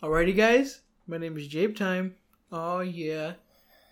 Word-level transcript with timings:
Alrighty, 0.00 0.36
guys. 0.36 0.82
My 1.08 1.18
name 1.18 1.36
is 1.36 1.48
Jabe 1.48 1.74
Time. 1.74 2.14
Oh 2.52 2.78
yeah, 2.78 3.32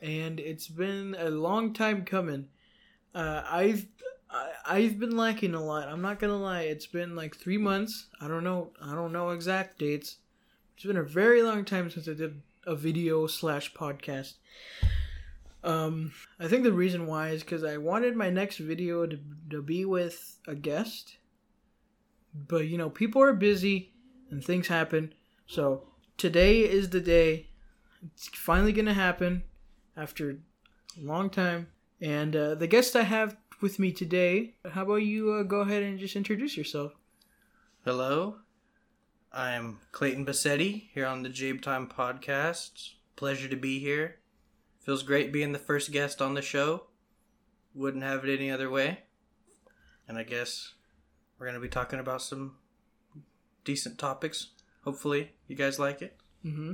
and 0.00 0.38
it's 0.38 0.68
been 0.68 1.16
a 1.18 1.30
long 1.30 1.72
time 1.72 2.04
coming. 2.04 2.46
Uh, 3.12 3.42
I've 3.44 3.86
I, 4.30 4.52
I've 4.64 5.00
been 5.00 5.16
lacking 5.16 5.54
a 5.54 5.64
lot. 5.64 5.88
I'm 5.88 6.02
not 6.02 6.20
gonna 6.20 6.36
lie. 6.36 6.60
It's 6.60 6.86
been 6.86 7.16
like 7.16 7.34
three 7.36 7.58
months. 7.58 8.06
I 8.20 8.28
don't 8.28 8.44
know. 8.44 8.70
I 8.80 8.94
don't 8.94 9.12
know 9.12 9.30
exact 9.30 9.80
dates. 9.80 10.18
It's 10.76 10.86
been 10.86 10.96
a 10.96 11.02
very 11.02 11.42
long 11.42 11.64
time 11.64 11.90
since 11.90 12.06
I 12.06 12.12
did 12.12 12.40
a 12.64 12.76
video 12.76 13.26
slash 13.26 13.74
podcast. 13.74 14.34
Um, 15.64 16.12
I 16.38 16.46
think 16.46 16.62
the 16.62 16.72
reason 16.72 17.08
why 17.08 17.30
is 17.30 17.42
because 17.42 17.64
I 17.64 17.78
wanted 17.78 18.14
my 18.14 18.30
next 18.30 18.58
video 18.58 19.06
to 19.06 19.18
to 19.50 19.60
be 19.60 19.84
with 19.84 20.38
a 20.46 20.54
guest, 20.54 21.16
but 22.32 22.68
you 22.68 22.78
know 22.78 22.90
people 22.90 23.20
are 23.24 23.32
busy 23.32 23.90
and 24.30 24.44
things 24.44 24.68
happen. 24.68 25.12
So 25.48 25.82
today 26.16 26.60
is 26.60 26.90
the 26.90 27.00
day. 27.00 27.46
It's 28.14 28.28
finally 28.28 28.72
gonna 28.72 28.94
happen 28.94 29.42
after 29.96 30.30
a 30.30 31.04
long 31.04 31.30
time. 31.30 31.68
And 32.00 32.36
uh, 32.36 32.54
the 32.54 32.66
guest 32.66 32.94
I 32.94 33.02
have 33.02 33.36
with 33.60 33.78
me 33.78 33.92
today, 33.92 34.54
how 34.72 34.82
about 34.82 34.96
you 34.96 35.32
uh, 35.32 35.42
go 35.42 35.60
ahead 35.60 35.82
and 35.82 35.98
just 35.98 36.16
introduce 36.16 36.56
yourself? 36.56 36.92
Hello, 37.84 38.36
I'm 39.32 39.78
Clayton 39.92 40.26
Bassetti 40.26 40.88
here 40.92 41.06
on 41.06 41.22
the 41.22 41.28
Jabe 41.28 41.60
Time 41.60 41.88
podcast. 41.88 42.94
Pleasure 43.16 43.48
to 43.48 43.56
be 43.56 43.78
here. 43.78 44.16
Feels 44.80 45.02
great 45.02 45.32
being 45.32 45.52
the 45.52 45.58
first 45.58 45.90
guest 45.90 46.22
on 46.22 46.34
the 46.34 46.42
show. 46.42 46.84
Wouldn't 47.74 48.04
have 48.04 48.24
it 48.24 48.34
any 48.34 48.50
other 48.50 48.70
way. 48.70 49.00
And 50.08 50.16
I 50.16 50.22
guess 50.22 50.74
we're 51.38 51.46
going 51.46 51.54
to 51.54 51.60
be 51.60 51.68
talking 51.68 51.98
about 51.98 52.22
some 52.22 52.56
decent 53.64 53.98
topics. 53.98 54.48
Hopefully, 54.86 55.32
you 55.48 55.56
guys 55.56 55.78
like 55.78 56.00
it. 56.00 56.16
Mm-hmm. 56.44 56.72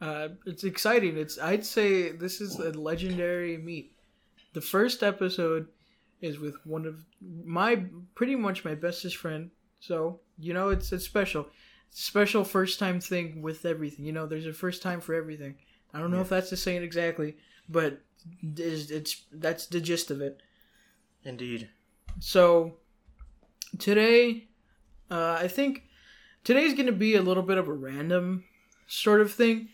Uh, 0.00 0.28
it's 0.46 0.64
exciting. 0.64 1.16
It's 1.16 1.38
I'd 1.38 1.64
say 1.64 2.10
this 2.10 2.40
is 2.40 2.58
a 2.58 2.72
legendary 2.72 3.56
meet. 3.58 3.92
The 4.54 4.60
first 4.60 5.02
episode 5.02 5.68
is 6.20 6.38
with 6.38 6.56
one 6.64 6.86
of 6.86 7.04
my 7.44 7.84
pretty 8.14 8.34
much 8.34 8.64
my 8.64 8.74
bestest 8.74 9.16
friend. 9.16 9.50
So 9.80 10.20
you 10.38 10.54
know 10.54 10.70
it's 10.70 10.90
it's 10.92 11.04
special. 11.04 11.46
Special 11.90 12.42
first 12.44 12.78
time 12.80 12.98
thing 12.98 13.40
with 13.42 13.64
everything. 13.64 14.04
You 14.04 14.12
know, 14.12 14.26
there's 14.26 14.46
a 14.46 14.52
first 14.52 14.82
time 14.82 15.00
for 15.00 15.14
everything. 15.14 15.54
I 15.92 16.00
don't 16.00 16.10
know 16.10 16.16
Yeah. 16.16 16.22
if 16.22 16.28
that's 16.30 16.50
the 16.50 16.56
saying 16.56 16.82
exactly, 16.82 17.36
but 17.68 18.00
it's, 18.56 18.90
it's 18.90 19.22
that's 19.32 19.66
the 19.66 19.80
gist 19.80 20.10
of 20.10 20.20
it. 20.20 20.40
Indeed. 21.24 21.68
So 22.20 22.78
today, 23.78 24.48
uh, 25.10 25.38
I 25.40 25.46
think 25.48 25.84
today's 26.44 26.74
going 26.74 26.86
to 26.86 26.92
be 26.92 27.16
a 27.16 27.22
little 27.22 27.42
bit 27.42 27.58
of 27.58 27.68
a 27.68 27.72
random 27.72 28.44
sort 28.86 29.20
of 29.20 29.32
thing. 29.32 29.68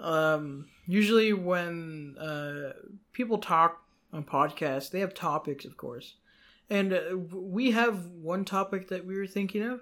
Um, 0.00 0.66
usually, 0.86 1.32
when 1.32 2.16
uh, 2.18 2.72
people 3.12 3.38
talk 3.38 3.82
on 4.12 4.24
podcasts, 4.24 4.90
they 4.90 5.00
have 5.00 5.14
topics, 5.14 5.64
of 5.64 5.76
course, 5.76 6.14
and 6.68 6.92
uh, 6.92 7.16
we 7.16 7.70
have 7.70 8.06
one 8.06 8.44
topic 8.44 8.88
that 8.88 9.06
we 9.06 9.16
were 9.16 9.26
thinking 9.26 9.62
of. 9.62 9.80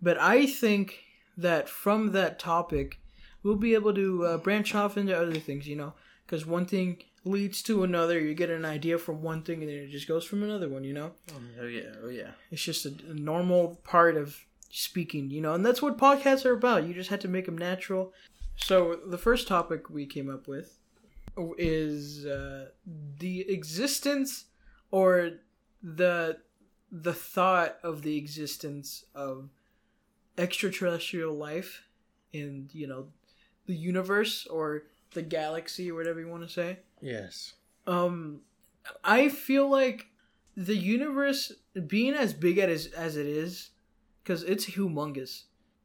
But 0.00 0.18
I 0.18 0.46
think 0.46 1.00
that 1.36 1.68
from 1.68 2.12
that 2.12 2.38
topic, 2.38 3.00
we'll 3.42 3.56
be 3.56 3.74
able 3.74 3.94
to 3.94 4.24
uh, 4.24 4.36
branch 4.38 4.74
off 4.74 4.96
into 4.96 5.16
other 5.16 5.38
things. 5.38 5.68
You 5.68 5.76
know, 5.76 5.94
because 6.24 6.46
one 6.46 6.66
thing 6.66 7.02
leads 7.24 7.62
to 7.64 7.84
another. 7.84 8.18
You 8.18 8.34
get 8.34 8.48
an 8.48 8.64
idea 8.64 8.96
from 8.96 9.22
one 9.22 9.42
thing, 9.42 9.60
and 9.60 9.70
then 9.70 9.76
it 9.76 9.90
just 9.90 10.08
goes 10.08 10.24
from 10.24 10.42
another 10.42 10.68
one. 10.68 10.84
You 10.84 10.94
know. 10.94 11.12
Oh 11.60 11.66
yeah, 11.66 11.92
oh 12.02 12.08
yeah. 12.08 12.30
It's 12.50 12.64
just 12.64 12.86
a, 12.86 12.94
a 13.10 13.14
normal 13.14 13.78
part 13.84 14.16
of 14.16 14.46
speaking, 14.70 15.30
you 15.30 15.40
know, 15.40 15.52
and 15.54 15.64
that's 15.66 15.82
what 15.82 15.98
podcasts 15.98 16.44
are 16.46 16.52
about. 16.52 16.86
You 16.86 16.94
just 16.94 17.10
had 17.10 17.20
to 17.22 17.28
make 17.28 17.46
them 17.46 17.58
natural. 17.58 18.12
So 18.56 18.98
the 19.06 19.18
first 19.18 19.48
topic 19.48 19.90
we 19.90 20.06
came 20.06 20.30
up 20.30 20.46
with 20.48 20.78
is 21.58 22.26
uh, 22.26 22.68
the 23.18 23.40
existence 23.50 24.46
or 24.90 25.30
the 25.82 26.38
the 26.92 27.14
thought 27.14 27.78
of 27.82 28.02
the 28.02 28.16
existence 28.16 29.04
of 29.14 29.48
extraterrestrial 30.36 31.34
life 31.34 31.84
in 32.32 32.68
you 32.72 32.86
know 32.86 33.06
the 33.66 33.74
universe 33.74 34.46
or 34.46 34.82
the 35.14 35.22
galaxy 35.22 35.90
or 35.90 35.94
whatever 35.94 36.20
you 36.20 36.28
want 36.28 36.42
to 36.42 36.48
say 36.48 36.78
Yes. 37.00 37.54
um 37.86 38.40
i 39.04 39.28
feel 39.28 39.68
like 39.68 40.06
the 40.56 40.76
universe 40.76 41.52
being 41.86 42.14
as 42.14 42.32
big 42.32 42.58
as 42.58 42.86
as 42.86 43.16
it 43.16 43.26
is 43.26 43.70
because 44.22 44.42
it's 44.42 44.66
humongous. 44.66 45.44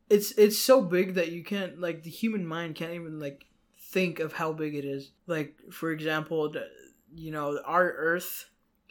It's 0.09 0.31
it's 0.33 0.57
so 0.57 0.81
big 0.81 1.15
that 1.15 1.31
you 1.31 1.43
can't 1.43 1.79
like 1.79 2.03
the 2.03 2.09
human 2.09 2.45
mind 2.45 2.75
can't 2.75 2.93
even 2.93 3.19
like 3.19 3.45
think 3.79 4.19
of 4.19 4.33
how 4.33 4.53
big 4.53 4.75
it 4.75 4.85
is. 4.85 5.11
Like 5.27 5.55
for 5.71 5.91
example 5.91 6.51
the, 6.51 6.67
you 7.13 7.31
know 7.31 7.59
our 7.65 7.91
earth 7.91 8.49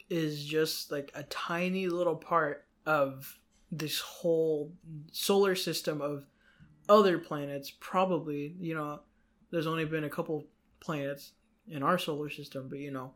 is 0.09 0.43
just 0.43 0.91
like 0.91 1.11
a 1.15 1.23
tiny 1.23 1.87
little 1.87 2.15
part 2.15 2.65
of 2.85 3.39
this 3.71 3.99
whole 3.99 4.71
solar 5.11 5.55
system 5.55 6.01
of 6.01 6.25
other 6.87 7.17
planets 7.17 7.71
probably 7.79 8.55
you 8.59 8.75
know 8.75 8.99
there's 9.51 9.67
only 9.67 9.85
been 9.85 10.03
a 10.03 10.09
couple 10.09 10.45
planets 10.79 11.31
in 11.67 11.81
our 11.81 11.97
solar 11.97 12.29
system 12.29 12.67
but 12.69 12.77
you 12.77 12.91
know 12.91 13.11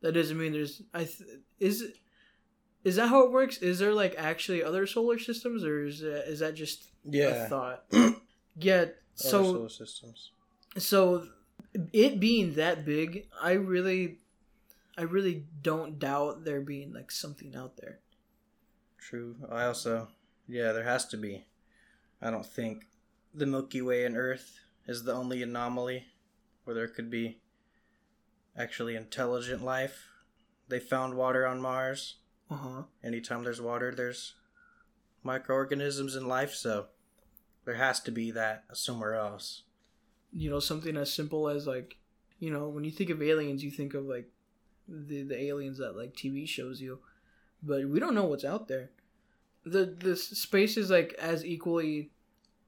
that 0.00 0.12
doesn't 0.12 0.38
mean 0.38 0.52
there's 0.52 0.82
i 0.94 0.98
th- 0.98 1.40
is 1.58 1.84
is 2.84 2.96
that 2.96 3.08
how 3.08 3.24
it 3.24 3.32
works 3.32 3.58
is 3.58 3.78
there 3.78 3.94
like 3.94 4.14
actually 4.18 4.62
other 4.62 4.86
solar 4.86 5.18
systems 5.18 5.64
or 5.64 5.84
is 5.84 6.00
that, 6.00 6.28
is 6.28 6.40
that 6.40 6.54
just 6.54 6.90
a 7.12 7.46
thought 7.48 7.84
yeah 8.56 8.86
so 9.14 9.42
solar 9.44 9.68
systems. 9.68 10.30
so 10.78 11.26
it 11.92 12.20
being 12.20 12.54
that 12.54 12.84
big 12.84 13.26
i 13.40 13.52
really 13.52 14.18
i 14.96 15.02
really 15.02 15.44
don't 15.62 15.98
doubt 15.98 16.44
there 16.44 16.60
being 16.60 16.92
like 16.92 17.10
something 17.10 17.54
out 17.54 17.76
there 17.76 18.00
True. 19.02 19.34
I 19.50 19.64
also, 19.64 20.08
yeah, 20.46 20.70
there 20.72 20.84
has 20.84 21.06
to 21.08 21.16
be. 21.16 21.44
I 22.20 22.30
don't 22.30 22.46
think 22.46 22.86
the 23.34 23.46
Milky 23.46 23.82
Way 23.82 24.04
and 24.04 24.16
Earth 24.16 24.60
is 24.86 25.02
the 25.02 25.12
only 25.12 25.42
anomaly 25.42 26.06
where 26.64 26.74
there 26.74 26.86
could 26.86 27.10
be 27.10 27.40
actually 28.56 28.94
intelligent 28.94 29.64
life. 29.64 30.06
They 30.68 30.78
found 30.78 31.16
water 31.16 31.44
on 31.44 31.60
Mars. 31.60 32.18
Uh-huh. 32.52 32.82
Anytime 33.04 33.44
there's 33.44 33.60
water, 33.60 33.92
there's 33.94 34.34
microorganisms 35.22 36.16
in 36.16 36.26
life, 36.28 36.54
so 36.54 36.86
there 37.64 37.76
has 37.76 38.00
to 38.00 38.10
be 38.12 38.30
that 38.32 38.64
somewhere 38.72 39.14
else. 39.14 39.62
you 40.32 40.50
know 40.50 40.60
something 40.60 40.96
as 40.96 41.12
simple 41.12 41.48
as 41.48 41.66
like 41.66 41.96
you 42.40 42.50
know 42.50 42.68
when 42.68 42.84
you 42.84 42.90
think 42.90 43.10
of 43.10 43.22
aliens 43.22 43.62
you 43.64 43.70
think 43.70 43.94
of 43.94 44.04
like 44.06 44.28
the 44.88 45.22
the 45.22 45.38
aliens 45.40 45.78
that 45.78 45.96
like 45.96 46.14
tv 46.14 46.48
shows 46.48 46.80
you 46.80 46.98
but 47.62 47.86
we 47.88 48.00
don't 48.00 48.14
know 48.14 48.24
what's 48.24 48.44
out 48.44 48.68
there. 48.68 48.90
The 49.64 49.86
the 49.86 50.16
space 50.16 50.76
is 50.76 50.90
like 50.90 51.14
as 51.20 51.44
equally 51.44 52.10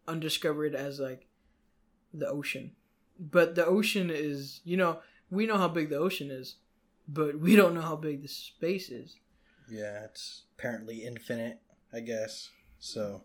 undiscovered 0.09 0.75
as 0.75 1.01
like 1.01 1.27
the 2.13 2.29
ocean. 2.29 2.73
But 3.19 3.55
the 3.57 3.67
ocean 3.67 4.11
is 4.11 4.61
you 4.65 4.77
know 4.77 5.01
we 5.31 5.47
know 5.47 5.59
how 5.59 5.69
big 5.69 5.91
the 5.91 5.99
ocean 5.99 6.31
is 6.31 6.57
but 7.09 7.39
we 7.41 7.57
don't 7.57 7.75
know 7.75 7.83
how 7.83 7.97
big 7.97 8.23
the 8.23 8.29
space 8.29 8.91
is 8.91 9.17
Yeah, 9.71 10.05
it's 10.05 10.43
apparently 10.59 11.05
infinite, 11.05 11.61
I 11.93 12.01
guess. 12.01 12.51
So 12.79 13.25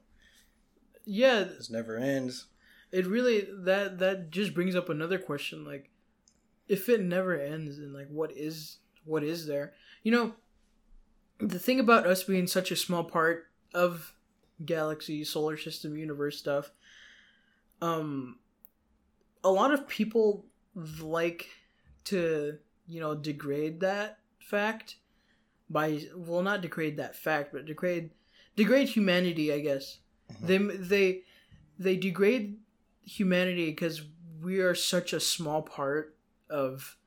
yeah 1.06 1.44
this 1.44 1.70
never 1.72 1.98
ends. 1.98 2.46
it 2.92 3.08
really 3.08 3.48
that 3.52 3.98
that 3.98 4.30
just 4.30 4.54
brings 4.54 4.76
up 4.76 4.90
another 4.90 5.18
question 5.18 5.66
like 5.66 5.90
if 6.68 6.88
it 6.88 7.02
never 7.02 7.40
ends 7.40 7.80
and 7.80 7.94
like 7.94 8.08
what 8.10 8.32
is 8.38 8.78
what 9.06 9.24
is 9.24 9.48
there 9.48 9.74
you 10.04 10.12
know 10.12 10.34
the 11.40 11.58
thing 11.58 11.80
about 11.80 12.06
us 12.06 12.24
being 12.24 12.46
such 12.46 12.70
a 12.70 12.76
small 12.76 13.04
part 13.04 13.46
of 13.74 14.14
galaxy 14.66 15.24
solar 15.24 15.58
system 15.58 15.98
universe 15.98 16.38
stuff 16.38 16.72
um 17.82 18.38
a 19.44 19.50
lot 19.50 19.74
of 19.74 19.88
people 19.88 20.46
like 21.02 21.48
to 22.04 22.58
you 22.88 23.00
know 23.00 23.16
degrade 23.16 23.80
that 23.80 24.20
fact 24.40 24.98
by 25.70 26.02
well 26.16 26.42
not 26.42 26.62
degrade 26.62 26.98
that 26.98 27.16
fact 27.16 27.52
but 27.54 27.66
degrade 27.66 28.10
degrade 28.56 28.90
humanity 28.90 29.54
i 29.54 29.60
guess 29.60 30.00
Mhm. 30.42 30.48
they 30.48 30.58
they 30.78 31.24
they 31.80 31.96
degrade 31.96 32.58
humanity 33.04 33.68
because 33.72 34.02
we 34.42 34.60
are 34.60 34.76
such 34.76 35.14
a 35.14 35.20
small 35.20 35.62
part 35.62 36.16
of 36.50 36.98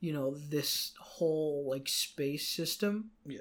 you 0.00 0.12
know 0.12 0.34
this 0.34 0.92
whole 0.98 1.68
like 1.68 1.88
space 1.88 2.46
system 2.48 3.10
Yeah. 3.26 3.40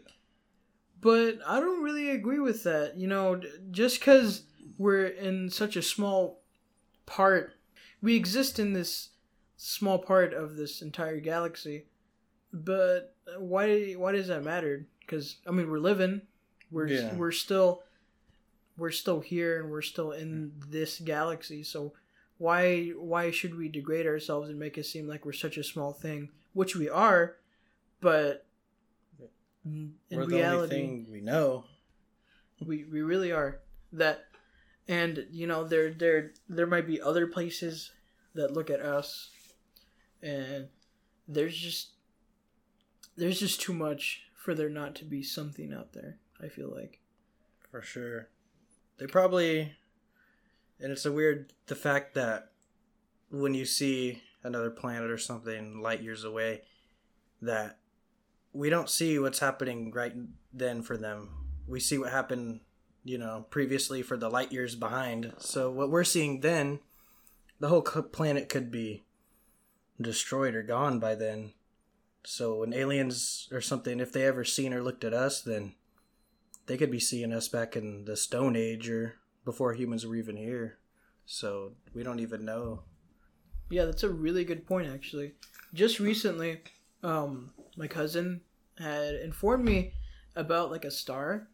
but 1.01 1.39
i 1.47 1.59
don't 1.59 1.83
really 1.83 2.09
agree 2.09 2.39
with 2.39 2.63
that 2.63 2.97
you 2.97 3.07
know 3.07 3.41
just 3.71 3.99
because 3.99 4.43
we're 4.77 5.07
in 5.07 5.49
such 5.49 5.75
a 5.75 5.81
small 5.81 6.41
part 7.05 7.53
we 8.01 8.15
exist 8.15 8.59
in 8.59 8.73
this 8.73 9.09
small 9.57 9.99
part 9.99 10.33
of 10.33 10.55
this 10.55 10.81
entire 10.81 11.19
galaxy 11.19 11.85
but 12.53 13.15
why 13.37 13.91
why 13.93 14.11
does 14.11 14.27
that 14.27 14.43
matter? 14.43 14.85
Because 15.01 15.37
i 15.47 15.51
mean 15.51 15.69
we're 15.69 15.79
living. 15.79 16.21
We're 16.71 16.87
Yeah. 16.87 17.15
we're 17.15 17.31
still 17.31 17.83
we're 18.77 18.91
still 18.91 19.19
here 19.19 19.59
and 19.61 19.69
we're 19.71 19.81
still 19.81 20.11
in 20.11 20.53
this 20.69 20.99
galaxy. 20.99 21.63
So 21.63 21.93
why 22.37 22.89
why 22.89 23.31
should 23.31 23.55
we 23.55 23.67
degrade 23.69 24.07
ourselves 24.07 24.49
and 24.49 24.57
make 24.59 24.77
it 24.77 24.85
seem 24.85 25.07
like 25.07 25.25
we're 25.25 25.33
such 25.33 25.57
a 25.57 25.63
small 25.63 25.91
thing, 25.93 26.29
which 26.53 26.75
we 26.75 26.87
are, 26.89 27.35
but 28.01 28.45
in 29.65 29.93
We're 30.09 30.25
the 30.25 30.35
reality, 30.37 30.55
only 30.55 30.69
thing 30.69 31.07
we 31.11 31.21
know. 31.21 31.65
we 32.65 32.85
we 32.85 33.01
really 33.01 33.31
are. 33.31 33.59
That 33.91 34.25
and 34.87 35.27
you 35.31 35.47
know 35.47 35.63
there 35.65 35.91
there 35.91 36.31
there 36.47 36.67
might 36.67 36.87
be 36.87 37.01
other 37.01 37.27
places 37.27 37.91
that 38.35 38.53
look 38.53 38.69
at 38.69 38.79
us 38.79 39.29
and 40.21 40.67
there's 41.27 41.57
just 41.57 41.89
there's 43.19 43.39
just 43.39 43.61
too 43.61 43.73
much 43.73 44.23
for 44.33 44.53
there 44.53 44.69
not 44.69 44.95
to 44.95 45.05
be 45.05 45.21
something 45.21 45.73
out 45.73 45.93
there 45.93 46.17
i 46.41 46.47
feel 46.47 46.73
like 46.73 46.99
For 47.71 47.81
sure. 47.81 48.29
They 48.97 49.05
probably 49.05 49.73
and 50.79 50.91
it's 50.91 51.05
a 51.05 51.11
weird 51.11 51.53
the 51.67 51.75
fact 51.75 52.15
that 52.15 52.51
when 53.29 53.53
you 53.53 53.65
see 53.65 54.21
another 54.43 54.69
planet 54.71 55.11
or 55.11 55.17
something 55.17 55.81
light 55.81 56.01
years 56.01 56.23
away 56.23 56.61
that 57.41 57.77
we 58.53 58.69
don't 58.69 58.89
see 58.89 59.19
what's 59.19 59.39
happening 59.39 59.91
right 59.91 60.13
then 60.51 60.81
for 60.81 60.97
them. 60.97 61.29
We 61.67 61.79
see 61.79 61.97
what 61.97 62.11
happened, 62.11 62.61
you 63.03 63.17
know, 63.17 63.45
previously 63.49 64.01
for 64.01 64.17
the 64.17 64.29
light 64.29 64.51
years 64.51 64.75
behind. 64.75 65.33
So 65.37 65.69
what 65.69 65.91
we're 65.91 66.03
seeing 66.03 66.41
then, 66.41 66.79
the 67.59 67.67
whole 67.67 67.81
planet 67.81 68.49
could 68.49 68.71
be 68.71 69.03
destroyed 70.01 70.55
or 70.55 70.63
gone 70.63 70.99
by 70.99 71.15
then. 71.15 71.53
So 72.29 72.57
when 72.57 72.73
aliens 72.75 73.47
or 73.51 73.59
something, 73.59 73.99
if 73.99 74.13
they 74.13 74.23
ever 74.23 74.45
seen 74.45 74.71
or 74.71 74.83
looked 74.83 75.03
at 75.03 75.15
us, 75.15 75.41
then 75.41 75.73
they 76.67 76.77
could 76.77 76.91
be 76.91 76.99
seeing 76.99 77.33
us 77.33 77.47
back 77.47 77.75
in 77.75 78.05
the 78.05 78.15
Stone 78.15 78.55
Age 78.55 78.87
or 78.87 79.15
before 79.43 79.73
humans 79.73 80.05
were 80.05 80.15
even 80.15 80.37
here. 80.37 80.77
So 81.25 81.71
we 81.91 82.03
don't 82.03 82.19
even 82.19 82.45
know. 82.45 82.83
yeah 83.71 83.85
that's 83.85 84.03
a 84.03 84.09
really 84.09 84.43
good 84.43 84.65
point 84.67 84.91
actually 84.91 85.33
just 85.73 85.99
recently 85.99 86.61
um 87.03 87.51
my 87.77 87.87
cousin 87.87 88.41
had 88.77 89.15
informed 89.15 89.63
me 89.65 89.93
about 90.35 90.71
like 90.71 90.85
a 90.85 90.91
star 90.91 91.47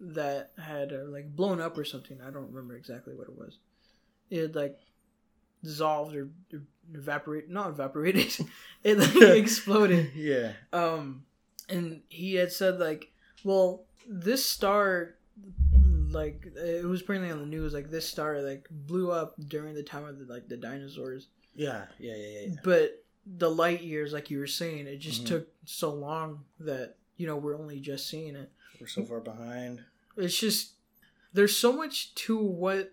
that 0.00 0.50
had 0.58 0.92
uh, 0.92 1.04
like 1.08 1.34
blown 1.36 1.60
up 1.60 1.78
or 1.78 1.84
something 1.84 2.18
i 2.20 2.30
don't 2.30 2.50
remember 2.50 2.74
exactly 2.76 3.14
what 3.14 3.28
it 3.28 3.38
was 3.38 3.58
it 4.30 4.56
like 4.56 4.76
dissolved 5.64 6.14
or, 6.14 6.28
or 6.52 6.60
evaporated 6.94 7.50
not 7.50 7.70
evaporated 7.70 8.36
it 8.84 8.98
like 9.14 9.38
exploded 9.42 10.12
Yeah. 10.14 10.52
um 10.72 11.24
and 11.68 12.02
he 12.08 12.34
had 12.34 12.52
said 12.52 12.78
like 12.78 13.10
well 13.42 13.84
this 14.08 14.44
star 14.44 15.14
like 16.10 16.46
it 16.56 16.84
was 16.84 17.00
apparently 17.00 17.30
on 17.30 17.40
the 17.40 17.46
news 17.46 17.72
like 17.72 17.90
this 17.90 18.06
star 18.08 18.40
like 18.42 18.68
blew 18.70 19.10
up 19.10 19.34
during 19.48 19.74
the 19.74 19.82
time 19.82 20.04
of 20.04 20.18
the, 20.18 20.32
like 20.32 20.48
the 20.48 20.56
dinosaurs 20.56 21.28
Yeah. 21.56 21.86
Yeah. 21.98 22.14
Yeah. 22.14 22.38
Yeah. 22.48 22.54
but 22.62 23.02
the 23.26 23.50
light 23.50 23.82
years 23.82 24.12
like 24.12 24.30
you 24.30 24.38
were 24.38 24.46
saying 24.46 24.86
it 24.86 24.98
just 24.98 25.24
Mhm. 25.24 25.28
took 25.28 25.48
so 25.64 25.92
long 25.94 26.44
that 26.60 26.96
you 27.16 27.26
know 27.26 27.36
we're 27.36 27.58
only 27.58 27.80
just 27.80 28.08
seeing 28.08 28.36
it 28.36 28.50
We're 28.80 28.86
so 28.86 29.02
far 29.04 29.20
behind. 29.20 29.82
it's 30.16 30.38
just 30.38 30.72
there's 31.32 31.56
so 31.56 31.72
much 31.72 32.14
to 32.26 32.36
what 32.38 32.92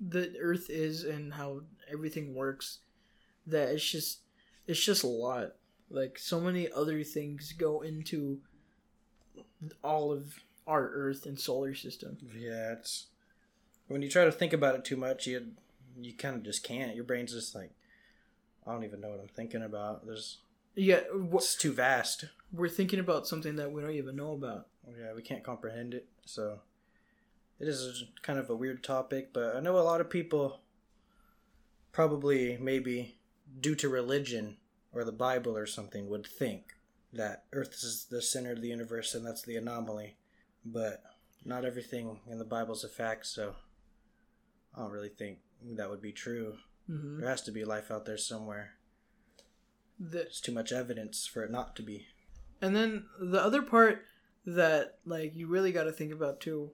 the 0.00 0.34
earth 0.40 0.68
is 0.70 1.04
and 1.04 1.32
how 1.34 1.62
everything 1.92 2.34
works 2.34 2.78
that 3.46 3.68
it's 3.70 3.88
just 3.88 4.20
it's 4.66 4.84
just 4.84 5.02
a 5.04 5.08
lot 5.08 5.52
like 5.90 6.18
so 6.18 6.40
many 6.40 6.70
other 6.70 7.02
things 7.02 7.52
go 7.52 7.80
into 7.80 8.38
all 9.82 10.12
of 10.12 10.34
our 10.66 10.88
earth 10.92 11.26
and 11.26 11.38
solar 11.38 11.74
system 11.74 12.16
Yeah. 12.36 12.72
It's 12.72 13.06
when 13.88 14.02
you 14.02 14.08
try 14.08 14.24
to 14.24 14.30
think 14.32 14.52
about 14.52 14.76
it 14.76 14.84
too 14.84 14.96
much, 14.96 15.26
you 15.26 15.48
you 16.00 16.14
kind 16.14 16.36
of 16.36 16.44
just 16.44 16.62
can't. 16.62 16.94
Your 16.94 17.02
brain's 17.04 17.32
just 17.32 17.54
like, 17.56 17.72
I 18.64 18.70
don't 18.72 18.84
even 18.84 19.00
know 19.00 19.08
what 19.10 19.18
I'm 19.20 19.26
thinking 19.28 19.62
about. 19.62 20.06
There's 20.06 20.38
yeah 20.76 21.00
wh- 21.12 21.34
it's 21.36 21.56
too 21.56 21.72
vast. 21.72 22.26
we're 22.52 22.68
thinking 22.68 23.00
about 23.00 23.26
something 23.26 23.56
that 23.56 23.72
we 23.72 23.82
don't 23.82 23.90
even 23.90 24.14
know 24.16 24.32
about 24.32 24.68
Yeah, 24.88 25.12
we 25.14 25.22
can't 25.22 25.42
comprehend 25.42 25.94
it. 25.94 26.06
So 26.24 26.60
it 27.58 27.66
is 27.66 28.04
kind 28.22 28.38
of 28.38 28.48
a 28.48 28.54
weird 28.54 28.84
topic, 28.84 29.32
but 29.32 29.56
I 29.56 29.60
know 29.60 29.76
a 29.76 29.80
lot 29.80 30.00
of 30.00 30.08
people 30.08 30.60
probably 31.92 32.56
maybe 32.60 33.18
due 33.60 33.74
to 33.76 33.88
religion 33.88 34.56
or 34.92 35.04
the 35.04 35.12
Bible 35.12 35.56
or 35.56 35.66
something 35.66 36.08
would 36.08 36.26
think 36.26 36.74
that 37.12 37.44
Earth 37.52 37.72
is 37.74 38.06
the 38.10 38.22
center 38.22 38.52
of 38.52 38.60
the 38.60 38.68
universe 38.68 39.14
and 39.14 39.26
that's 39.26 39.42
the 39.42 39.56
anomaly. 39.56 40.16
But 40.64 41.02
not 41.44 41.64
everything 41.64 42.20
in 42.28 42.38
the 42.38 42.44
Bible's 42.44 42.84
a 42.84 42.88
fact, 42.88 43.26
so 43.26 43.54
I 44.76 44.80
don't 44.82 44.90
really 44.92 45.08
think 45.08 45.38
that 45.76 45.88
would 45.90 46.02
be 46.02 46.12
true. 46.12 46.54
hmm 46.86 47.18
There 47.20 47.28
has 47.28 47.42
to 47.42 47.52
be 47.52 47.64
life 47.64 47.90
out 47.90 48.04
there 48.04 48.18
somewhere. 48.18 48.72
the, 49.98 50.18
There's 50.18 50.40
too 50.40 50.52
much 50.52 50.72
evidence 50.72 51.26
for 51.26 51.42
it 51.44 51.50
not 51.50 51.74
to 51.76 51.82
be. 51.82 52.06
And 52.62 52.76
then 52.76 53.06
the 53.18 53.42
other 53.42 53.62
part 53.62 54.04
that 54.46 54.98
like 55.04 55.34
you 55.34 55.46
really 55.46 55.72
got 55.72 55.84
to 55.84 55.92
think 55.92 56.12
about 56.12 56.40
too 56.40 56.70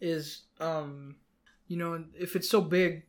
is 0.00 0.42
um 0.60 1.16
you 1.66 1.76
know 1.76 2.04
if 2.18 2.34
it's 2.36 2.48
so 2.48 2.60
big 2.60 3.02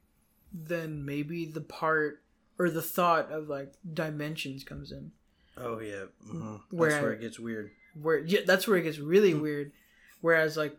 then 0.53 1.05
maybe 1.05 1.45
the 1.45 1.61
part 1.61 2.21
or 2.59 2.69
the 2.69 2.81
thought 2.81 3.31
of 3.31 3.47
like 3.49 3.73
dimensions 3.93 4.63
comes 4.63 4.91
in 4.91 5.11
Oh 5.57 5.79
yeah, 5.79 6.05
hmm 6.25 6.55
Where- 6.69 6.89
that's 6.89 7.01
where 7.01 7.13
it 7.13 7.21
gets 7.21 7.39
weird. 7.39 7.71
where 8.01 8.19
yeah 8.19 8.41
that's 8.45 8.67
where 8.67 8.77
it 8.77 8.83
gets 8.83 8.99
really 8.99 9.31
mm-hmm. 9.31 9.41
weird 9.41 9.71
whereas 10.21 10.57
like 10.57 10.77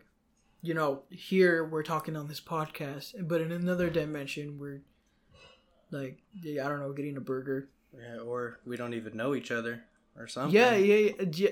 you 0.61 0.73
know 0.73 1.03
here 1.09 1.63
we're 1.63 1.83
talking 1.83 2.15
on 2.15 2.27
this 2.27 2.41
podcast 2.41 3.13
but 3.27 3.41
in 3.41 3.51
another 3.51 3.85
mm-hmm. 3.85 3.99
dimension 3.99 4.57
we're 4.59 4.81
like 5.93 6.17
I 6.43 6.67
don't 6.67 6.79
know 6.79 6.91
getting 6.91 7.17
a 7.17 7.21
burger 7.21 7.69
Yeah, 7.95 8.21
or 8.21 8.59
we 8.65 8.75
don't 8.75 8.93
even 8.93 9.15
know 9.15 9.35
each 9.35 9.51
other 9.51 9.83
or 10.17 10.27
something. 10.27 10.53
Yeah, 10.53 10.75
yeah, 10.75 10.95
yeah. 10.95 11.11
Uh, 11.19 11.25
yeah. 11.31 11.49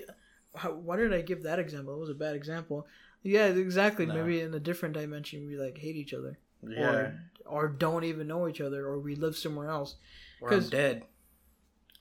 How, 0.56 0.74
why 0.74 0.98
did 0.98 1.14
I 1.14 1.22
give 1.22 1.44
that 1.44 1.60
example? 1.60 1.94
It 1.94 2.00
was 2.00 2.10
a 2.10 2.16
bad 2.16 2.36
example. 2.36 2.88
Yeah, 3.24 3.46
exactly. 3.46 4.06
No. 4.06 4.16
Maybe 4.16 4.42
in 4.42 4.54
a 4.54 4.60
different 4.60 4.96
dimension, 4.96 5.48
we 5.48 5.58
like 5.58 5.78
hate 5.78 5.96
each 5.96 6.14
other, 6.14 6.40
yeah. 6.68 6.90
or 6.90 7.20
or 7.46 7.68
don't 7.68 8.04
even 8.04 8.28
know 8.28 8.48
each 8.48 8.62
other, 8.62 8.86
or 8.86 9.00
we 9.00 9.16
live 9.16 9.36
somewhere 9.36 9.70
else. 9.70 9.96
Or 10.42 10.54
I'm 10.54 10.68
dead. 10.70 11.04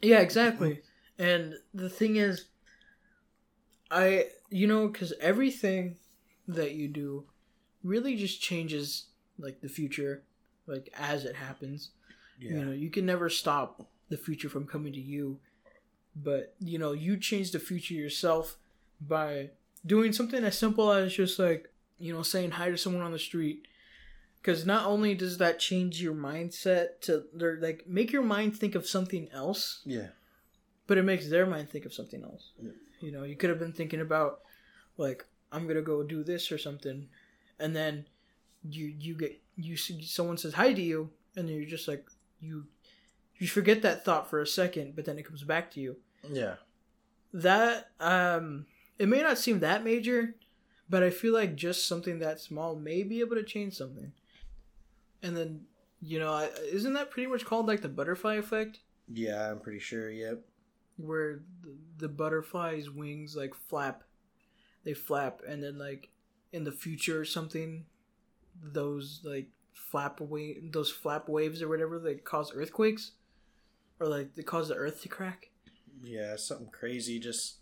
Yeah, 0.01 0.21
exactly. 0.21 0.81
and 1.19 1.55
the 1.75 1.91
thing 1.91 2.17
is, 2.17 2.47
I 3.91 4.27
you 4.49 4.67
know 4.67 4.89
because 4.89 5.13
everything 5.21 5.97
that 6.49 6.73
you 6.73 6.89
do 6.89 7.25
really 7.83 8.17
just 8.17 8.41
changes 8.41 9.07
like 9.39 9.61
the 9.61 9.69
future, 9.69 10.23
like 10.67 10.91
as 10.97 11.25
it 11.25 11.37
happens. 11.37 11.91
Yeah. 12.39 12.53
You 12.53 12.65
know, 12.65 12.73
you 12.73 12.91
can 12.91 13.07
never 13.07 13.29
stop 13.29 13.87
the 14.09 14.17
future 14.17 14.49
from 14.49 14.67
coming 14.67 14.93
to 14.93 15.01
you. 15.01 15.39
But, 16.17 16.55
you 16.59 16.79
know, 16.79 16.93
you 16.93 17.17
change 17.17 17.53
the 17.53 17.59
future 17.59 17.95
yourself 17.95 18.57
by 19.01 19.51
doing 19.87 20.13
something 20.13 20.43
as 20.45 20.59
simple 20.59 20.93
as 20.93 21.15
just 21.15 21.39
like, 21.39 21.71
you 21.99 22.13
know, 22.13 22.23
saying 22.23 22.53
hi 22.53 22.71
to 22.71 22.77
someone 22.77 23.03
on 23.03 23.13
the 23.13 23.19
street. 23.19 23.67
Because 24.41 24.65
not 24.65 24.87
only 24.87 25.15
does 25.15 25.39
that 25.39 25.59
change 25.59 26.01
your 26.01 26.15
mindset 26.15 27.01
to, 27.03 27.25
or 27.41 27.59
like, 27.61 27.85
make 27.87 28.11
your 28.11 28.23
mind 28.23 28.57
think 28.57 28.75
of 28.75 28.87
something 28.87 29.29
else, 29.33 29.83
yeah. 29.85 30.09
but 30.87 30.97
it 30.97 31.03
makes 31.03 31.29
their 31.29 31.47
mind 31.47 31.69
think 31.69 31.85
of 31.85 31.93
something 31.93 32.23
else. 32.25 32.53
Yeah. 32.63 32.71
You 33.01 33.13
know, 33.13 33.25
you 33.25 33.37
could 33.37 33.51
have 33.51 33.59
been 33.59 33.73
thinking 33.73 34.01
about, 34.01 34.41
like, 34.97 35.27
I'm 35.53 35.67
gonna 35.67 35.83
go 35.83 36.03
do 36.03 36.23
this 36.23 36.53
or 36.53 36.59
something, 36.59 37.09
and 37.59 37.75
then 37.75 38.07
you 38.69 38.87
you 38.87 39.15
get 39.15 39.41
you 39.57 39.77
see 39.77 40.03
someone 40.05 40.37
says 40.37 40.55
hi 40.55 40.73
to 40.73 40.83
you, 40.83 41.11
and 41.37 41.49
then 41.49 41.57
you're 41.57 41.65
just 41.65 41.89
like 41.89 42.07
you 42.41 42.67
you 43.37 43.47
forget 43.49 43.83
that 43.83 44.05
thought 44.05 44.29
for 44.29 44.41
a 44.41 44.47
second, 44.47 44.95
but 44.95 45.05
then 45.05 45.19
it 45.19 45.27
comes 45.27 45.43
back 45.43 45.71
to 45.73 45.81
you. 45.81 45.97
Yeah. 46.29 46.57
That 47.33 47.91
um, 47.99 48.67
it 48.99 49.09
may 49.09 49.23
not 49.23 49.39
seem 49.39 49.61
that 49.61 49.85
major, 49.85 50.35
but 50.89 51.03
I 51.03 51.11
feel 51.11 51.33
like 51.33 51.57
just 51.57 51.87
something 51.87 52.19
that 52.19 52.41
small 52.41 52.77
may 52.77 53.03
be 53.03 53.21
able 53.21 53.37
to 53.37 53.43
change 53.43 53.75
something. 53.75 54.13
And 55.23 55.37
then 55.37 55.63
you 56.03 56.19
know, 56.19 56.49
isn't 56.73 56.95
that 56.95 57.11
pretty 57.11 57.29
much 57.31 57.45
called 57.45 57.67
like 57.67 57.83
the 57.83 57.89
butterfly 57.89 58.37
effect? 58.37 58.81
Yeah, 59.13 59.51
I'm 59.51 59.61
pretty 59.61 59.81
sure. 59.81 60.11
Yep. 60.11 60.41
where 60.97 61.41
the, 61.63 61.75
the 61.99 62.09
butterfly's 62.09 62.91
wings 62.91 63.35
like 63.37 63.55
flap 63.55 64.03
they 64.85 64.95
flap 64.95 65.41
and 65.47 65.63
then 65.63 65.79
like 65.79 66.09
in 66.53 66.65
the 66.65 66.73
future 66.73 67.21
or 67.21 67.25
something 67.25 67.85
those 68.63 69.21
like 69.25 69.49
flap 69.73 70.21
away 70.21 70.59
those 70.73 70.91
flap 70.91 71.29
waves 71.29 71.63
or 71.63 71.69
whatever 71.69 71.99
they 71.99 72.15
cause 72.15 72.53
earthquakes 72.55 73.13
or 73.99 74.07
like 74.07 74.35
they 74.35 74.43
cause 74.43 74.69
the 74.69 74.75
earth 74.75 75.03
to 75.03 75.09
crack 75.09 75.51
Yeah, 76.03 76.37
something 76.37 76.69
crazy. 76.71 77.19
Just 77.19 77.57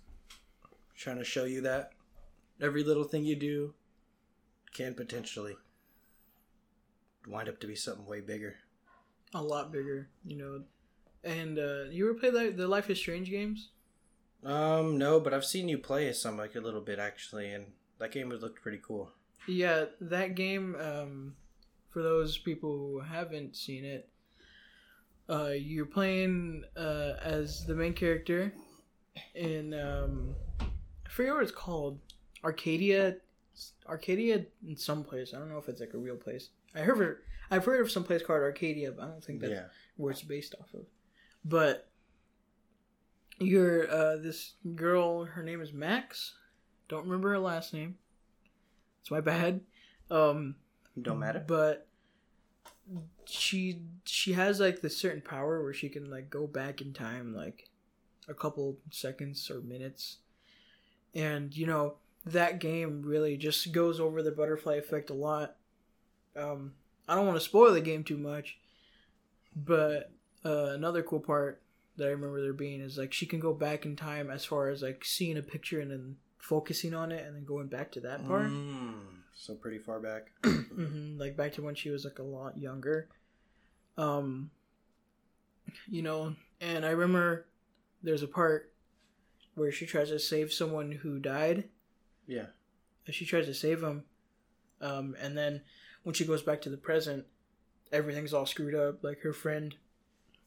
trying 0.97 1.19
to 1.19 1.25
show 1.25 1.45
you 1.45 1.61
that 1.63 1.91
every 2.61 2.83
little 2.85 3.05
thing 3.05 3.25
you 3.25 3.37
do 3.37 3.75
can 4.75 4.95
potentially 4.95 5.57
wind 7.27 7.49
up 7.49 7.59
to 7.61 7.67
be 7.67 7.75
something 7.75 8.07
way 8.07 8.21
bigger. 8.21 8.57
a 9.35 9.43
lot 9.43 9.71
bigger 9.73 10.09
you 10.25 10.37
know 10.37 10.63
and 11.25 11.59
uh 11.59 11.85
you 11.91 12.09
ever 12.09 12.19
play 12.19 12.31
the, 12.31 12.51
the 12.57 12.67
life 12.69 12.89
is 12.91 12.99
strange 12.99 13.29
games 13.31 13.71
Um, 14.45 14.97
no, 14.99 15.19
but 15.21 15.35
I've 15.35 15.45
seen 15.45 15.69
you 15.69 15.79
play 15.79 16.13
some 16.13 16.37
like 16.39 16.55
a 16.55 16.61
little 16.61 16.81
bit 16.81 16.99
actually, 17.01 17.51
and 17.53 17.67
that 17.99 18.13
game 18.13 18.29
would 18.29 18.41
look 18.41 18.61
pretty 18.63 18.81
cool. 18.83 19.11
yeah 19.49 19.87
that 20.01 20.35
game 20.37 20.77
um 20.81 21.35
for 21.91 22.03
those 22.03 22.39
people 22.39 22.71
who 22.79 23.01
haven't 23.01 23.57
seen 23.57 23.85
it 23.85 24.09
uh, 25.29 25.51
you're 25.51 25.85
playing 25.87 26.65
uh, 26.77 27.13
as 27.23 27.67
the 27.67 27.75
main 27.75 27.93
character 27.93 28.53
in 29.35 29.75
um, 29.75 30.35
I 30.61 31.11
forget 31.11 31.35
what 31.35 31.43
it's 31.43 31.53
called, 31.53 31.99
Arcadia, 32.43 33.17
Arcadia 33.87 34.47
in 34.67 34.77
some 34.77 35.05
place. 35.05 35.35
I 35.35 35.39
don't 35.39 35.51
know 35.51 35.59
if 35.59 35.69
it's 35.69 35.81
like 35.81 35.93
a 35.93 35.99
real 35.99 36.17
place. 36.17 36.49
I 36.75 36.81
heard 36.81 37.01
of, 37.01 37.17
I've 37.51 37.65
heard 37.65 37.81
of 37.81 37.91
some 37.91 38.05
place 38.05 38.23
called 38.23 38.41
Arcadia, 38.41 38.93
but 38.93 39.05
I 39.05 39.09
don't 39.09 39.25
think 39.25 39.41
that's 39.41 39.53
Yeah. 39.53 39.65
where 39.97 40.13
it's 40.13 40.23
based 40.23 40.55
off 40.61 40.73
of. 40.75 40.87
But 41.45 41.89
you're 43.39 43.91
uh, 43.91 44.17
this 44.17 44.55
girl. 44.75 45.25
Her 45.25 45.43
name 45.43 45.61
is 45.61 45.73
Max. 45.73 46.35
Don't 46.89 47.05
remember 47.05 47.31
her 47.31 47.39
last 47.39 47.73
name. 47.73 47.97
It's 49.01 49.11
my 49.11 49.21
bad. 49.21 49.61
Um, 50.11 50.57
Don't 51.01 51.19
matter. 51.21 51.45
but 51.47 51.87
she 53.27 53.83
she 54.05 54.33
has 54.33 54.59
like 54.61 54.81
this 54.81 54.97
certain 54.97 55.21
power 55.21 55.63
where 55.63 55.75
she 55.75 55.91
can 55.91 56.11
like 56.11 56.31
go 56.31 56.47
back 56.47 56.81
in 56.81 56.95
time 56.95 57.35
like 57.35 57.69
a 58.29 58.33
couple 58.35 58.79
seconds 58.91 59.51
or 59.51 59.61
minutes 59.61 60.19
and 61.15 61.55
you 61.55 61.67
know 61.67 61.97
that 62.25 62.59
game 62.59 63.03
really 63.05 63.37
just 63.37 63.71
goes 63.73 64.01
over 64.01 64.23
the 64.23 64.31
butterfly 64.33 64.77
effect 64.77 65.11
a 65.11 65.15
lot 65.15 65.57
um 66.37 66.73
i 67.09 67.15
don't 67.15 67.27
want 67.27 67.39
to 67.39 67.45
spoil 67.45 67.73
the 67.73 67.81
game 67.81 68.05
too 68.05 68.17
much 68.19 68.59
but 69.57 70.11
uh, 70.45 70.71
another 70.75 71.03
cool 71.03 71.21
part 71.21 71.61
that 71.97 72.07
i 72.07 72.11
remember 72.11 72.41
there 72.41 72.53
being 72.53 72.81
is 72.81 72.97
like 72.99 73.13
she 73.13 73.27
can 73.27 73.41
go 73.41 73.53
back 73.53 73.85
in 73.85 73.97
time 73.97 74.31
as 74.31 74.45
far 74.45 74.69
as 74.69 74.83
like 74.83 75.05
seeing 75.05 75.37
a 75.39 75.43
picture 75.43 75.81
and 75.81 75.91
then 75.91 76.17
focusing 76.39 76.95
on 76.95 77.11
it 77.13 77.27
and 77.27 77.35
then 77.37 77.45
going 77.45 77.67
back 77.67 77.91
to 77.93 78.01
that 78.01 78.27
part 78.27 78.51
Mm, 78.51 79.23
so 79.35 79.55
pretty 79.55 79.79
far 79.79 79.99
back. 80.01 80.31
hmm 80.45 81.19
like 81.19 81.37
back 81.37 81.53
to 81.55 81.63
when 81.63 81.75
she 81.75 81.91
was 81.91 82.05
like 82.05 82.19
a 82.19 82.23
lot 82.23 82.57
younger 82.59 83.09
um 83.97 84.51
you 85.89 86.03
know 86.03 86.35
and 86.61 86.85
i 86.87 86.91
remember 86.91 87.47
there's 88.03 88.23
a 88.23 88.29
part 88.29 88.73
where 89.55 89.73
she 89.73 89.87
tries 89.87 90.09
to 90.11 90.19
save 90.19 90.53
someone 90.53 90.93
who 90.93 91.19
died 91.19 91.65
Yeah. 92.27 92.47
she 93.11 93.25
tries 93.27 93.47
to 93.47 93.55
save 93.55 93.83
him 93.83 94.05
um 94.81 95.17
and 95.21 95.37
then 95.37 95.63
when 96.03 96.15
she 96.15 96.25
goes 96.25 96.43
back 96.43 96.61
to 96.63 96.71
the 96.71 96.77
present 96.77 97.25
everything's 97.93 98.35
all 98.35 98.47
screwed 98.47 98.75
up 98.75 99.03
like 99.03 99.21
her 99.21 99.33
friend 99.33 99.77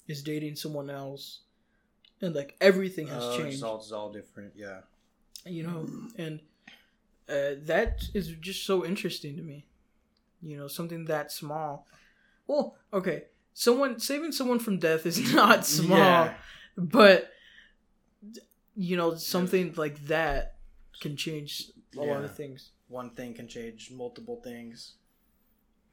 is 0.08 0.22
dating 0.24 0.56
someone 0.56 0.90
else 0.90 1.40
and 2.22 2.36
like 2.36 2.56
everything 2.62 3.08
has 3.08 3.24
Oh, 3.24 3.38
changed 3.38 3.54
It's 3.56 3.64
all, 3.64 3.78
it's 3.78 3.92
all 3.92 4.12
different. 4.12 4.54
Yeah. 4.56 4.82
you 5.46 5.64
know 5.64 5.88
and 6.18 6.40
uh, 7.30 7.56
that 7.64 8.04
is 8.14 8.28
just 8.40 8.66
so 8.66 8.86
interesting 8.86 9.36
to 9.38 9.42
me 9.42 9.66
you 10.42 10.58
know 10.58 10.68
something 10.68 11.06
that 11.06 11.32
small 11.32 11.88
well 12.48 12.76
okay 12.94 13.24
someone 13.54 14.00
saving 14.00 14.32
someone 14.32 14.60
from 14.60 14.78
death 14.80 15.06
is 15.06 15.34
not 15.36 15.66
small 15.66 15.98
Yeah. 15.98 16.34
but 16.78 17.32
you 18.76 18.98
know 18.98 19.16
something 19.16 19.74
like 19.76 20.06
that 20.08 20.56
can 21.00 21.16
change 21.18 21.72
a 21.98 22.02
lot 22.02 22.24
of 22.24 22.36
things 22.36 22.70
One 22.88 23.10
thing 23.12 23.34
can 23.34 23.48
change 23.48 23.92
multiple 23.92 24.40
things. 24.44 24.96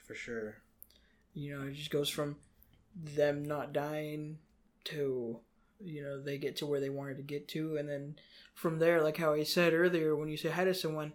For 0.09 0.15
sure. 0.15 0.57
you 1.35 1.55
know 1.57 1.67
it 1.69 1.75
just 1.75 1.91
goes 1.91 2.09
from 2.11 2.37
them 2.97 3.45
not 3.45 3.73
dying 3.73 4.39
to 4.85 5.39
you 5.81 6.03
know 6.03 6.21
they 6.21 6.39
get 6.39 6.57
to 6.57 6.67
where 6.67 6.81
they 6.81 6.89
wanted 6.89 7.19
to 7.19 7.23
get 7.23 7.47
to 7.49 7.77
and 7.77 7.89
then 7.89 8.17
from 8.55 8.79
there 8.81 9.01
like 9.03 9.19
how 9.19 9.35
i 9.35 9.45
said 9.45 9.73
earlier 9.75 10.17
when 10.17 10.29
you 10.29 10.37
say 10.37 10.49
hi 10.49 10.65
to 10.65 10.75
someone 10.75 11.13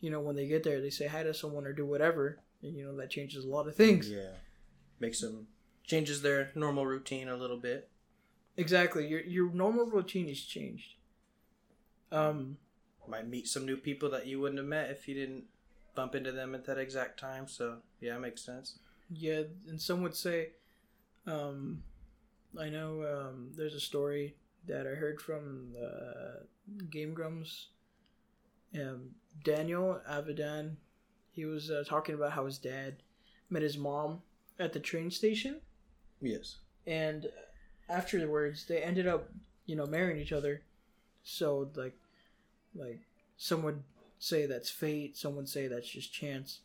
you 0.00 0.10
know 0.10 0.20
when 0.20 0.36
they 0.36 0.46
get 0.48 0.62
there 0.64 0.80
they 0.82 0.90
say 0.90 1.06
hi 1.06 1.22
to 1.22 1.32
someone 1.32 1.64
or 1.66 1.72
do 1.72 1.86
whatever 1.86 2.40
and 2.62 2.76
you 2.76 2.84
know 2.84 2.94
that 2.96 3.08
changes 3.10 3.44
a 3.44 3.48
lot 3.48 3.66
of 3.68 3.74
things 3.76 4.10
Yeah. 4.10 4.32
Makes 5.00 5.20
them 5.20 5.46
changes 5.84 6.20
their 6.22 6.50
normal 6.54 6.84
routine 6.86 7.28
a 7.28 7.36
little 7.36 7.56
bit. 7.56 7.88
exactly 8.56 9.06
your 9.08 9.20
your 9.20 9.50
normal 9.52 9.86
routine 9.86 10.28
is 10.28 10.42
changed 10.44 10.94
um 12.10 12.56
Might 13.08 13.26
meet 13.28 13.48
some 13.48 13.64
new 13.66 13.76
people 13.76 14.10
that 14.10 14.26
you 14.26 14.40
wouldn't 14.40 14.58
have 14.58 14.66
met 14.68 14.90
if 14.90 15.08
you 15.08 15.14
didn't 15.14 15.44
bump 15.94 16.14
into 16.14 16.32
them 16.32 16.54
at 16.54 16.64
that 16.66 16.78
exact 16.78 17.18
time. 17.20 17.46
So 17.48 17.78
yeah, 18.00 18.16
it 18.16 18.20
makes 18.20 18.42
sense. 18.44 18.78
yeah 19.10 19.42
and 19.68 19.80
some 19.80 20.02
would 20.02 20.16
say 20.16 20.50
um 21.26 21.82
i 22.58 22.68
know 22.68 22.90
um 23.14 23.50
there's 23.56 23.74
a 23.74 23.80
story 23.80 24.34
that 24.66 24.86
i 24.86 24.94
heard 25.02 25.20
from 25.20 25.74
uh 25.88 26.44
game 26.90 27.12
grumps 27.14 27.68
um 28.74 29.10
daniel 29.44 30.00
avidan 30.10 30.76
he 31.30 31.44
was 31.44 31.70
uh, 31.70 31.82
talking 31.86 32.14
about 32.14 32.32
how 32.32 32.44
his 32.46 32.58
dad 32.58 32.96
met 33.50 33.62
his 33.62 33.76
mom 33.78 34.22
at 34.58 34.72
the 34.72 34.80
train 34.80 35.10
station 35.10 35.60
Yes. 36.20 36.56
and 36.86 37.26
afterwards 37.88 38.64
they 38.66 38.80
ended 38.82 39.06
up 39.06 39.28
you 39.66 39.76
know 39.76 39.86
marrying 39.86 40.20
each 40.20 40.32
other 40.32 40.62
so 41.22 41.70
like 41.76 41.96
like 42.74 43.00
some 43.36 43.62
would 43.62 43.82
say 44.22 44.46
that's 44.46 44.70
fate 44.70 45.16
Someone 45.16 45.46
say 45.46 45.66
that's 45.68 45.88
just 45.88 46.12
chance 46.12 46.60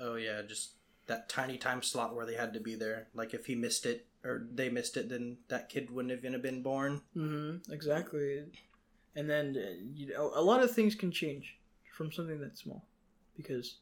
Oh 0.00 0.14
yeah, 0.14 0.42
just 0.42 0.72
that 1.06 1.28
tiny 1.28 1.58
time 1.58 1.82
slot 1.82 2.14
where 2.14 2.24
they 2.24 2.34
had 2.34 2.54
to 2.54 2.60
be 2.60 2.74
there. 2.74 3.08
Like 3.14 3.34
if 3.34 3.46
he 3.46 3.54
missed 3.54 3.84
it 3.84 4.06
or 4.24 4.46
they 4.52 4.68
missed 4.68 4.96
it, 4.96 5.08
then 5.08 5.38
that 5.48 5.68
kid 5.68 5.90
wouldn't 5.90 6.12
have 6.12 6.24
even 6.24 6.40
been 6.40 6.62
born. 6.62 7.02
Mm-hmm. 7.16 7.72
Exactly. 7.72 8.44
And 9.14 9.28
then 9.28 9.56
uh, 9.56 9.74
you 9.94 10.08
know 10.08 10.30
a 10.34 10.42
lot 10.42 10.62
of 10.62 10.70
things 10.70 10.94
can 10.94 11.10
change 11.10 11.56
from 11.92 12.12
something 12.12 12.40
that's 12.40 12.62
small, 12.62 12.86
because 13.36 13.76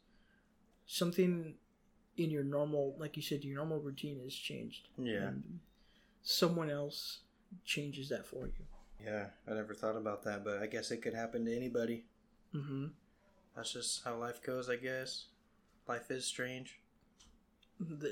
something 0.87 1.55
in 2.17 2.31
your 2.31 2.43
normal, 2.43 2.97
like 2.99 3.17
you 3.17 3.23
said, 3.23 3.45
your 3.45 3.57
normal 3.57 3.79
routine 3.79 4.21
is 4.27 4.35
changed. 4.35 4.89
Yeah. 4.99 5.29
And 5.29 5.61
someone 6.23 6.71
else 6.71 7.21
changes 7.65 8.09
that 8.09 8.27
for 8.27 8.47
you. 8.47 8.65
Yeah, 9.05 9.27
I 9.49 9.55
never 9.55 9.75
thought 9.75 9.97
about 9.97 10.25
that, 10.25 10.45
but 10.45 10.61
I 10.61 10.67
guess 10.67 10.91
it 10.91 11.03
could 11.03 11.15
happen 11.15 11.45
to 11.45 11.57
anybody. 11.57 12.07
Mm-hmm. 12.53 12.87
That's 13.59 13.73
just 13.73 14.05
how 14.05 14.17
life 14.17 14.41
goes, 14.41 14.71
I 14.71 14.77
guess. 14.77 15.25
Life 15.89 16.13
is 16.13 16.25
strange. 16.25 16.79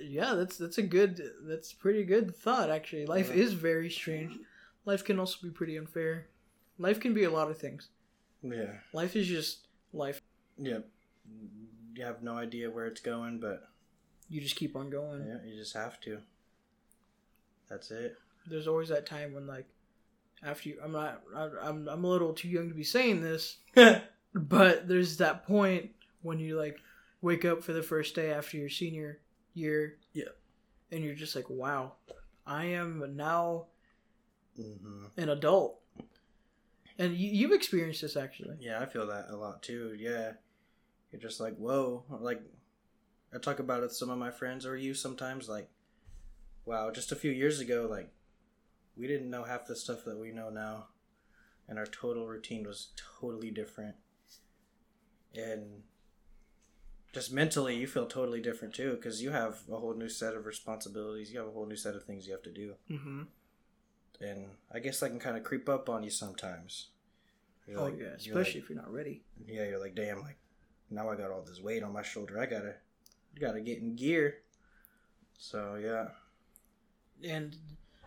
Yeah, 0.03 0.35
that's 0.35 0.57
that's 0.59 0.79
a 0.79 0.83
good, 0.83 1.21
that's 1.43 1.73
pretty 1.73 2.03
good 2.05 2.35
thought 2.37 2.69
actually. 2.69 3.07
Life 3.07 3.29
Yeah. 3.31 3.43
is 3.45 3.53
very 3.53 3.89
strange. 3.89 4.37
Life 4.87 5.05
can 5.05 5.21
also 5.21 5.39
be 5.43 5.51
pretty 5.51 5.77
unfair. 5.77 6.27
Life 6.79 6.99
can 6.99 7.15
be 7.15 7.23
a 7.25 7.31
lot 7.31 7.49
of 7.49 7.59
things. 7.59 7.91
Yeah. 8.43 8.73
Life 8.93 9.15
is 9.15 9.29
just 9.29 9.69
life. 9.93 10.21
Yep. 10.59 10.89
You 11.95 12.05
have 12.05 12.25
no 12.25 12.37
idea 12.37 12.69
where 12.69 12.87
it's 12.87 13.01
going, 13.01 13.39
but 13.39 13.69
You 14.29 14.41
just 14.41 14.57
keep 14.57 14.75
on 14.75 14.91
going. 14.91 15.25
yeah, 15.29 15.39
you 15.49 15.55
just 15.57 15.75
have 15.75 16.01
to. 16.01 16.19
That's 17.69 17.91
it. 17.93 18.17
there's 18.49 18.67
always 18.69 18.89
that 18.89 19.07
time 19.07 19.33
when 19.35 19.47
like 19.47 19.67
after 20.43 20.69
you 20.69 20.79
i'm 20.85 20.93
not 20.93 21.23
I- 21.35 21.51
i'm 21.69 21.89
i'm 21.89 22.05
a 22.05 22.09
little 22.09 22.33
too 22.33 22.49
young 22.49 22.69
to 22.69 22.75
be 22.75 22.85
saying 22.85 23.23
this 23.23 23.57
but 23.75 24.05
there's 24.37 25.17
that 25.19 25.47
point 25.47 25.91
when 26.23 26.39
you 26.39 26.57
like 26.59 26.79
wake 27.23 27.45
up 27.45 27.63
for 27.63 27.73
the 27.73 27.83
first 27.83 28.15
day 28.15 28.31
after 28.33 28.57
your 28.57 28.69
senior 28.69 29.21
year 29.55 29.97
Yeah. 30.13 30.25
and 30.93 31.03
you're 31.03 31.15
just 31.15 31.35
like 31.35 31.49
wow 31.49 31.95
i 32.47 32.65
am 32.67 33.17
now 33.17 33.67
hmm 34.57 35.05
an 35.17 35.31
adult 35.31 35.81
and 36.99 37.15
you, 37.17 37.31
you've 37.31 37.53
experienced 37.53 38.03
this 38.03 38.17
actually 38.17 38.57
Yeah, 38.61 38.81
I 38.81 38.87
feel 38.87 39.07
that 39.09 39.27
a 39.31 39.37
lot 39.37 39.63
too. 39.63 39.95
Yeah. 39.99 40.33
You're 41.13 41.21
just 41.21 41.41
like, 41.41 41.55
whoa. 41.57 42.05
Like, 42.09 42.41
I 43.35 43.39
talk 43.39 43.59
about 43.59 43.81
it 43.81 43.83
with 43.83 43.93
some 43.93 44.09
of 44.09 44.17
my 44.19 44.31
friends 44.31 44.65
or 44.65 44.77
you 44.79 44.95
sometimes, 44.95 45.47
like, 45.47 45.69
wow, 46.65 46.91
just 46.91 47.13
a 47.13 47.17
few 47.17 47.31
years 47.31 47.61
ago, 47.61 47.87
like, 47.91 48.11
we 48.97 49.07
didn't 49.07 49.29
know 49.29 49.45
half 49.45 49.67
the 49.67 49.77
stuff 49.77 50.05
that 50.07 50.19
we 50.19 50.33
know 50.33 50.49
now. 50.49 50.87
And 51.69 51.79
our 51.79 51.85
total 51.85 52.27
routine 52.27 52.65
was 52.67 52.89
totally 53.21 53.51
different. 53.51 53.97
And 55.37 55.83
just 57.13 57.33
mentally, 57.33 57.77
you 57.77 57.87
feel 57.87 58.07
totally 58.07 58.41
different 58.41 58.75
too, 58.75 58.95
because 58.95 59.23
you 59.23 59.31
have 59.31 59.61
a 59.71 59.77
whole 59.77 59.95
new 59.95 60.09
set 60.09 60.35
of 60.35 60.47
responsibilities. 60.47 61.33
You 61.33 61.39
have 61.39 61.49
a 61.49 61.53
whole 61.53 61.67
new 61.67 61.77
set 61.77 61.95
of 61.95 62.05
things 62.05 62.27
you 62.27 62.33
have 62.33 62.43
to 62.43 62.53
do. 62.53 62.75
mm-hmm. 62.91 63.23
And 64.21 64.47
I 64.73 64.79
guess 64.79 65.01
that 65.01 65.11
can 65.11 65.19
kind 65.19 65.37
of 65.37 65.45
creep 65.45 65.69
up 65.69 65.89
on 65.91 66.03
you 66.03 66.11
sometimes. 66.11 66.89
You're 67.67 67.81
oh 67.81 67.85
like- 67.85 67.99
yeah 67.99 68.07
especially 68.17 68.39
like- 68.39 68.57
if 68.57 68.71
you're 68.71 68.79
not 68.81 68.93
ready 68.93 69.23
yeah, 69.47 69.65
you're 69.65 69.81
like, 69.81 69.95
damn, 69.95 70.23
like 70.23 70.39
now 70.91 71.11
I 71.11 71.17
got 71.17 71.31
all 71.31 71.43
this 71.43 71.61
weight 71.61 71.83
on 71.83 71.93
my 71.93 72.03
shoulder. 72.03 72.39
I 72.41 72.47
gotta, 72.47 72.77
gotta 73.39 73.61
get 73.61 73.79
in 73.79 73.95
gear. 73.97 74.39
So 75.37 75.75
yeah, 75.75 76.09
and 77.29 77.57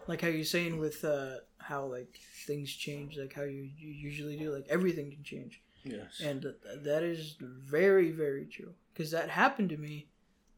like 0.07 0.21
how 0.21 0.27
you're 0.29 0.43
saying 0.43 0.79
with 0.79 1.03
uh 1.03 1.35
how 1.59 1.85
like 1.85 2.17
things 2.47 2.73
change 2.73 3.17
like 3.17 3.33
how 3.33 3.43
you, 3.43 3.69
you 3.77 3.89
usually 3.91 4.35
do 4.37 4.51
like 4.51 4.65
everything 4.69 5.11
can 5.11 5.23
change 5.23 5.61
yes, 5.83 6.19
and 6.23 6.41
th- 6.41 6.55
that 6.83 7.03
is 7.03 7.35
very 7.39 8.11
very 8.11 8.45
true 8.45 8.73
because 8.93 9.11
that 9.11 9.29
happened 9.29 9.69
to 9.69 9.77
me 9.77 10.07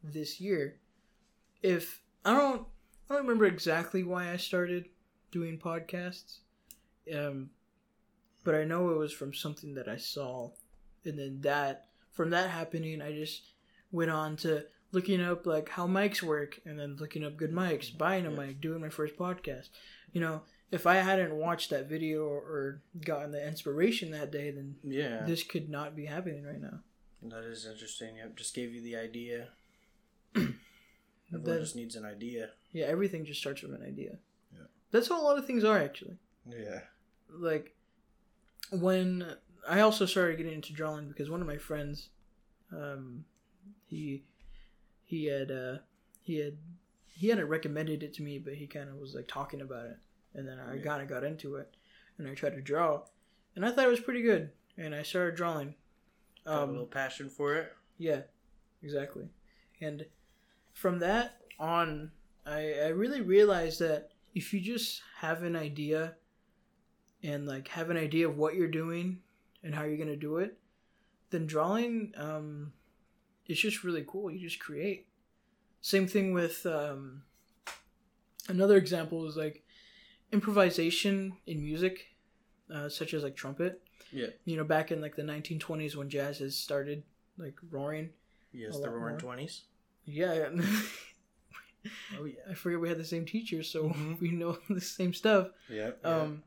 this 0.04 0.40
year 0.42 0.78
if 1.62 2.02
i 2.26 2.34
don't 2.34 2.66
i 3.10 3.14
don't 3.14 3.24
remember 3.24 3.46
exactly 3.46 4.04
why 4.04 4.32
i 4.32 4.36
started 4.38 4.86
doing 5.32 5.58
podcasts 5.60 6.40
um 7.16 7.50
but 8.44 8.56
i 8.56 8.64
know 8.64 8.90
it 8.90 8.98
was 8.98 9.14
from 9.14 9.34
something 9.34 9.76
that 9.76 9.88
i 9.88 9.98
saw 9.98 10.50
and 11.06 11.20
then 11.20 11.40
that 11.42 11.88
from 12.12 12.30
that 12.32 12.50
happening 12.50 13.02
i 13.02 13.12
just 13.12 13.54
went 13.92 14.10
on 14.12 14.36
to 14.36 14.64
looking 14.92 15.22
up 15.22 15.46
like 15.46 15.70
how 15.70 15.88
mics 15.88 16.22
work 16.22 16.60
and 16.66 16.78
then 16.80 16.98
looking 17.00 17.24
up 17.24 17.38
good 17.38 17.54
mics, 17.54 17.96
buying 17.98 18.26
a 18.26 18.30
Yeah. 18.32 18.36
mic, 18.48 18.60
doing 18.60 18.82
my 18.82 18.90
first 18.90 19.16
podcast. 19.16 19.70
You 20.12 20.20
know, 20.20 20.42
if 20.72 20.88
I 20.88 20.96
hadn't 20.96 21.36
watched 21.36 21.70
that 21.70 21.88
video 21.88 22.24
or, 22.26 22.82
gotten 23.06 23.32
the 23.32 23.46
inspiration 23.46 24.12
that 24.12 24.32
day, 24.32 24.52
then 24.52 24.76
Yeah. 24.84 25.26
this 25.26 25.44
could 25.44 25.70
not 25.70 25.96
be 25.96 26.06
happening 26.06 26.44
right 26.44 26.62
now. 26.62 26.80
that 27.24 27.44
is 27.44 27.66
interesting. 27.68 28.16
Yep. 28.18 28.36
Just 28.36 28.56
gave 28.56 28.74
you 28.74 28.82
the 28.82 28.96
idea. 28.96 29.50
Everyone 30.36 30.56
That- 31.44 31.60
just 31.60 31.76
needs 31.76 31.96
an 31.96 32.04
idea. 32.06 32.52
yeah, 32.72 32.86
everything 32.86 33.26
just 33.26 33.40
starts 33.40 33.62
with 33.62 33.74
an 33.74 33.84
idea. 33.84 34.18
Yeah. 34.54 34.66
That's 34.92 35.08
how 35.08 35.22
a 35.22 35.24
lot 35.24 35.38
of 35.38 35.46
things 35.46 35.64
are 35.64 35.78
actually. 35.78 36.18
Yeah. 36.50 36.82
Like 37.30 37.76
when 38.72 39.36
I 39.68 39.82
also 39.82 40.06
started 40.06 40.38
getting 40.38 40.54
into 40.54 40.74
drawing 40.74 41.08
because 41.10 41.30
one 41.30 41.42
of 41.42 41.48
my 41.48 41.58
friends, 41.58 42.10
um, 42.72 43.26
he 43.88 44.24
he 45.06 45.26
had 45.26 45.52
uh, 45.52 45.78
he 46.24 46.38
had 46.38 46.58
he 47.14 47.28
hadn't 47.28 47.48
recommended 47.48 48.02
it 48.04 48.14
to 48.16 48.24
me, 48.24 48.40
but 48.40 48.56
he 48.56 48.66
kind 48.68 48.90
of 48.90 48.96
was 48.96 49.14
like 49.14 49.28
talking 49.28 49.62
about 49.62 49.86
it, 49.86 49.98
and 50.34 50.48
then 50.48 50.60
I 50.60 50.76
Yeah. 50.76 50.84
kind 50.84 51.02
of 51.02 51.08
got 51.10 51.24
into 51.24 51.56
it, 51.56 51.76
and 52.18 52.28
I 52.28 52.34
tried 52.36 52.56
to 52.56 52.62
draw, 52.62 53.06
and 53.56 53.66
I 53.66 53.72
thought 53.72 53.86
it 53.86 53.90
was 53.92 54.00
pretty 54.00 54.22
good, 54.22 54.52
and 54.78 54.94
I 54.96 55.04
started 55.04 55.36
drawing. 55.36 55.76
Got 56.46 56.60
a 56.60 56.64
Um, 56.64 56.72
little 56.72 56.86
passion 56.88 57.30
for 57.30 57.56
it. 57.56 57.74
yeah, 57.98 58.24
exactly. 58.82 59.30
And 59.80 60.06
from 60.74 61.00
that 61.00 61.42
on, 61.60 62.12
I, 62.46 62.74
I 62.74 62.88
really 62.88 63.22
realized 63.22 63.80
that 63.80 64.12
if 64.34 64.54
you 64.54 64.60
just 64.62 65.02
have 65.18 65.44
an 65.44 65.56
idea 65.56 66.16
and 67.24 67.46
like 67.46 67.68
have 67.70 67.90
an 67.92 67.98
idea 67.98 68.28
of 68.28 68.38
what 68.38 68.56
you're 68.56 68.68
doing 68.68 69.22
and 69.64 69.76
how 69.76 69.84
you're 69.84 69.98
gonna 69.98 70.16
do 70.16 70.38
it, 70.38 70.58
then 71.30 71.46
drawing 71.46 72.14
um, 72.16 72.74
it's 73.46 73.60
just 73.60 73.84
really 73.84 74.04
cool. 74.08 74.32
You 74.32 74.40
just 74.40 74.60
create. 74.60 75.08
Same 75.82 76.08
thing 76.08 76.34
with 76.34 76.66
um, 76.66 77.24
another 78.48 78.78
example 78.78 79.28
is 79.28 79.36
like 79.36 79.64
improvisation 80.32 81.34
in 81.46 81.64
music, 81.64 82.08
uh, 82.74 82.90
such 82.90 83.14
as 83.14 83.24
like 83.24 83.36
trumpet. 83.36 83.82
Yeah. 84.12 84.28
You 84.46 84.58
know, 84.58 84.64
back 84.64 84.92
in 84.92 85.02
like 85.02 85.16
the 85.16 85.22
1920s 85.24 85.96
when 85.96 86.10
jazz 86.10 86.40
has 86.40 86.58
started 86.58 87.04
like 87.38 87.56
roaring. 87.70 88.10
Yes, 88.54 88.78
the 88.80 88.90
Roaring. 88.90 89.18
Twenties. 89.18 89.62
Yeah. 90.06 90.50
Oh 92.20 92.26
yeah. 92.26 92.34
I 92.50 92.54
forget 92.54 92.80
we 92.80 92.90
had 92.90 92.98
the 92.98 93.06
same 93.06 93.26
teacher, 93.26 93.64
so 93.64 93.90
Mhm. 93.90 94.20
we 94.20 94.32
know 94.32 94.58
the 94.70 94.82
same 94.82 95.14
stuff. 95.14 95.48
Yep. 95.70 96.06
Um, 96.06 96.44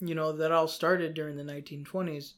you 0.00 0.14
know 0.14 0.32
that 0.32 0.50
all 0.52 0.66
started 0.68 1.14
during 1.14 1.36
the 1.36 1.44
1920s, 1.44 2.32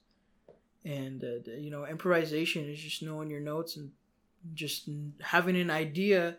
and 0.85 1.23
uh, 1.25 1.51
you 1.53 1.71
know 1.71 1.87
improvisation 1.87 2.69
is 2.69 2.79
just 2.81 3.03
knowing 3.03 3.31
your 3.31 3.41
notes 3.41 3.77
and 3.77 3.91
just 4.55 4.89
having 5.21 5.57
an 5.57 5.71
idea 5.71 6.37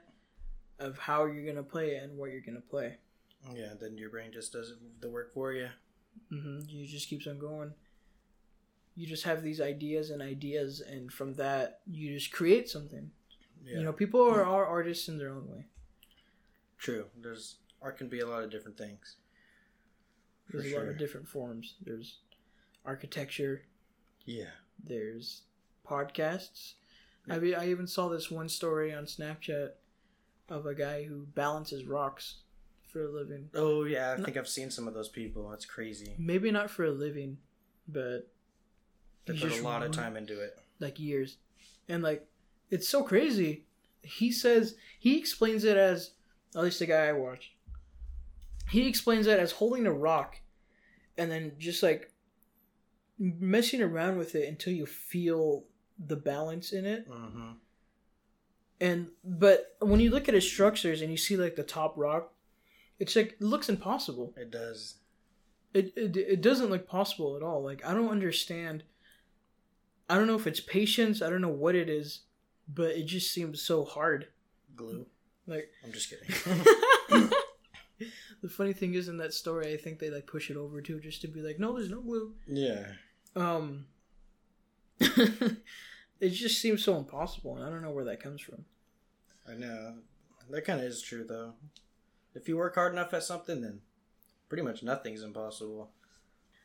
of 0.79 0.97
how 1.00 1.25
you're 1.25 1.45
gonna 1.45 1.63
play 1.63 1.95
it 1.95 2.03
and 2.03 2.17
what 2.17 2.29
you're 2.31 2.41
gonna 2.41 2.59
play. 2.62 2.97
Yeah. 3.53 3.73
Then 3.79 3.97
your 3.97 4.09
brain 4.09 4.31
just 4.31 4.53
does 4.53 4.73
the 5.00 5.09
work 5.09 5.33
for 5.33 5.53
you. 5.53 5.69
hmm 6.29 6.59
You 6.67 6.85
just 6.85 7.09
keeps 7.09 7.27
on 7.27 7.39
going. 7.39 7.73
You 8.95 9.07
just 9.07 9.23
have 9.23 9.41
these 9.41 9.59
ideas 9.59 10.12
and 10.12 10.21
ideas, 10.21 10.79
and 10.81 11.12
from 11.12 11.33
that 11.35 11.79
you 11.88 12.13
just 12.13 12.31
create 12.31 12.69
something. 12.69 13.12
Yeah. 13.65 13.77
You 13.79 13.83
know, 13.83 13.93
people 13.93 14.21
are, 14.21 14.45
are 14.45 14.65
artists 14.65 15.07
in 15.07 15.17
their 15.17 15.29
own 15.29 15.47
way. 15.50 15.65
True. 16.77 17.05
There's 17.21 17.55
art 17.81 17.97
can 17.97 18.07
be 18.09 18.19
a 18.19 18.27
lot 18.27 18.43
of 18.43 18.51
different 18.51 18.77
things. 18.77 19.15
There's 20.50 20.71
a 20.71 20.77
lot 20.77 20.88
of 20.88 20.97
different 20.97 21.27
forms. 21.27 21.75
There's 21.81 22.19
architecture. 22.85 23.63
Yeah. 24.25 24.51
There's 24.83 25.43
podcasts. 25.88 26.73
I 27.29 27.39
mean, 27.39 27.55
I 27.55 27.69
even 27.69 27.88
saw 27.88 28.09
this 28.09 28.29
one 28.29 28.50
story 28.50 28.93
on 28.93 29.05
Snapchat 29.05 29.69
of 30.50 30.65
a 30.65 30.75
guy 30.75 31.03
who 31.03 31.25
balances 31.33 31.85
rocks 31.85 32.42
for 32.93 33.03
a 33.03 33.12
living. 33.12 33.50
Oh 33.55 33.83
yeah. 33.83 34.15
I 34.17 34.21
think 34.23 34.38
I've 34.38 34.47
seen 34.47 34.69
some 34.69 34.88
of 34.88 34.93
those 34.93 35.09
people. 35.09 35.50
That's 35.50 35.65
crazy. 35.65 36.15
Maybe 36.17 36.51
not 36.51 36.69
for 36.69 36.86
a 36.86 36.91
living, 36.91 37.38
but 37.88 38.32
They 39.25 39.38
put 39.38 39.51
a 39.60 39.63
lot 39.63 39.84
of 39.84 39.91
time 39.91 40.15
into 40.15 40.39
it. 40.39 40.58
like 40.79 40.99
years, 40.99 41.38
and 41.89 42.03
like 42.03 42.25
it's 42.69 42.88
so 42.88 43.03
crazy. 43.03 43.65
He 44.03 44.32
says 44.32 44.75
he 44.99 45.17
explains 45.17 45.63
it 45.63 45.75
as 45.77 46.12
at 46.56 46.62
least 46.63 46.79
the 46.79 46.86
guy 46.86 47.08
I 47.08 47.13
watched. 47.13 47.51
He 48.69 48.88
explains 48.88 49.27
it 49.27 49.39
as 49.39 49.53
holding 49.53 49.86
a 49.86 49.91
rock, 49.91 50.38
and 51.17 51.29
then 51.32 51.53
just 51.58 51.84
like 51.84 52.12
messing 53.19 53.82
around 53.82 54.17
with 54.17 54.36
it 54.36 54.47
until 54.47 54.73
you 54.73 54.86
feel 54.86 55.63
the 56.06 56.15
balance 56.15 56.71
in 56.71 56.86
it. 56.86 57.10
Mm-hmm. 57.10 57.51
And 58.82 59.10
but 59.23 59.75
when 59.79 59.99
you 59.99 60.10
look 60.12 60.27
at 60.27 60.34
his 60.34 60.49
structures 60.49 61.01
and 61.01 61.10
you 61.12 61.17
see 61.17 61.38
like 61.38 61.56
the 61.56 61.63
top 61.63 61.93
rock, 61.97 62.34
it's 62.99 63.15
like 63.15 63.34
it 63.34 63.41
looks 63.41 63.69
impossible. 63.69 64.34
It 64.38 64.51
does. 64.51 64.95
It, 65.73 65.93
it 65.95 66.15
it 66.15 66.41
doesn't 66.41 66.69
look 66.69 66.88
possible 66.88 67.36
at 67.36 67.43
all. 67.43 67.63
Like 67.63 67.86
I 67.86 67.93
don't 67.93 68.10
understand. 68.10 68.84
I 70.10 70.15
don't 70.15 70.27
know 70.27 70.36
if 70.36 70.47
it's 70.47 70.60
patience. 70.60 71.21
I 71.21 71.29
don't 71.29 71.41
know 71.41 71.49
what 71.49 71.75
it 71.75 71.89
is, 71.89 72.21
but 72.67 72.91
it 72.91 73.06
just 73.06 73.34
seems 73.34 73.62
so 73.62 73.84
hard. 73.84 74.27
Glue. 74.75 75.06
Like 75.47 75.69
I'm 75.84 75.91
just 75.91 76.10
kidding. 76.10 76.27
the 78.41 78.49
funny 78.49 78.73
thing 78.73 78.93
is 78.93 79.08
in 79.08 79.17
that 79.17 79.34
story, 79.34 79.73
I 79.73 79.77
think 79.77 79.99
they 79.99 80.10
like 80.10 80.27
push 80.27 80.49
it 80.51 80.58
over 80.58 80.82
too, 80.82 80.99
just 80.99 81.21
to 81.21 81.27
be 81.27 81.41
like, 81.41 81.60
no, 81.60 81.73
there's 81.73 81.89
no 81.89 82.01
glue. 82.01 82.34
yeah. 82.47 82.86
Um, 83.36 83.88
it 84.99 86.29
just 86.29 86.62
seems 86.62 86.84
so 86.84 86.97
impossible, 86.97 87.56
and 87.56 87.65
I 87.65 87.69
don't 87.69 87.82
know 87.82 87.89
where 87.89 88.06
that 88.06 88.21
comes 88.21 88.41
from. 88.41 88.65
I 89.49 89.56
know. 89.56 89.95
That 90.49 90.65
kind 90.65 90.79
of 90.79 90.86
is 90.86 91.01
true 91.01 91.25
though. 91.27 91.53
If 92.36 92.48
you 92.48 92.58
work 92.58 92.76
hard 92.76 92.93
enough 92.93 93.13
at 93.13 93.24
something, 93.24 93.62
then 93.62 93.82
pretty 94.50 94.63
much 94.63 94.84
nothing's 94.84 95.24
impossible. 95.24 95.91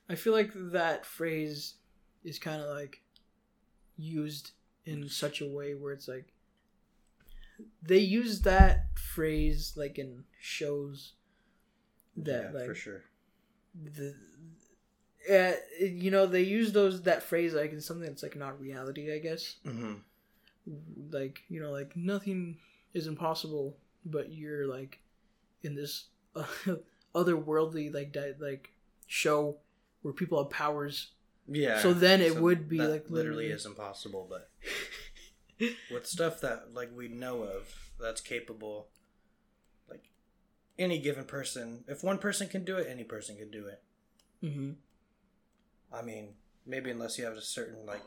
I 0.08 0.14
feel 0.14 0.32
like 0.32 0.50
that 0.54 1.04
phrase 1.04 1.74
is 2.24 2.38
kind 2.38 2.60
of 2.62 2.68
like 2.68 3.02
used 3.96 4.52
in 4.86 5.08
such 5.08 5.40
a 5.40 5.46
way 5.48 5.74
where 5.74 5.92
it's 5.92 6.08
like 6.08 6.32
they 7.82 7.98
use 7.98 8.42
that 8.42 8.86
phrase 8.94 9.74
like 9.76 9.98
in 9.98 10.24
shows 10.40 11.14
that 12.16 12.50
yeah, 12.52 12.58
like 12.58 12.66
for 12.66 12.74
sure. 12.74 13.02
the 13.74 14.14
uh, 15.30 15.52
you 15.80 16.10
know 16.10 16.26
they 16.26 16.42
use 16.42 16.72
those 16.72 17.02
that 17.02 17.22
phrase 17.22 17.52
like 17.54 17.72
in 17.72 17.80
something 17.80 18.06
that's 18.06 18.22
like 18.22 18.36
not 18.36 18.58
reality 18.60 19.12
i 19.12 19.18
guess 19.18 19.56
Mm-hmm. 19.66 19.94
like 21.10 21.40
you 21.48 21.60
know 21.60 21.70
like 21.70 21.96
nothing 21.96 22.56
is 22.94 23.06
impossible 23.06 23.76
but 24.06 24.32
you're 24.32 24.66
like 24.66 25.00
in 25.62 25.74
this 25.74 26.06
uh, 26.36 26.44
otherworldly 27.14 27.92
like 27.92 28.12
di- 28.12 28.34
like 28.38 28.70
show 29.06 29.56
where 30.02 30.14
people 30.14 30.42
have 30.42 30.50
powers 30.50 31.12
Yeah. 31.50 31.78
So 31.80 31.92
then 31.94 32.20
it 32.20 32.36
would 32.36 32.68
be, 32.68 32.78
like, 32.78 33.08
literally 33.08 33.10
literally- 33.10 33.46
is 33.48 33.66
impossible, 33.66 34.26
but 34.28 34.50
with 35.90 36.06
stuff 36.06 36.40
that 36.42 36.74
like 36.74 36.90
we 36.94 37.08
know 37.08 37.42
of 37.42 37.74
that's 37.98 38.20
capable, 38.20 38.88
like 39.90 40.04
any 40.78 40.98
given 41.00 41.24
person, 41.24 41.84
if 41.88 42.04
one 42.04 42.18
person 42.18 42.48
can 42.48 42.64
do 42.64 42.76
it, 42.76 42.86
any 42.88 43.02
person 43.04 43.36
can 43.36 43.50
do 43.50 43.66
it. 43.66 43.82
hmm 44.40 44.72
I 45.92 46.02
mean, 46.02 46.34
maybe 46.66 46.90
unless 46.90 47.16
you 47.18 47.24
have 47.24 47.36
a 47.36 47.40
certain 47.40 47.86
like 47.86 48.02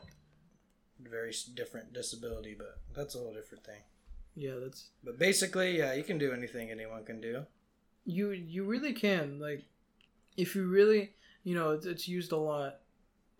very 1.00 1.34
different 1.54 1.92
disability, 1.92 2.54
but 2.56 2.78
that's 2.94 3.14
a 3.16 3.18
whole 3.18 3.34
different 3.34 3.64
thing. 3.64 3.82
Yeah 4.34 4.54
that's 4.62 4.90
But 5.04 5.18
basically, 5.18 5.76
yeah, 5.78 5.92
you 5.94 6.02
can 6.04 6.18
do 6.18 6.32
anything 6.32 6.70
anyone 6.70 7.04
can 7.04 7.20
do. 7.20 7.44
you 8.04 8.30
you 8.32 8.64
really 8.64 8.92
can 8.92 9.38
like 9.38 9.62
if 10.36 10.54
you 10.56 10.66
really 10.66 11.10
you 11.44 11.54
know 11.54 11.70
it's, 11.70 11.86
it's 11.86 12.08
used 12.08 12.32
a 12.32 12.36
lot 12.36 12.80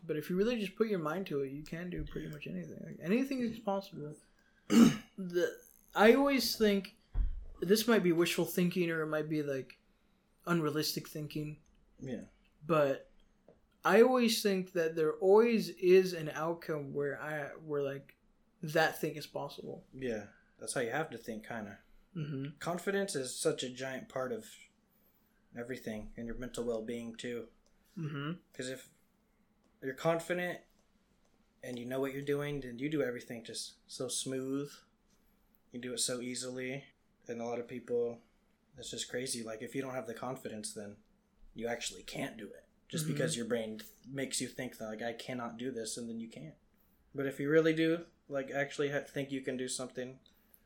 but 0.07 0.17
if 0.17 0.29
you 0.31 0.37
really 0.37 0.59
just 0.59 0.77
put 0.77 0.89
your 0.89 0.99
mind 0.99 1.27
to 1.27 1.41
it 1.43 1.51
you 1.51 1.63
can 1.65 1.91
do 1.91 2.05
pretty 2.13 2.29
much 2.29 2.47
anything 2.47 2.79
like, 2.85 2.99
anything 3.03 3.41
is 3.41 3.59
possible 3.59 4.13
the 4.69 5.47
i 5.95 6.15
always 6.15 6.57
think 6.57 6.95
this 7.61 7.87
might 7.89 8.03
be 8.03 8.13
wishful 8.13 8.45
thinking 8.45 8.91
or 8.91 9.03
it 9.03 9.07
might 9.07 9.29
be 9.29 9.43
like 9.43 9.79
unrealistic 10.47 11.09
thinking 11.09 11.57
Yeah. 12.01 12.25
but 12.67 13.09
i 13.85 14.03
always 14.03 14.43
think 14.43 14.73
that 14.73 14.95
there 14.97 15.13
always 15.15 15.69
is 15.71 16.13
an 16.13 16.31
outcome 16.35 16.93
where 16.93 17.21
i 17.21 17.49
where 17.67 17.83
like 17.83 18.15
that 18.63 19.01
thing 19.01 19.15
is 19.17 19.27
possible 19.27 19.85
Yeah. 19.95 20.25
That's 20.63 20.75
how 20.75 20.81
you 20.81 20.93
have 20.93 21.11
to 21.11 21.19
think, 21.19 21.43
kind 21.45 21.67
of. 21.67 21.75
hmm 22.15 22.45
Confidence 22.61 23.17
is 23.17 23.35
such 23.37 23.65
a 23.65 23.69
giant 23.69 24.09
part 24.09 24.31
of 24.31 24.47
everything 25.59 26.11
and 26.17 26.25
your 26.25 26.37
mental 26.37 26.63
well 26.63 26.83
being, 26.83 27.17
too. 27.17 27.47
Because 27.97 28.69
if 28.71 28.89
you're 29.83 29.93
confident 29.95 30.61
and 31.65 31.77
you 31.81 31.85
know 31.85 31.99
what 32.01 32.13
you're 32.13 32.23
doing, 32.23 32.61
then 32.61 32.79
you 32.79 32.89
do 32.89 33.03
everything 33.03 33.43
just 33.45 33.73
so 33.89 34.07
smooth. 34.07 34.71
You 35.73 35.81
do 35.81 35.95
it 35.95 35.99
so 35.99 36.21
easily. 36.21 36.85
And 37.27 37.41
a 37.41 37.45
lot 37.45 37.59
of 37.59 37.67
people, 37.67 38.19
it's 38.79 38.93
just 38.93 39.11
crazy. 39.11 39.43
Like, 39.43 39.63
if 39.63 39.75
you 39.75 39.83
don't 39.83 39.95
have 39.95 40.07
the 40.07 40.15
confidence, 40.15 40.73
then 40.73 40.95
you 41.57 41.67
actually 41.67 42.05
can't 42.05 42.37
do 42.37 42.45
it. 42.47 42.65
Just 42.89 43.05
Mhm. 43.07 43.09
because 43.09 43.37
your 43.37 43.47
brain 43.47 43.81
makes 44.07 44.41
you 44.41 44.47
think 44.47 44.79
that, 44.79 44.87
like, 44.87 45.03
I 45.03 45.13
cannot 45.13 45.57
do 45.59 45.73
this, 45.73 45.97
and 45.97 46.09
then 46.09 46.21
you 46.21 46.29
can't. 46.29 46.55
But 47.17 47.27
if 47.27 47.41
you 47.41 47.51
really 47.51 47.73
do, 47.75 48.07
like, 48.29 48.53
actually 48.53 48.91
ha- 48.91 49.01
think 49.01 49.33
you 49.33 49.41
can 49.41 49.57
do 49.57 49.67
something, 49.67 50.21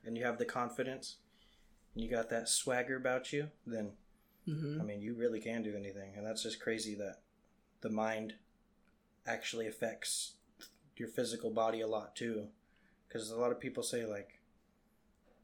and 0.07 0.17
you 0.17 0.25
have 0.25 0.39
the 0.39 0.45
confidence, 0.45 1.17
and 1.95 2.05
you 2.05 2.11
got 2.11 2.31
that 2.31 2.49
swagger 2.49 2.97
about 2.97 3.33
you, 3.33 3.51
then 3.67 3.93
hmm 4.45 4.81
I 4.81 4.85
mean, 4.85 5.01
you 5.01 5.15
really 5.15 5.41
can 5.41 5.63
do 5.63 5.75
anything, 5.77 6.15
and 6.17 6.27
that's 6.27 6.43
just 6.43 6.61
crazy 6.61 6.95
that 6.97 7.21
the 7.81 7.91
mind 7.91 8.35
actually 9.27 9.67
affects 9.67 10.35
your 10.97 11.09
physical 11.09 11.51
body 11.51 11.81
a 11.81 11.87
lot 11.87 12.15
too. 12.17 12.49
Because 13.09 13.31
a 13.31 13.37
lot 13.37 13.53
of 13.53 13.61
people 13.61 13.83
say 13.83 14.05
like, 14.07 14.41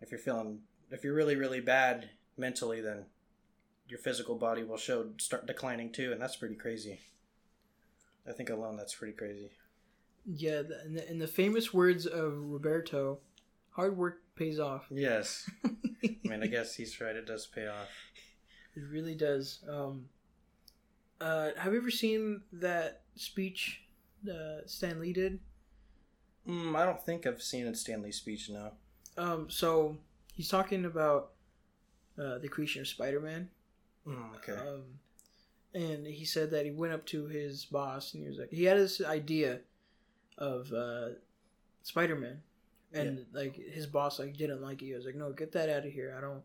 if 0.00 0.10
you're 0.10 0.20
feeling, 0.20 0.60
if 0.90 1.04
you're 1.04 1.14
really 1.14 1.36
really 1.36 1.60
bad 1.60 2.10
mentally, 2.36 2.80
then 2.80 3.06
your 3.88 3.98
physical 3.98 4.36
body 4.36 4.62
will 4.62 4.76
show 4.76 5.10
start 5.18 5.46
declining 5.46 5.92
too, 5.92 6.12
and 6.12 6.20
that's 6.20 6.36
pretty 6.36 6.54
crazy. 6.56 7.00
I 8.28 8.32
think 8.32 8.50
alone 8.50 8.76
that's 8.76 8.94
pretty 8.94 9.14
crazy. 9.14 9.50
Yeah, 10.24 10.62
in, 10.86 10.94
the, 10.94 11.10
in 11.10 11.18
the 11.18 11.26
famous 11.26 11.74
words 11.74 12.06
of 12.06 12.34
Roberto, 12.36 13.18
hard 13.72 13.96
work 13.96 14.22
pays 14.36 14.58
off. 14.58 14.86
Yes, 14.90 15.48
I 15.64 15.70
mean, 16.24 16.42
I 16.42 16.46
guess 16.48 16.74
he's 16.74 17.00
right. 17.00 17.16
It 17.16 17.26
does 17.26 17.46
pay 17.46 17.66
off. 17.66 17.88
It 18.74 18.84
really 18.90 19.14
does. 19.14 19.60
Um, 19.68 20.06
uh, 21.20 21.50
have 21.56 21.72
you 21.72 21.78
ever 21.78 21.90
seen 21.90 22.42
that 22.52 23.02
speech 23.16 23.82
uh, 24.28 24.60
Stan 24.66 25.00
Lee 25.00 25.12
did? 25.12 25.40
Mm, 26.48 26.76
I 26.76 26.84
don't 26.84 27.00
think 27.04 27.26
I've 27.26 27.42
seen 27.42 27.66
a 27.66 27.74
Stan 27.74 28.02
Lee 28.02 28.12
speech 28.12 28.50
now. 28.50 28.72
Um, 29.16 29.48
so 29.48 29.98
he's 30.34 30.48
talking 30.48 30.84
about 30.84 31.32
uh, 32.18 32.38
the 32.38 32.48
creation 32.48 32.80
of 32.80 32.88
Spider-Man. 32.88 33.48
Mm, 34.06 34.34
okay. 34.36 34.52
Um, 34.52 34.82
and 35.74 36.06
he 36.06 36.24
said 36.24 36.50
that 36.50 36.64
he 36.64 36.70
went 36.70 36.92
up 36.92 37.06
to 37.06 37.26
his 37.26 37.64
boss 37.64 38.14
and 38.14 38.22
he 38.22 38.28
was 38.28 38.38
like, 38.38 38.50
he 38.50 38.64
had 38.64 38.78
this 38.78 39.00
idea 39.00 39.60
of 40.38 40.72
uh, 40.72 41.10
Spider-Man, 41.82 42.42
and 42.94 43.26
like 43.32 43.56
his 43.56 43.86
boss 43.86 44.18
like 44.18 44.36
didn't 44.36 44.62
like 44.62 44.82
it. 44.82 44.86
He 44.86 44.94
was 44.94 45.04
like, 45.06 45.14
no, 45.16 45.32
get 45.32 45.52
that 45.52 45.68
out 45.70 45.86
of 45.86 45.92
here. 45.92 46.14
I 46.16 46.20
don't, 46.20 46.42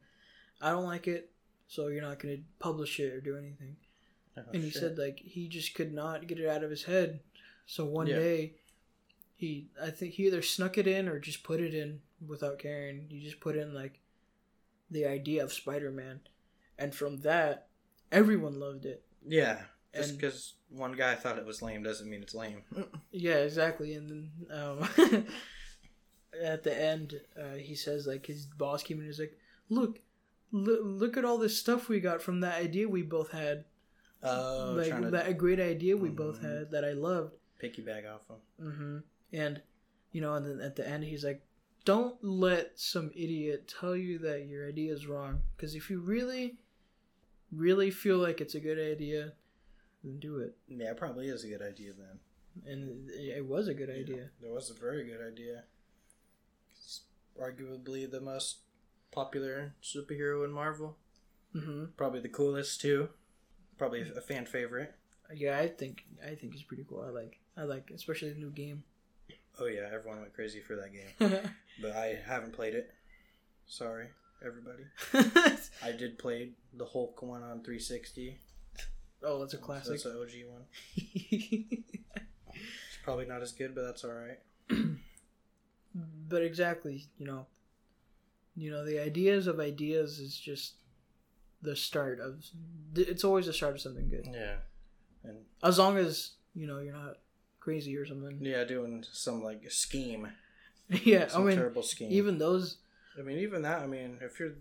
I 0.62 0.72
don't 0.72 0.86
like 0.86 1.08
it. 1.08 1.32
So 1.68 1.88
you're 1.88 2.02
not 2.02 2.20
gonna 2.20 2.38
publish 2.60 3.00
it 3.00 3.14
or 3.14 3.20
do 3.22 3.38
anything. 3.38 3.76
Oh, 4.38 4.44
and 4.54 4.64
he 4.64 4.70
shit. 4.70 4.80
said 4.82 4.98
like 4.98 5.20
he 5.20 5.48
just 5.48 5.74
could 5.76 5.94
not 5.94 6.28
get 6.28 6.40
it 6.40 6.48
out 6.48 6.64
of 6.64 6.70
his 6.70 6.84
head. 6.84 7.20
So 7.66 7.84
one 7.86 8.08
Yeah. 8.08 8.16
day, 8.20 8.54
he 9.36 9.68
I 9.82 9.90
think 9.90 10.14
he 10.14 10.28
either 10.28 10.42
snuck 10.42 10.78
it 10.78 10.88
in 10.88 11.08
or 11.10 11.20
just 11.20 11.44
put 11.44 11.60
it 11.60 11.74
in 11.74 12.02
without 12.26 12.60
caring. 12.60 13.08
He 13.10 13.20
just 13.20 13.40
put 13.40 13.58
in 13.58 13.74
like 13.74 14.00
the 14.90 15.06
idea 15.06 15.44
of 15.44 15.52
Spider-Man, 15.52 16.22
and 16.78 16.96
from 16.96 17.18
that, 17.22 17.68
everyone 18.12 18.58
loved 18.60 18.86
it. 18.86 19.04
Yeah, 19.28 19.60
just 19.94 20.16
because 20.18 20.54
one 20.70 20.94
guy 20.94 21.16
thought 21.16 21.38
it 21.38 21.46
was 21.46 21.62
lame 21.62 21.84
doesn't 21.84 22.10
mean 22.10 22.22
it's 22.22 22.34
lame. 22.36 22.64
Yeah, 23.12 23.36
exactly. 23.40 23.96
And 23.96 24.32
then 24.50 24.58
um, 24.58 24.88
at 26.42 26.64
the 26.64 26.76
end, 26.80 27.22
uh, 27.40 27.56
he 27.56 27.76
says 27.76 28.08
like 28.08 28.26
his 28.26 28.46
boss 28.46 28.84
came 28.84 28.98
in 28.98 29.02
and 29.02 29.08
was 29.10 29.20
like, 29.20 29.38
"Look, 29.70 30.00
look, 30.52 30.80
look 30.84 31.18
at 31.18 31.26
all 31.26 31.38
this 31.38 31.58
stuff 31.58 31.90
we 31.90 32.00
got 32.00 32.22
from 32.22 32.40
that 32.42 32.60
idea 32.60 32.88
we 32.90 33.02
both 33.04 33.32
had. 33.32 33.66
Oh, 34.24 34.74
like 34.76 34.96
to 35.00 35.12
that 35.12 35.38
great 35.38 35.60
idea 35.60 35.96
we 35.96 36.10
both 36.10 36.40
Mhm. 36.42 36.44
had 36.60 36.72
that 36.72 36.84
I 36.86 36.94
loved." 36.94 37.34
piggyback 37.62 38.06
off 38.08 38.28
him. 38.30 38.38
hmm 38.72 38.98
And 39.34 39.62
you 40.12 40.22
know, 40.22 40.36
and 40.36 40.46
then 40.46 40.60
at 40.62 40.76
the 40.76 40.88
end, 40.88 41.04
he's 41.04 41.24
like, 41.26 41.42
"Don't 41.86 42.24
let 42.24 42.80
some 42.80 43.12
idiot 43.16 43.68
tell 43.68 43.96
you 43.96 44.18
that 44.20 44.46
your 44.48 44.68
idea 44.68 44.94
is 44.94 45.08
wrong. 45.08 45.42
Because 45.56 45.76
if 45.76 45.90
you 45.90 46.00
really, 46.00 46.58
really 47.52 47.92
feel 47.92 48.18
like 48.18 48.42
it's 48.42 48.56
a 48.56 48.60
good 48.60 48.80
idea, 48.80 49.34
then 50.04 50.20
do 50.20 50.40
it." 50.40 50.56
Yeah, 50.68 50.92
it 50.92 50.98
probably 50.98 51.28
is 51.30 51.44
a 51.44 51.48
good 51.50 51.62
idea 51.62 51.94
then. 51.94 52.20
And 52.66 53.10
it 53.10 53.38
it 53.38 53.46
was 53.46 53.68
a 53.68 53.74
good 53.74 53.90
idea. 53.90 54.32
That 54.42 54.52
was 54.52 54.70
a 54.70 54.74
very 54.74 55.04
good 55.06 55.22
idea. 55.22 55.66
Arguably 57.42 58.10
the 58.10 58.22
most 58.22 58.58
popular 59.12 59.74
superhero 59.84 60.44
in 60.46 60.52
Marvel. 60.52 60.98
hmm 61.54 61.86
Probably 61.96 62.20
the 62.20 62.30
coolest 62.30 62.82
too. 62.82 63.10
Probably 63.78 64.02
a 64.02 64.22
fan 64.22 64.46
favorite. 64.46 64.94
Yeah, 65.34 65.58
I 65.58 65.68
think 65.68 66.04
I 66.24 66.36
think 66.36 66.54
it's 66.54 66.64
pretty 66.64 66.86
cool. 66.88 67.02
I 67.06 67.10
like 67.10 67.40
I 67.56 67.64
like 67.64 67.92
especially 67.94 68.32
the 68.34 68.40
new 68.40 68.50
game. 68.52 68.84
Oh 69.60 69.66
yeah, 69.66 69.90
everyone 69.92 70.22
went 70.22 70.34
crazy 70.34 70.60
for 70.62 70.76
that 70.76 70.92
game, 70.94 71.42
but 71.82 71.92
I 71.96 72.18
haven't 72.26 72.54
played 72.54 72.76
it. 72.76 72.92
Sorry, 73.66 74.08
everybody. 74.46 74.84
I 75.84 75.92
did 75.92 76.18
play 76.20 76.52
the 76.74 76.86
Hulk 76.86 77.22
one 77.24 77.42
on 77.44 77.64
360. 77.64 78.38
oh, 79.24 79.40
that's 79.40 79.54
a 79.54 79.58
So 79.58 79.64
classic. 79.64 79.92
that's 79.94 80.06
an 80.06 80.18
OG 80.18 80.52
one. 80.52 80.64
It's 82.54 82.98
probably 83.04 83.26
not 83.26 83.42
as 83.42 83.52
good, 83.52 83.74
but 83.76 83.84
that's 83.84 84.04
all 84.04 84.12
right. 84.14 84.40
but 86.30 86.42
exactly, 86.44 87.08
you 87.18 87.26
know, 87.26 87.46
you 88.56 88.72
know, 88.72 88.84
the 88.86 89.02
ideas 89.04 89.48
of 89.48 89.60
ideas 89.60 90.20
is 90.20 90.38
just 90.38 90.76
the 91.62 91.76
start 91.76 92.20
of. 92.20 92.44
It's 92.96 93.24
always 93.24 93.46
the 93.46 93.54
start 93.54 93.74
of 93.76 93.82
something 93.82 94.10
good, 94.10 94.28
Yeah, 94.32 94.58
and 95.24 95.38
as 95.64 95.78
long 95.80 95.98
as 95.98 96.32
you 96.56 96.68
know 96.68 96.80
you're 96.80 96.94
not 96.94 97.18
crazy 97.60 97.96
or 97.98 98.06
something. 98.06 98.40
yeah, 98.42 98.64
doing 98.64 99.04
some 99.12 99.44
like 99.44 99.70
scheme, 99.72 100.28
Yeah, 100.90 101.30
I 101.36 101.40
mean, 101.40 101.56
terrible 101.56 101.84
scheme. 101.84 102.12
even 102.12 102.38
those. 102.38 102.78
I 103.18 103.22
mean, 103.24 103.40
even 103.40 103.62
that. 103.64 103.80
I 103.82 103.88
mean, 103.88 104.20
if 104.22 104.40
you're 104.40 104.54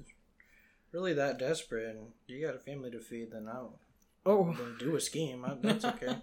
really 0.92 1.12
that 1.14 1.38
desperate 1.38 1.94
and 1.94 2.08
you 2.26 2.44
got 2.44 2.54
a 2.54 2.58
family 2.58 2.90
to 2.90 3.00
feed, 3.00 3.32
then 3.32 3.48
I 3.48 3.54
don't 3.56 3.72
Oh, 4.24 4.54
then 4.58 4.76
do 4.78 4.96
a 4.96 5.00
scheme. 5.00 5.44
I, 5.44 5.54
that's 5.60 5.84
okay. 5.84 6.16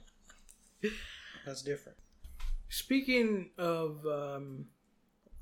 that's 1.45 1.61
different. 1.61 1.97
Speaking 2.69 3.51
of 3.57 4.05
um, 4.07 4.65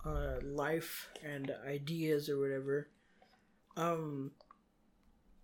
uh, 0.05 0.35
life 0.43 1.09
and 1.23 1.53
ideas 1.67 2.29
or 2.29 2.39
whatever, 2.39 2.87
um, 3.77 4.31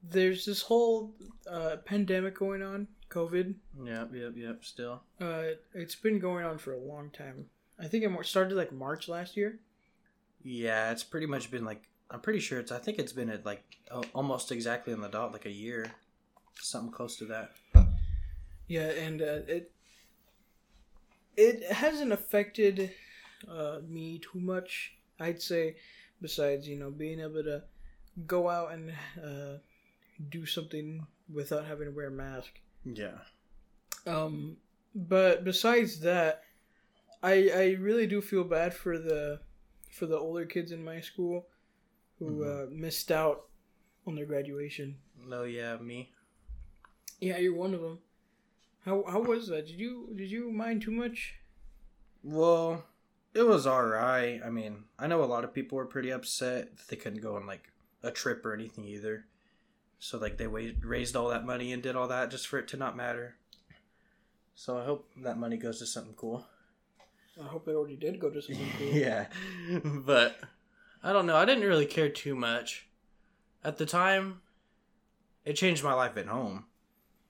there's 0.04 0.46
this 0.46 0.62
whole 0.62 1.14
uh, 1.50 1.78
pandemic 1.86 2.38
going 2.38 2.62
on, 2.62 2.88
COVID. 3.10 3.56
Yep, 3.84 4.10
yep, 4.14 4.34
yep. 4.36 4.66
Still. 4.66 5.02
Uh, 5.20 5.44
it's 5.74 5.96
been 5.96 6.20
going 6.20 6.46
on 6.46 6.58
for 6.58 6.74
a 6.74 6.80
long 6.80 7.10
time. 7.10 7.46
I 7.80 7.88
think 7.88 8.04
it 8.04 8.26
started 8.26 8.56
like 8.56 8.72
March 8.72 9.08
last 9.08 9.38
year. 9.38 9.60
Yeah, 10.44 10.92
it's 10.92 11.04
pretty 11.04 11.28
much 11.28 11.52
been 11.52 11.66
like 11.66 11.88
I'm 12.10 12.22
pretty 12.22 12.40
sure 12.40 12.60
it's. 12.60 12.72
I 12.72 12.80
think 12.80 13.00
it's 13.00 13.12
been 13.12 13.30
at 13.30 13.46
like 13.46 13.78
al- 13.92 14.06
almost 14.14 14.52
exactly 14.52 14.94
on 14.94 15.02
the 15.02 15.10
dot, 15.10 15.34
like 15.34 15.46
a 15.46 15.52
year, 15.52 15.92
something 16.56 16.92
close 16.92 17.18
to 17.18 17.26
that. 17.26 17.52
Yeah, 18.68 18.90
and 18.90 19.22
uh, 19.22 19.42
it 19.48 19.72
it 21.36 21.72
hasn't 21.72 22.14
affected 22.14 22.92
uh, 23.50 23.80
me 23.88 24.20
too 24.20 24.40
much. 24.40 24.94
I'd 25.20 25.42
say, 25.42 25.76
besides 26.22 26.68
you 26.68 26.78
know 26.78 26.92
being 26.92 27.20
able 27.20 27.44
to 27.44 27.64
go 28.26 28.50
out 28.50 28.72
and 28.72 28.92
uh, 29.24 29.58
do 30.30 30.46
something 30.46 31.06
without 31.32 31.66
having 31.66 31.86
to 31.86 31.92
wear 31.92 32.08
a 32.08 32.12
mask. 32.12 32.60
Yeah. 32.86 33.20
Um, 34.06 34.58
but 34.96 35.44
besides 35.44 36.00
that, 36.02 36.44
I 37.22 37.50
I 37.50 37.78
really 37.80 38.08
do 38.08 38.22
feel 38.22 38.44
bad 38.44 38.74
for 38.74 38.98
the 38.98 39.40
for 39.92 40.06
the 40.06 40.18
older 40.18 40.46
kids 40.46 40.72
in 40.72 40.84
my 40.84 41.02
school 41.02 41.48
who 42.20 42.44
uh, 42.44 42.66
missed 42.72 43.12
out 43.12 43.46
on 44.06 44.16
their 44.16 44.26
graduation. 44.26 44.96
No, 45.28 45.44
yeah, 45.44 45.78
me. 45.78 46.12
Yeah, 47.20 47.38
you're 47.38 47.56
one 47.56 47.74
of 47.74 47.82
them. 47.82 48.00
How 48.86 49.04
how 49.08 49.20
was 49.20 49.48
that? 49.48 49.68
Did 49.68 49.80
you 49.80 50.10
did 50.16 50.32
you 50.32 50.52
mind 50.52 50.82
too 50.82 50.92
much? 50.92 51.36
Well, 52.24 52.86
it 53.38 53.48
was 53.48 53.68
alright. 53.68 54.42
I 54.44 54.50
mean, 54.50 54.86
I 54.98 55.08
know 55.08 55.24
a 55.24 55.26
lot 55.26 55.44
of 55.44 55.54
people 55.54 55.78
were 55.78 55.86
pretty 55.86 56.10
upset 56.12 56.78
that 56.78 56.88
they 56.88 56.96
couldn't 56.96 57.22
go 57.22 57.36
on 57.36 57.46
like 57.46 57.72
a 58.04 58.12
trip 58.12 58.46
or 58.46 58.54
anything 58.54 58.86
either. 58.86 59.26
So 60.00 60.18
like 60.18 60.38
they 60.38 60.48
wa- 60.48 60.74
raised 60.82 61.16
all 61.16 61.30
that 61.30 61.46
money 61.46 61.72
and 61.74 61.82
did 61.82 61.96
all 61.96 62.08
that 62.08 62.32
just 62.32 62.48
for 62.48 62.60
it 62.60 62.68
to 62.70 62.78
not 62.78 62.96
matter. 62.98 63.36
So 64.56 64.78
I 64.78 64.86
hope 64.86 65.10
that 65.18 65.38
money 65.38 65.58
goes 65.58 65.80
to 65.80 65.86
something 65.86 66.14
cool. 66.16 66.46
I 67.40 67.46
hope 67.48 67.68
it 67.68 67.76
already 67.76 67.96
did 67.96 68.20
go 68.20 68.30
to 68.32 68.42
something 68.42 68.66
cool. 68.78 68.88
yeah, 68.88 69.28
but 69.84 70.40
I 71.04 71.14
don't 71.14 71.28
know. 71.28 71.36
I 71.36 71.46
didn't 71.46 71.64
really 71.68 71.86
care 71.86 72.10
too 72.10 72.36
much 72.36 72.88
at 73.64 73.78
the 73.78 73.86
time. 73.86 74.42
It 75.46 75.54
changed 75.54 75.84
my 75.84 75.94
life 75.94 76.18
at 76.18 76.26
home 76.28 76.66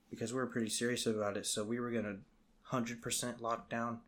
because 0.10 0.32
we 0.34 0.40
were 0.40 0.48
pretty 0.48 0.70
serious 0.70 1.06
about 1.06 1.36
it. 1.36 1.46
So 1.46 1.64
we 1.66 1.80
were 1.80 1.92
gonna 1.92 2.18
hundred 2.64 3.02
percent 3.02 3.42
lock 3.42 3.70
down, 3.70 4.00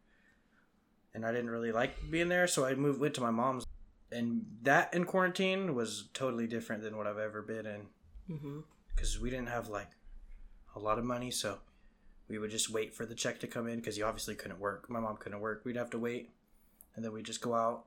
and 1.13 1.25
I 1.25 1.31
didn't 1.31 1.49
really 1.49 1.71
like 1.71 1.95
being 2.09 2.29
there. 2.29 2.47
So 2.47 2.65
I 2.65 2.75
moved 2.75 2.99
went 2.99 3.13
to 3.15 3.21
my 3.21 3.31
mom's, 3.31 3.65
and 4.11 4.45
that 4.63 4.93
in 4.93 5.05
quarantine 5.05 5.75
was 5.75 6.09
totally 6.13 6.47
different 6.47 6.83
than 6.83 6.97
what 6.97 7.07
I've 7.07 7.17
ever 7.17 7.41
been 7.41 7.65
in 7.65 7.81
mm-hmm. 8.29 8.59
because 8.95 9.19
we 9.19 9.29
didn't 9.29 9.49
have 9.49 9.69
like 9.69 9.89
a 10.75 10.79
lot 10.79 10.99
of 10.99 11.05
money. 11.05 11.31
So 11.31 11.59
we 12.27 12.37
would 12.37 12.51
just 12.51 12.69
wait 12.69 12.93
for 12.93 13.05
the 13.05 13.15
check 13.15 13.39
to 13.39 13.47
come 13.47 13.67
in 13.67 13.77
because 13.77 13.97
you 13.97 14.05
obviously 14.05 14.35
couldn't 14.35 14.59
work. 14.59 14.89
My 14.89 14.99
mom 14.99 15.17
couldn't 15.17 15.41
work. 15.41 15.63
We'd 15.65 15.75
have 15.75 15.89
to 15.91 15.99
wait, 15.99 16.31
and 16.95 17.03
then 17.03 17.11
we'd 17.11 17.25
just 17.25 17.41
go 17.41 17.55
out. 17.55 17.85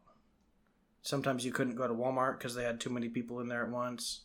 Sometimes 1.01 1.45
you 1.45 1.53
couldn't 1.53 1.77
go 1.77 1.89
to 1.89 1.95
Walmart 1.95 2.39
because 2.39 2.55
they 2.55 2.65
had 2.65 2.81
too 2.81 2.91
many 2.91 3.09
people 3.09 3.41
in 3.41 3.49
there 3.49 3.65
at 3.65 3.71
once. 3.71 4.23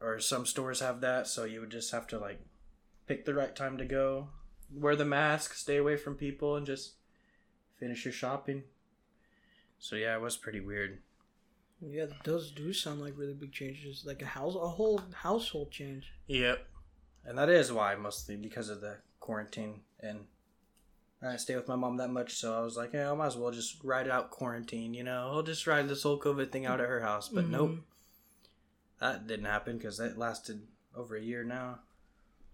Or 0.00 0.18
some 0.18 0.46
stores 0.46 0.80
have 0.80 1.00
that, 1.02 1.28
so 1.28 1.44
you 1.44 1.60
would 1.60 1.70
just 1.70 1.92
have 1.92 2.08
to 2.08 2.18
like 2.18 2.40
pick 3.06 3.24
the 3.24 3.34
right 3.34 3.54
time 3.54 3.78
to 3.78 3.84
go, 3.84 4.28
wear 4.74 4.96
the 4.96 5.04
mask, 5.04 5.54
stay 5.54 5.76
away 5.76 5.96
from 5.96 6.16
people, 6.16 6.56
and 6.56 6.66
just 6.66 6.94
finish 7.82 8.04
your 8.04 8.12
shopping. 8.12 8.62
So 9.80 9.96
yeah, 9.96 10.14
it 10.14 10.20
was 10.20 10.36
pretty 10.36 10.60
weird. 10.60 10.98
Yeah, 11.80 12.06
does 12.22 12.52
do 12.52 12.72
sound 12.72 13.00
like 13.00 13.14
really 13.16 13.34
big 13.34 13.50
changes, 13.52 14.04
like 14.06 14.22
a 14.22 14.26
house, 14.26 14.54
a 14.54 14.68
whole 14.68 15.00
household 15.12 15.72
change. 15.72 16.12
Yep. 16.28 16.64
And 17.24 17.36
that 17.38 17.48
is 17.48 17.72
why, 17.72 17.96
mostly 17.96 18.36
because 18.36 18.68
of 18.68 18.80
the 18.80 18.98
quarantine. 19.18 19.80
And 19.98 20.26
I 21.20 21.30
didn't 21.30 21.40
stay 21.40 21.56
with 21.56 21.66
my 21.66 21.74
mom 21.74 21.96
that 21.96 22.10
much, 22.10 22.34
so 22.34 22.56
I 22.56 22.60
was 22.60 22.76
like, 22.76 22.92
yeah, 22.92 23.10
I 23.10 23.14
might 23.14 23.26
as 23.26 23.36
well 23.36 23.50
just 23.50 23.82
ride 23.82 24.08
out 24.08 24.30
quarantine, 24.30 24.94
you 24.94 25.02
know? 25.02 25.30
I'll 25.32 25.42
just 25.42 25.66
ride 25.66 25.88
this 25.88 26.04
whole 26.04 26.20
COVID 26.20 26.52
thing 26.52 26.66
out 26.66 26.80
at 26.80 26.88
her 26.88 27.00
house. 27.00 27.28
But 27.28 27.46
Mhm. 27.46 27.50
nope. 27.50 27.78
That 29.00 29.26
didn't 29.26 29.46
happen 29.46 29.76
because 29.76 29.98
that 29.98 30.16
lasted 30.16 30.68
over 30.94 31.16
a 31.16 31.20
year 31.20 31.42
now. 31.42 31.80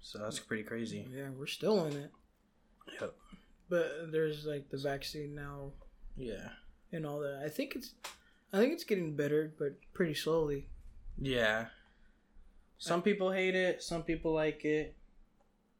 So 0.00 0.20
that's 0.20 0.38
pretty 0.38 0.62
crazy. 0.62 1.06
Yeah, 1.12 1.28
we're 1.30 1.46
still 1.46 1.84
in 1.84 1.96
it, 1.98 2.10
Yep. 2.98 3.14
But 3.68 4.10
there's 4.12 4.44
like 4.46 4.70
the 4.70 4.76
vaccine 4.78 5.34
now 5.34 5.72
Yeah. 6.16 6.50
and 6.92 7.04
all 7.06 7.20
that. 7.20 7.42
I 7.44 7.48
think 7.48 7.74
it's, 7.76 7.94
I 8.52 8.58
think 8.58 8.72
it's 8.72 8.84
getting 8.84 9.14
better, 9.16 9.52
but 9.58 9.74
pretty 9.94 10.14
slowly. 10.14 10.68
Yeah. 11.20 11.66
Some 12.78 13.02
people 13.02 13.32
hate 13.32 13.54
it, 13.54 13.82
some 13.82 14.02
people 14.02 14.32
like 14.32 14.64
it. 14.64 14.94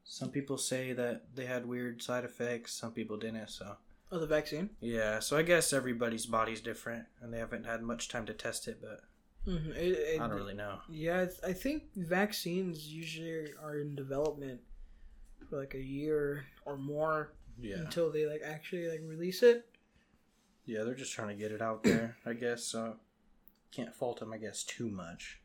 Some 0.04 0.30
people 0.30 0.56
say 0.58 0.92
that 0.94 1.26
they 1.34 1.44
had 1.46 1.66
weird 1.66 2.02
side 2.02 2.24
effects, 2.24 2.72
some 2.72 2.92
people 2.92 3.16
didn't, 3.18 3.48
so. 3.50 3.76
Oh, 4.10 4.18
the 4.18 4.26
vaccine. 4.26 4.70
Yeah, 4.80 5.18
so 5.20 5.36
I 5.36 5.42
guess 5.42 5.72
everybody's 5.72 6.24
body's 6.24 6.62
different, 6.62 7.04
and 7.20 7.32
they 7.32 7.38
haven't 7.38 7.66
had 7.66 7.82
much 7.82 8.08
time 8.08 8.24
to 8.26 8.34
test 8.34 8.66
it, 8.68 8.78
but 8.80 9.00
Mm-hmm. 9.46 9.70
It, 9.72 9.76
it, 9.78 10.20
I 10.20 10.26
don't 10.28 10.36
really 10.36 10.54
know. 10.54 10.78
Yeah, 10.90 11.26
I 11.44 11.50
I 11.50 11.52
think 11.54 11.84
vaccines 11.96 12.92
usually 12.92 13.46
are 13.62 13.78
in 13.78 13.94
development 13.94 14.60
for 15.48 15.58
like 15.60 15.74
a 15.74 15.80
year 15.82 16.44
or 16.66 16.76
more 16.76 17.32
Yeah. 17.60 17.76
until 17.78 18.10
they 18.12 18.26
like 18.26 18.42
actually 18.44 18.88
like 18.88 19.00
release 19.04 19.42
it. 19.42 19.66
Yeah, 20.64 20.84
they're 20.84 20.94
just 20.94 21.12
trying 21.14 21.28
to 21.28 21.34
get 21.34 21.50
it 21.52 21.62
out 21.62 21.82
there, 21.82 22.16
I 22.26 22.34
guess, 22.34 22.62
so 22.64 22.96
can't 23.72 23.94
fault 23.94 24.20
them, 24.20 24.32
I 24.32 24.38
guess, 24.38 24.62
too 24.64 24.88
much, 24.90 25.40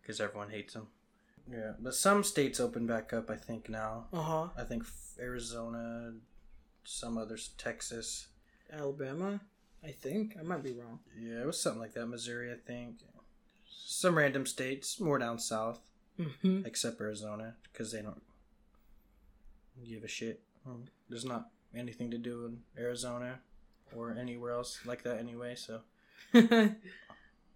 because 0.00 0.20
everyone 0.20 0.50
hates 0.50 0.74
them. 0.74 0.86
Yeah, 1.50 1.72
but 1.80 1.94
some 1.94 2.22
states 2.22 2.60
open 2.60 2.86
back 2.86 3.12
up, 3.12 3.28
I 3.30 3.36
think, 3.36 3.68
now. 3.68 4.06
Uh 4.12 4.22
huh. 4.22 4.48
I 4.56 4.62
think 4.64 4.84
Arizona, 5.18 6.12
some 6.84 7.18
others, 7.18 7.50
Texas. 7.58 8.28
Alabama, 8.72 9.40
I 9.82 9.90
think 9.90 10.36
I 10.38 10.42
might 10.42 10.62
be 10.62 10.72
wrong. 10.72 11.00
Yeah, 11.18 11.40
it 11.40 11.46
was 11.46 11.60
something 11.60 11.80
like 11.80 11.94
that. 11.94 12.06
Missouri, 12.06 12.52
I 12.52 12.56
think. 12.64 12.98
Some 13.66 14.16
random 14.16 14.46
states, 14.46 15.00
more 15.00 15.18
down 15.18 15.38
south, 15.38 15.80
Mm-hmm. 16.20 16.66
except 16.66 17.00
Arizona, 17.00 17.54
because 17.72 17.92
they 17.92 18.02
don't 18.02 18.22
give 19.86 20.02
a 20.04 20.08
shit. 20.08 20.42
There's 21.08 21.24
not 21.24 21.48
anything 21.74 22.10
to 22.10 22.18
do 22.18 22.46
in 22.46 22.58
Arizona 22.82 23.40
or 23.94 24.16
anywhere 24.18 24.52
else 24.52 24.80
like 24.84 25.02
that 25.04 25.18
anyway. 25.18 25.54
So 25.54 25.80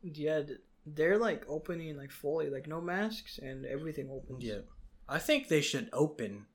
yeah, 0.03 0.43
they're 0.87 1.19
like 1.19 1.45
opening 1.49 1.97
like 1.97 2.11
fully, 2.11 2.51
like 2.51 2.67
no 2.67 2.81
masks 2.81 3.39
and 3.39 3.67
everything 3.67 4.11
opens. 4.11 4.45
yeah, 4.45 4.59
I 5.09 5.19
think 5.19 5.49
they 5.49 5.61
should 5.61 5.89
open, 5.93 6.47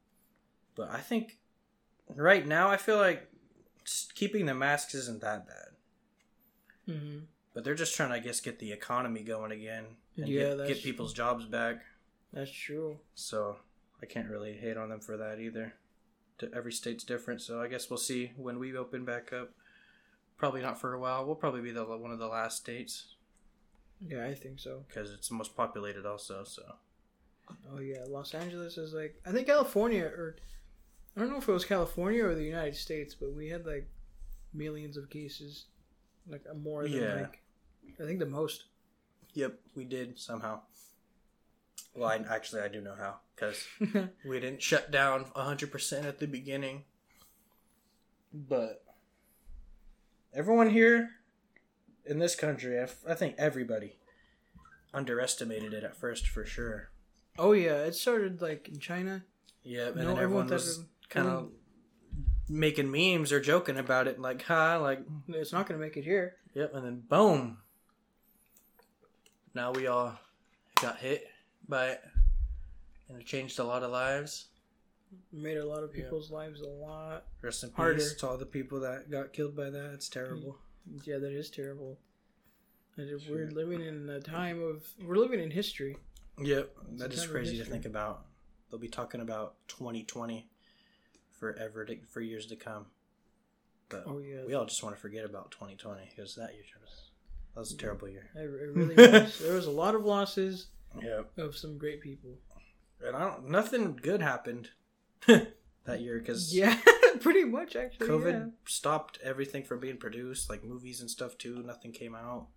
but 0.75 0.89
I 0.91 0.99
think 0.99 1.37
right 2.15 2.45
now 2.45 2.69
I 2.69 2.77
feel 2.77 2.97
like 2.97 3.29
keeping 4.15 4.45
the 4.45 4.53
masks 4.53 4.95
isn't 4.95 5.21
that 5.21 5.47
bad. 5.47 6.95
Mm-hmm. 6.95 7.19
But 7.53 7.63
they're 7.63 7.75
just 7.75 7.95
trying 7.95 8.09
to, 8.09 8.15
I 8.15 8.19
guess, 8.19 8.39
get 8.39 8.59
the 8.59 8.71
economy 8.71 9.23
going 9.23 9.51
again 9.51 9.85
and 10.15 10.27
Yeah, 10.27 10.55
get, 10.55 10.67
get 10.67 10.83
people's 10.83 11.13
jobs 11.13 11.45
back. 11.45 11.81
That's 12.31 12.51
true. 12.51 12.99
So 13.15 13.57
I 14.01 14.05
can't 14.05 14.29
really 14.29 14.53
hate 14.53 14.77
on 14.77 14.89
them 14.89 14.99
for 14.99 15.17
that 15.17 15.39
either. 15.39 15.73
Every 16.53 16.71
state's 16.71 17.03
different, 17.03 17.41
so 17.41 17.61
I 17.61 17.67
guess 17.67 17.89
we'll 17.89 17.97
see 17.97 18.31
when 18.37 18.59
we 18.59 18.75
open 18.77 19.05
back 19.05 19.33
up. 19.33 19.51
Probably 20.37 20.61
not 20.61 20.79
for 20.79 20.93
a 20.93 20.99
while. 20.99 21.25
We'll 21.25 21.35
probably 21.35 21.61
be 21.61 21.71
the 21.71 21.83
one 21.83 22.11
of 22.11 22.19
the 22.19 22.27
last 22.27 22.57
states 22.57 23.15
Yeah, 24.07 24.25
I 24.25 24.35
think 24.35 24.59
so. 24.59 24.83
because 24.87 25.11
it's 25.11 25.29
the 25.29 25.35
most 25.35 25.55
populated, 25.55 26.05
also. 26.05 26.43
So 26.43 26.75
Oh 27.73 27.79
yeah, 27.79 28.03
Los 28.07 28.33
Angeles 28.35 28.77
is 28.77 28.93
like 28.93 29.19
I 29.25 29.31
think 29.31 29.47
California 29.47 30.03
or 30.05 30.35
I 31.15 31.21
don't 31.21 31.31
know 31.31 31.37
if 31.37 31.49
it 31.49 31.51
was 31.53 31.65
California 31.65 32.23
or 32.23 32.35
the 32.35 32.43
United 32.43 32.75
States, 32.75 33.15
but 33.15 33.33
we 33.33 33.47
had 33.49 33.65
like 33.65 33.89
millions 34.53 34.95
of 34.97 35.09
cases, 35.09 35.65
like 36.29 36.43
more 36.55 36.83
than 36.83 36.91
Yeah. 37.01 37.13
like 37.15 37.41
I 37.99 38.03
think 38.05 38.19
the 38.19 38.25
most. 38.27 38.65
yep, 39.33 39.59
we 39.75 39.85
did 39.85 40.19
somehow. 40.19 40.61
Well, 41.97 42.09
I, 42.09 42.15
actually, 42.33 42.61
I 42.61 42.67
do 42.67 42.79
know 42.79 42.93
how 42.95 43.15
because 43.35 43.65
we 44.25 44.39
didn't 44.39 44.61
shut 44.61 44.91
down 44.91 45.25
hundred 45.35 45.71
percent 45.71 46.05
at 46.05 46.19
the 46.19 46.27
beginning, 46.27 46.83
but 48.33 48.83
everyone 50.33 50.69
here 50.69 51.09
in 52.05 52.19
this 52.19 52.35
country, 52.35 52.77
I, 52.79 52.83
f- 52.83 53.03
I 53.09 53.15
think 53.15 53.35
everybody 53.37 53.97
underestimated 54.93 55.73
it 55.73 55.83
at 55.83 55.97
first 55.97 56.27
for 56.27 56.45
sure. 56.45 56.89
oh 57.39 57.51
yeah, 57.53 57.77
it 57.83 57.95
started 57.95 58.41
like 58.41 58.69
in 58.69 58.79
China. 58.79 59.23
Yeah, 59.63 59.87
and 59.87 59.95
No, 59.97 60.05
then 60.13 60.17
everyone 60.19 60.47
was 60.47 60.85
kind 61.09 61.27
of 61.27 61.49
making 62.47 62.89
memes 62.91 63.31
or 63.33 63.41
joking 63.41 63.77
about 63.77 64.07
it, 64.07 64.19
like, 64.19 64.43
ha, 64.43 64.77
like, 64.77 65.01
It's 65.29 65.51
not 65.51 65.67
gonna 65.67 65.79
make 65.79 65.97
it 65.97 66.03
here. 66.05 66.35
yep, 66.53 66.73
and 66.73 66.85
then 66.85 67.01
boom. 67.09 67.57
Now 69.53 69.71
we 69.71 69.87
all 69.87 70.17
got 70.81 70.99
hit 70.99 71.27
by 71.69 71.87
it, 71.89 72.03
and 73.09 73.19
it 73.19 73.25
changed 73.25 73.59
a 73.59 73.63
lot 73.63 73.83
of 73.83 73.91
lives. 73.91 74.47
Made 75.31 75.57
a 75.57 75.65
lot 75.65 75.83
of 75.83 75.95
Yeah. 75.95 76.03
people's 76.03 76.31
lives 76.31 76.61
a 76.61 76.67
lot. 76.67 77.25
Rest 77.41 77.63
in 77.63 77.71
Harder. 77.71 77.95
peace 77.95 78.13
to 78.15 78.27
all 78.27 78.37
the 78.37 78.45
people 78.45 78.79
that 78.81 79.09
got 79.09 79.31
killed 79.33 79.55
by 79.55 79.69
that. 79.69 79.93
It's 79.93 80.09
terrible. 80.09 80.57
Mm. 80.89 81.05
Yeah, 81.07 81.17
that 81.19 81.31
is 81.31 81.49
terrible. 81.49 81.97
If 82.97 83.29
We're 83.29 83.51
living 83.51 83.81
in 83.81 84.09
a 84.09 84.19
time 84.19 84.61
of 84.61 84.83
we're 85.05 85.17
living 85.17 85.39
in 85.39 85.51
history. 85.51 85.97
Yep, 86.39 86.75
It's 86.91 86.99
that 87.01 87.13
is 87.13 87.25
crazy 87.27 87.57
to 87.57 87.63
think 87.65 87.85
about. 87.85 88.25
They'll 88.69 88.79
be 88.79 88.87
talking 88.89 89.21
about 89.21 89.55
2020 89.67 90.49
forever 91.39 91.85
to, 91.85 91.97
for 92.07 92.21
years 92.21 92.47
to 92.47 92.55
come. 92.55 92.87
But 93.89 94.03
Oh 94.07 94.17
yeah, 94.17 94.43
we 94.45 94.53
all 94.55 94.65
just 94.65 94.83
want 94.83 94.95
to 94.95 95.01
forget 95.01 95.25
about 95.25 95.51
2020 95.51 96.09
because 96.09 96.35
that 96.35 96.53
year 96.55 96.63
was 96.81 97.11
that 97.53 97.59
was 97.61 97.71
a 97.71 97.77
terrible 97.77 98.09
year. 98.09 98.29
it, 98.35 98.39
it 98.41 98.73
really 98.75 98.95
was. 98.95 99.39
There 99.39 99.53
was 99.53 99.67
a 99.67 99.71
lot 99.71 99.95
of 99.95 100.03
losses 100.03 100.67
Yep. 101.01 101.37
of 101.37 101.55
some 101.57 101.77
great 101.77 102.01
people. 102.01 102.37
And 103.05 103.15
I 103.15 103.19
don't, 103.29 103.49
nothing 103.49 103.95
good 104.01 104.21
happened 104.21 104.69
that 105.27 105.99
year 106.01 106.19
because 106.19 106.55
Yeah, 106.55 106.77
pretty 107.19 107.43
much 107.43 107.75
actually. 107.75 108.07
COVID 108.07 108.33
yeah. 108.33 108.49
stopped 108.65 109.19
everything 109.23 109.63
from 109.63 109.79
being 109.79 109.97
produced, 109.97 110.49
like 110.49 110.63
movies 110.63 111.01
and 111.01 111.09
stuff 111.09 111.37
too. 111.37 111.61
Nothing 111.63 111.91
came 111.91 112.15
out, 112.15 112.47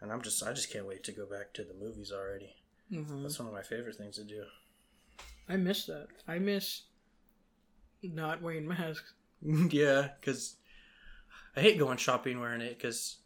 and 0.00 0.10
I'm 0.12 0.22
just 0.22 0.42
I 0.42 0.52
just 0.52 0.72
can't 0.72 0.86
wait 0.86 1.04
to 1.04 1.12
go 1.12 1.26
back 1.26 1.52
to 1.54 1.64
the 1.64 1.74
movies 1.74 2.12
already. 2.12 2.56
Mhm. 2.92 3.22
That's 3.22 3.38
one 3.38 3.48
of 3.48 3.54
my 3.54 3.62
favorite 3.62 3.96
things 3.96 4.16
to 4.16 4.24
do. 4.24 4.44
I 5.48 5.56
miss 5.56 5.86
that. 5.86 6.08
I 6.26 6.38
miss 6.38 6.82
not 8.02 8.42
wearing 8.42 8.66
masks. 8.66 9.14
yeah, 9.42 10.08
because 10.20 10.56
I 11.56 11.60
hate 11.60 11.78
going 11.78 11.98
shopping 11.98 12.40
wearing 12.40 12.60
it 12.60 12.76
because 12.76 13.18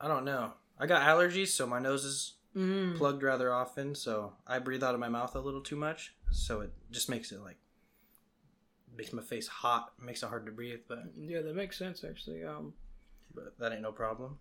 I 0.00 0.08
don't 0.08 0.24
know. 0.24 0.54
I 0.80 0.86
got 0.86 1.02
allergies, 1.02 1.48
so 1.48 1.66
my 1.66 1.78
nose 1.78 2.04
is 2.04 2.34
Mm. 2.56 2.96
plugged 2.96 3.22
rather 3.22 3.52
often, 3.52 3.94
so 3.94 4.32
I 4.46 4.58
breathe 4.58 4.82
out 4.82 4.94
of 4.94 4.98
my 5.00 5.08
mouth 5.08 5.36
a 5.36 5.40
little 5.40 5.60
too 5.60 5.76
much. 5.76 6.16
So 6.32 6.62
it 6.62 6.72
just 6.90 7.08
makes 7.08 7.30
it 7.30 7.40
like 7.40 7.58
makes 8.96 9.12
my 9.12 9.22
face 9.22 9.46
hot, 9.46 9.92
makes 10.00 10.22
it 10.22 10.26
hard 10.28 10.46
to 10.46 10.52
breathe. 10.52 10.80
But 10.88 11.04
Yeah, 11.14 11.42
that 11.42 11.54
makes 11.54 11.78
sense 11.78 12.02
actually. 12.02 12.42
Um, 12.44 12.74
but 13.34 13.56
that 13.58 13.72
ain't 13.72 13.82
no 13.82 13.92
problem. 13.92 14.38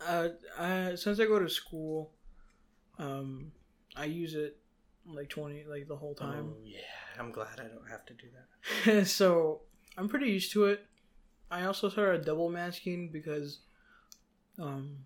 uh, 0.00 0.28
I, 0.58 0.94
since 0.94 1.18
I 1.20 1.26
go 1.26 1.38
to 1.38 1.48
school, 1.50 2.12
um, 2.98 3.52
I 3.96 4.04
use 4.06 4.34
it 4.34 4.56
like 5.06 5.28
twenty 5.28 5.64
like 5.64 5.88
the 5.88 5.96
whole 5.96 6.14
time. 6.14 6.54
Oh, 6.54 6.56
yeah, 6.64 6.78
I'm 7.18 7.30
glad 7.32 7.60
I 7.60 7.64
don't 7.64 7.88
have 7.90 8.06
to 8.06 8.14
do 8.14 8.28
that. 8.86 9.06
so 9.20 9.62
I'm 9.98 10.08
pretty 10.08 10.30
used 10.30 10.52
to 10.52 10.66
it. 10.66 10.86
I 11.50 11.64
also 11.64 11.88
started 11.88 12.24
double 12.24 12.48
masking 12.50 13.10
because, 13.10 13.60
um, 14.58 14.98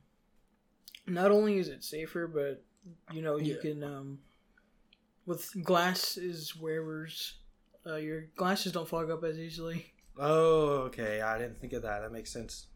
not 1.06 1.30
only 1.30 1.58
is 1.58 1.68
it 1.68 1.84
safer, 1.84 2.26
but 2.26 2.64
you 3.12 3.22
know 3.22 3.36
you 3.36 3.54
Yeah. 3.54 3.60
can 3.60 3.84
um, 3.84 4.18
with 5.26 5.50
glasses 5.62 6.56
wearers, 6.56 7.38
uh, 7.86 7.96
your 7.96 8.22
glasses 8.36 8.72
don't 8.72 8.88
fog 8.88 9.10
up 9.10 9.24
as 9.24 9.38
easily. 9.38 9.86
Oh, 10.18 10.82
okay. 10.88 11.20
I 11.22 11.38
didn't 11.38 11.60
think 11.60 11.72
of 11.72 11.82
that. 11.82 12.00
That 12.00 12.12
makes 12.12 12.30
sense. 12.32 12.66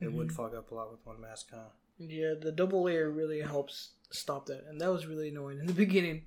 It 0.00 0.12
would 0.12 0.28
Mhm. 0.28 0.32
fog 0.32 0.54
up 0.54 0.70
a 0.70 0.74
lot 0.74 0.90
with 0.90 1.04
one 1.04 1.20
mask, 1.20 1.48
huh? 1.52 1.68
Yeah, 1.98 2.34
the 2.40 2.52
double 2.52 2.84
layer 2.84 3.10
really 3.10 3.40
helps 3.40 3.92
stop 4.10 4.46
that, 4.46 4.64
and 4.68 4.80
that 4.80 4.90
was 4.92 5.06
really 5.06 5.28
annoying 5.28 5.58
in 5.58 5.66
the 5.66 5.72
beginning. 5.86 6.26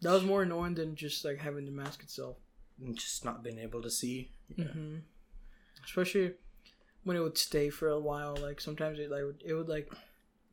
That 0.00 0.12
was 0.12 0.24
more 0.24 0.42
annoying 0.42 0.74
than 0.74 0.96
just 0.96 1.24
like 1.24 1.38
having 1.38 1.66
the 1.66 1.70
mask 1.72 2.02
itself. 2.02 2.36
And 2.80 2.96
just 2.96 3.24
not 3.24 3.42
being 3.42 3.58
able 3.58 3.80
to 3.82 3.90
see. 3.90 4.32
hmm 4.56 4.98
Especially 5.84 6.34
when 7.04 7.16
it 7.16 7.20
would 7.20 7.38
stay 7.38 7.70
for 7.70 7.88
a 7.88 8.00
while. 8.00 8.36
Like 8.36 8.60
sometimes 8.60 8.98
it 8.98 9.10
like 9.10 9.22
it 9.44 9.54
would 9.54 9.68
like 9.68 9.92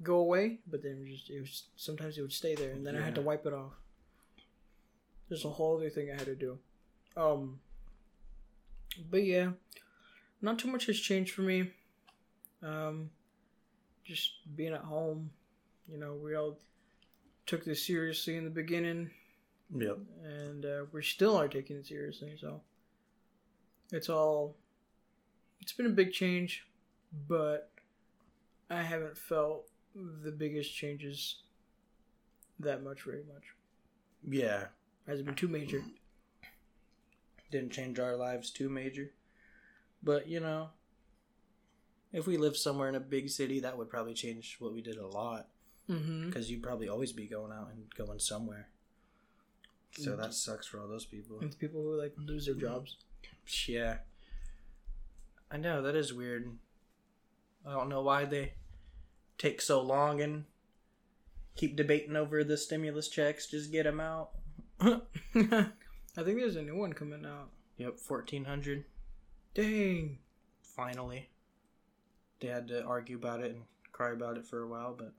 go 0.02 0.16
away, 0.16 0.60
but 0.68 0.82
then 0.82 1.06
it, 1.06 1.12
just 1.12 1.30
it 1.30 1.40
was 1.42 1.64
sometimes 1.76 2.18
it 2.18 2.22
would 2.22 2.34
stay 2.34 2.56
there, 2.56 2.72
and 2.72 2.86
then 2.86 2.96
I 2.96 3.02
had 3.02 3.16
to 3.16 3.22
wipe 3.22 3.46
it 3.46 3.54
off. 3.54 3.74
There's 5.30 5.46
a 5.46 5.50
whole 5.50 5.78
other 5.78 5.90
thing 5.90 6.10
I 6.12 6.16
had 6.16 6.26
to 6.26 6.36
do. 6.36 6.58
Um. 7.16 7.60
But 9.10 9.24
yeah, 9.24 9.52
not 10.42 10.60
too 10.60 10.68
much 10.68 10.86
has 10.86 11.00
changed 11.00 11.34
for 11.34 11.42
me. 11.42 11.72
Um, 12.62 13.10
just 14.04 14.56
being 14.56 14.74
at 14.74 14.82
home. 14.82 15.32
You 15.92 15.98
know, 15.98 16.14
we 16.14 16.36
all 16.36 16.60
took 17.46 17.66
this 17.66 17.86
seriously 17.86 18.38
in 18.38 18.44
the 18.46 18.50
beginning, 18.52 19.10
Yep. 19.76 19.98
and 20.24 20.66
uh, 20.66 20.86
we 20.92 21.02
still 21.04 21.36
are 21.36 21.48
taking 21.48 21.76
it 21.76 21.88
seriously. 21.88 22.36
So 22.40 22.62
it's 23.92 24.10
all. 24.10 24.56
It's 25.62 25.74
been 25.74 25.86
a 25.88 25.90
big 25.90 26.12
change, 26.14 26.66
but 27.28 27.72
I 28.70 28.82
haven't 28.82 29.18
felt 29.18 29.70
the 29.96 30.32
biggest 30.32 30.74
changes 30.76 31.44
that 32.60 32.84
much, 32.84 33.04
very 33.04 33.24
much. 33.34 33.44
Yeah. 34.28 34.66
Hasn't 35.08 35.26
been 35.26 35.36
too 35.36 35.48
major. 35.48 35.84
Didn't 37.52 37.72
change 37.72 38.00
our 38.00 38.16
lives 38.16 38.50
too 38.50 38.70
major. 38.70 39.12
But, 40.02 40.28
you 40.28 40.40
know, 40.40 40.70
if 42.12 42.26
we 42.28 42.38
lived 42.38 42.58
somewhere 42.58 42.90
in 42.90 42.96
a 42.96 43.00
big 43.00 43.30
city, 43.30 43.60
that 43.60 43.78
would 43.78 43.90
probably 43.90 44.14
change 44.14 44.58
what 44.60 44.74
we 44.74 44.82
did 44.82 44.98
a 44.98 45.08
lot. 45.08 45.48
Mm-hmm. 45.90 46.28
Because 46.28 46.50
you'd 46.50 46.64
probably 46.64 46.90
always 46.90 47.12
be 47.12 47.28
going 47.28 47.52
out 47.52 47.70
and 47.74 47.94
going 47.96 48.20
somewhere. 48.20 48.70
So 49.92 50.16
that 50.16 50.34
sucks 50.34 50.66
for 50.66 50.80
all 50.80 50.88
those 50.88 51.06
people. 51.06 51.40
People 51.60 51.84
who 51.84 52.02
like 52.02 52.14
lose 52.18 52.48
their 52.48 52.56
jobs. 52.56 52.98
Yeah. 53.68 53.98
I 55.52 55.58
know, 55.58 55.84
that 55.84 55.96
is 55.96 56.14
weird. 56.14 56.58
I 57.64 57.74
don't 57.74 57.90
know 57.90 58.02
why 58.02 58.26
they 58.26 58.54
take 59.38 59.62
so 59.62 59.82
long 59.82 60.22
and 60.22 60.46
keep 61.56 61.76
debating 61.76 62.16
over 62.16 62.44
the 62.44 62.58
stimulus 62.58 63.08
checks. 63.08 63.48
Just 63.48 63.72
get 63.72 63.84
them 63.84 64.00
out. 64.00 64.32
I 64.82 65.02
think 65.36 66.40
there's 66.40 66.56
a 66.56 66.62
new 66.62 66.76
one 66.76 66.94
coming 66.94 67.26
out. 67.26 67.50
Yep, 67.78 67.98
1400 68.08 68.86
Dang. 69.56 70.20
finally. 70.62 71.30
They 72.40 72.48
had 72.48 72.68
to 72.68 72.84
argue 72.84 73.16
about 73.18 73.40
it 73.42 73.52
and 73.52 73.64
cry 73.92 74.12
about 74.12 74.38
it 74.38 74.46
for 74.46 74.62
a 74.62 74.68
while, 74.68 74.94
but 74.98 75.14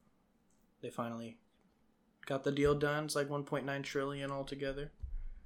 they 0.83 0.91
finally 0.91 1.39
got 2.27 2.45
the 2.45 2.53
deal 2.53 2.75
done. 2.75 3.05
It's 3.05 3.17
like 3.17 3.29
1.9 3.29 3.83
trillion 3.83 4.31
altogether. 4.31 4.93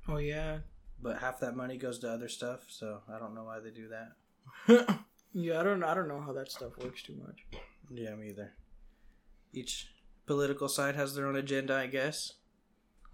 Oh 0.09 0.17
yeah. 0.17 0.59
But 1.01 1.21
half 1.21 1.39
that 1.41 1.55
money 1.55 1.77
goes 1.77 2.01
to 2.01 2.11
other 2.11 2.29
stuff, 2.29 2.65
so 2.69 3.03
I 3.09 3.19
don't 3.19 3.35
know 3.35 3.45
why 3.45 3.61
they 3.61 3.71
do 3.71 3.89
that. 3.89 4.99
Yeah, 5.35 5.61
I 5.61 5.63
don't 5.63 5.85
I 5.85 5.95
don't 5.95 6.09
know 6.09 6.21
how 6.21 6.33
that 6.33 6.51
stuff 6.51 6.79
works 6.79 7.03
too 7.03 7.15
much. 7.25 7.45
Yeah, 7.91 8.15
me 8.15 8.31
either. 8.31 8.53
Each 9.53 9.89
political 10.27 10.69
side 10.69 10.95
has 10.97 11.15
their 11.15 11.27
own 11.27 11.37
agenda, 11.37 11.75
I 11.75 11.87
guess. 11.87 12.35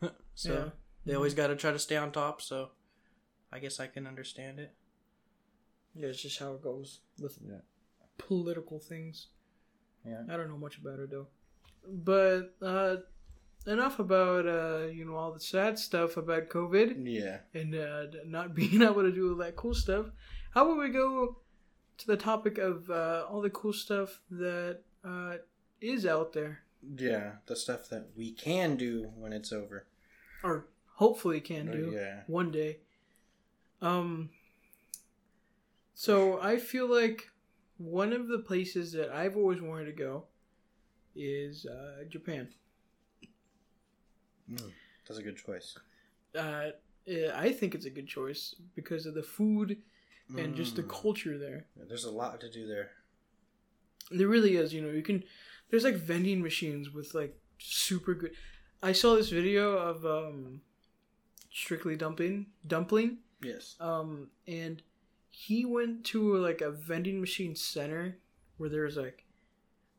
so 0.35 0.53
Yeah. 0.53 0.71
they 1.07 1.15
always 1.15 1.35
got 1.35 1.49
to 1.49 1.57
try 1.57 1.71
to 1.73 1.79
stay 1.79 1.97
on 1.97 2.13
top. 2.13 2.43
So 2.43 2.71
I 3.53 3.59
guess 3.61 3.79
I 3.81 3.87
can 3.87 4.07
understand 4.07 4.59
it. 4.59 4.75
Yeah, 5.95 6.09
it's 6.09 6.21
just 6.23 6.39
how 6.41 6.55
it 6.55 6.63
goes 6.63 7.01
with 7.21 7.39
Yeah. 7.47 7.59
political 8.19 8.79
things. 8.81 9.29
Yeah. 10.05 10.23
I 10.29 10.37
don't 10.37 10.49
know 10.49 10.59
much 10.59 10.79
about 10.79 10.99
it 10.99 11.11
though. 11.11 11.29
But 11.87 12.55
uh 12.63 12.97
enough 13.67 13.99
about 13.99 14.47
uh 14.47 14.87
you 14.89 15.05
know 15.07 15.15
all 15.17 15.33
the 15.33 15.41
sad 15.41 15.79
stuff 15.79 16.17
about 16.17 16.49
COVID 16.49 16.97
Yeah. 17.07 17.39
and 17.55 17.75
uh 17.75 18.07
not 18.27 18.55
being 18.61 18.83
able 18.83 19.03
to 19.03 19.13
do 19.13 19.31
all 19.31 19.37
that 19.37 19.57
cool 19.57 19.75
stuff. 19.75 20.07
How 20.53 20.65
about 20.67 20.79
we 20.79 20.91
go 20.91 21.39
to 21.99 22.07
the 22.07 22.17
topic 22.17 22.59
of 22.59 22.91
uh 22.91 23.25
all 23.31 23.41
the 23.41 23.51
cool 23.51 23.73
stuff 23.73 24.21
that 24.31 24.81
uh 25.05 25.37
is 25.85 26.05
out 26.07 26.33
there 26.33 26.61
Yeah. 26.97 27.37
The 27.47 27.57
stuff 27.57 27.89
that 27.91 28.09
we 28.17 28.33
can 28.33 28.77
do 28.77 29.11
when 29.17 29.33
it's 29.33 29.53
over. 29.53 29.87
or 30.43 30.67
hopefully 30.97 31.41
can 31.41 31.71
do. 31.71 31.93
Yeah. 31.95 32.23
one 32.27 32.51
day. 32.51 32.79
Um 33.83 34.31
so 35.95 36.41
I 36.41 36.57
feel 36.59 36.89
like 36.89 37.29
one 37.79 38.13
of 38.13 38.29
the 38.29 38.39
places 38.39 38.93
that 38.93 39.11
I've 39.11 39.37
always 39.37 39.61
wanted 39.61 39.87
to 39.87 39.93
go 39.93 40.25
is 41.17 41.67
uh, 41.67 42.05
Japan. 42.09 42.49
That's 45.07 45.19
a 45.19 45.23
good 45.23 45.37
choice. 45.37 45.77
Uh, 46.35 46.71
eh, 47.07 47.31
I 47.35 47.53
think 47.53 47.75
it's 47.75 47.87
a 47.87 47.91
good 47.91 48.07
choice 48.09 48.55
because 48.75 49.07
of 49.07 49.15
the 49.15 49.23
food 49.23 49.79
and 50.37 50.55
just 50.57 50.77
the 50.77 50.83
Mm. 50.83 50.89
culture 50.91 51.39
there. 51.39 51.67
There's 51.77 52.05
a 52.05 52.11
lot 52.11 52.41
to 52.41 52.51
do 52.51 52.67
there. 52.67 52.91
There 54.11 54.29
really 54.29 54.57
is, 54.57 54.73
you 54.75 54.83
know, 54.83 54.91
you 54.91 55.03
can 55.03 55.23
there's 55.71 55.85
like 55.85 55.95
vending 55.97 56.43
machines 56.43 56.91
with 56.93 57.15
like 57.15 57.39
super 57.59 58.15
good 58.15 58.33
I 58.83 58.93
saw 58.93 59.15
this 59.17 59.31
video 59.31 59.73
of 59.77 60.05
um 60.05 60.61
Strictly 61.53 61.97
Dumpling 61.97 62.47
Dumpling 62.67 63.19
Yes. 63.43 63.77
um 63.81 64.29
and 64.47 64.83
he 65.31 65.65
went 65.65 66.05
to 66.07 66.37
like 66.37 66.61
a 66.61 66.71
vending 66.71 67.21
machine 67.21 67.55
center 67.57 68.19
where 68.57 68.71
there's 68.71 68.97
like 68.97 69.25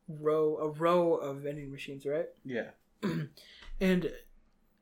row 0.08 0.56
a 0.58 0.68
row 0.68 1.14
of 1.14 1.38
vending 1.42 1.70
machines 1.70 2.06
right 2.06 2.28
Yeah. 2.44 2.70
and 3.80 4.12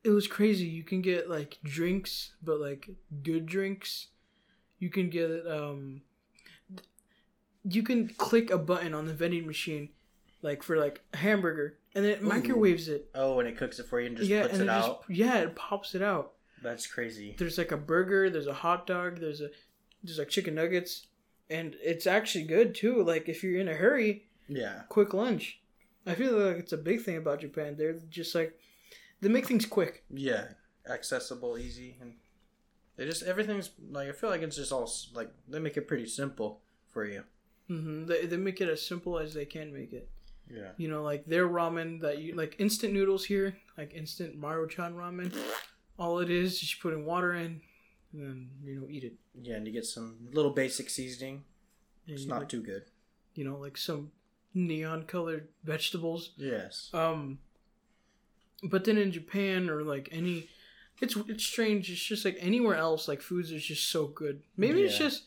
it 0.03 0.09
was 0.09 0.27
crazy 0.27 0.65
you 0.65 0.83
can 0.83 1.01
get 1.01 1.29
like 1.29 1.57
drinks 1.63 2.33
but 2.43 2.59
like 2.59 2.89
good 3.23 3.45
drinks 3.47 4.07
you 4.79 4.89
can 4.89 5.09
get 5.09 5.45
um 5.47 6.01
you 7.67 7.81
can 7.81 8.07
click 8.09 8.51
a 8.51 8.57
button 8.57 8.93
on 8.93 9.05
the 9.05 9.13
vending 9.13 9.47
machine 9.47 9.89
like 10.41 10.63
for 10.63 10.77
like 10.77 11.01
a 11.13 11.17
hamburger 11.17 11.77
and 11.95 12.03
then 12.05 12.11
it 12.11 12.21
Ooh. 12.21 12.25
microwaves 12.27 12.87
it 12.87 13.09
Oh, 13.15 13.39
and 13.39 13.47
it 13.49 13.57
cooks 13.57 13.79
it 13.79 13.87
for 13.87 13.99
you 13.99 14.07
and 14.07 14.17
just 14.17 14.29
yeah 14.29 14.43
puts 14.43 14.53
and 14.53 14.61
it 14.63 14.65
it 14.71 14.75
just 14.75 14.89
out. 14.89 15.03
yeah 15.09 15.37
it 15.39 15.55
pops 15.55 15.95
it 15.95 16.01
out 16.01 16.33
That's 16.61 16.87
crazy. 16.87 17.35
there's 17.37 17.57
like 17.57 17.71
a 17.71 17.77
burger 17.77 18.29
there's 18.29 18.47
a 18.47 18.53
hot 18.53 18.85
dog 18.87 19.19
there's 19.19 19.41
a 19.41 19.49
there's 20.03 20.19
like 20.19 20.29
chicken 20.29 20.55
nuggets 20.55 21.07
and 21.49 21.75
it's 21.81 22.05
actually 22.07 22.43
good 22.45 22.75
too 22.75 23.03
like 23.03 23.27
if 23.29 23.43
you're 23.43 23.59
in 23.59 23.67
a 23.69 23.73
hurry 23.75 24.25
Yeah. 24.47 24.81
quick 24.89 25.13
lunch 25.13 25.59
i 26.05 26.13
feel 26.15 26.33
like 26.37 26.57
it's 26.57 26.73
a 26.73 26.77
big 26.77 27.01
thing 27.01 27.17
about 27.17 27.41
japan 27.41 27.75
they're 27.77 27.93
just 28.09 28.35
like 28.35 28.59
they 29.21 29.29
make 29.29 29.47
things 29.47 29.65
quick 29.65 30.03
Yeah. 30.09 30.45
Accessible, 30.87 31.57
easy, 31.57 31.97
and 31.99 32.13
they 32.95 33.05
just 33.05 33.23
everything's 33.23 33.71
like 33.89 34.07
I 34.07 34.11
feel 34.11 34.29
like 34.29 34.43
it's 34.43 34.55
just 34.55 34.71
all 34.71 34.87
like 35.15 35.31
they 35.47 35.57
make 35.57 35.77
it 35.77 35.87
pretty 35.87 36.05
simple 36.05 36.61
for 36.91 37.05
you. 37.05 37.23
hmm 37.67 38.05
they, 38.05 38.27
they 38.27 38.37
make 38.37 38.61
it 38.61 38.69
as 38.69 38.85
simple 38.85 39.17
as 39.17 39.33
they 39.33 39.45
can 39.45 39.73
make 39.73 39.93
it 39.93 40.07
Yeah. 40.49 40.69
you 40.77 40.87
know 40.87 41.01
like 41.03 41.25
their 41.25 41.47
ramen 41.47 42.01
that 42.01 42.19
you 42.19 42.35
like 42.35 42.55
instant 42.59 42.93
noodles 42.93 43.25
here 43.25 43.57
like 43.77 43.93
instant 43.93 44.39
maruchan 44.39 44.93
ramen 44.93 45.35
all 45.97 46.19
it 46.19 46.29
is 46.29 46.53
is 46.61 46.71
you 46.71 46.77
put 46.81 46.93
in 46.93 47.03
water 47.05 47.33
in 47.33 47.61
and 48.13 48.21
then 48.21 48.49
you 48.63 48.79
know 48.79 48.87
eat 48.89 49.03
it 49.03 49.13
Yeah, 49.41 49.55
and 49.55 49.65
you 49.67 49.73
get 49.73 49.85
some 49.85 50.29
little 50.31 50.51
basic 50.51 50.89
seasoning. 50.89 51.43
And 52.07 52.15
It's 52.15 52.25
not 52.27 52.39
like, 52.39 52.49
too 52.49 52.61
good. 52.61 52.83
you 53.33 53.43
know 53.43 53.57
like 53.57 53.75
some 53.77 54.11
neon 54.53 55.03
colored 55.03 55.47
vegetables 55.63 56.31
Yes. 56.37 56.89
Um, 56.93 57.39
but 58.63 58.85
then 58.85 58.97
in 58.97 59.11
Japan 59.11 59.69
or 59.69 59.83
like 59.83 60.09
any, 60.11 60.47
it's 61.01 61.15
it's 61.27 61.43
strange. 61.43 61.89
It's 61.91 62.01
just 62.01 62.23
like 62.25 62.37
anywhere 62.39 62.75
else, 62.75 63.07
like 63.07 63.21
foods 63.21 63.51
is 63.51 63.65
just 63.65 63.89
so 63.89 64.07
good. 64.07 64.41
Maybe 64.57 64.81
it's 64.83 64.97
just. 64.97 65.23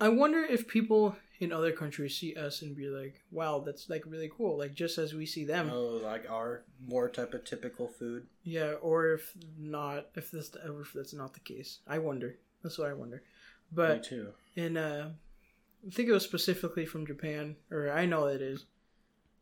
I 0.00 0.08
wonder 0.10 0.44
if 0.44 0.66
people 0.68 1.16
in 1.40 1.52
other 1.52 1.72
countries 1.72 2.16
see 2.16 2.34
us 2.34 2.62
and 2.62 2.74
be 2.76 2.88
like, 2.88 3.22
"Wow, 3.30 3.60
that's 3.64 3.88
like 3.90 4.04
really 4.06 4.30
cool." 4.36 4.56
Like 4.58 4.74
just 4.74 4.96
as 4.98 5.12
we 5.14 5.26
see 5.26 5.44
them, 5.44 5.70
Oh, 5.70 6.00
like 6.02 6.28
our 6.30 6.64
more 6.86 7.08
type 7.08 7.34
of 7.34 7.44
typical 7.44 7.88
food. 7.88 8.26
yeah. 8.42 8.72
Or 8.80 9.12
if 9.12 9.34
not, 9.58 10.08
if 10.14 10.30
this 10.30 10.50
ever 10.64 10.82
if 10.82 10.92
that's 10.92 11.12
not 11.14 11.34
the 11.34 11.40
case, 11.40 11.80
I 11.86 11.98
wonder. 11.98 12.38
That's 12.62 12.78
what 12.78 12.88
I 12.88 12.94
wonder. 12.94 13.16
Me 13.16 13.22
But 13.72 14.04
too. 14.04 14.32
in 14.54 14.76
uh, 14.76 15.10
I 15.86 15.90
think 15.90 16.08
it 16.08 16.12
was 16.12 16.24
specifically 16.24 16.86
from 16.86 17.06
Japan, 17.06 17.56
or 17.70 17.90
I 17.90 18.06
know 18.06 18.26
it 18.26 18.40
is. 18.42 18.64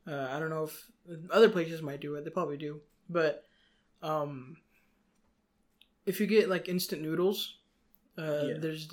Uh, 0.07 0.29
I 0.31 0.39
don't 0.39 0.51
know 0.51 0.65
if 0.65 0.87
other 1.31 1.49
places 1.49 1.81
might 1.81 2.01
do 2.01 2.15
it. 2.17 2.25
They 2.25 2.31
probably 2.31 2.59
do, 2.59 2.81
but 3.09 3.45
um, 4.03 4.57
if 6.07 6.21
you 6.21 6.27
get 6.27 6.49
like 6.51 6.69
instant 6.69 7.01
noodles, 7.03 7.57
uh, 8.19 8.43
Yeah. 8.49 8.59
there's 8.59 8.93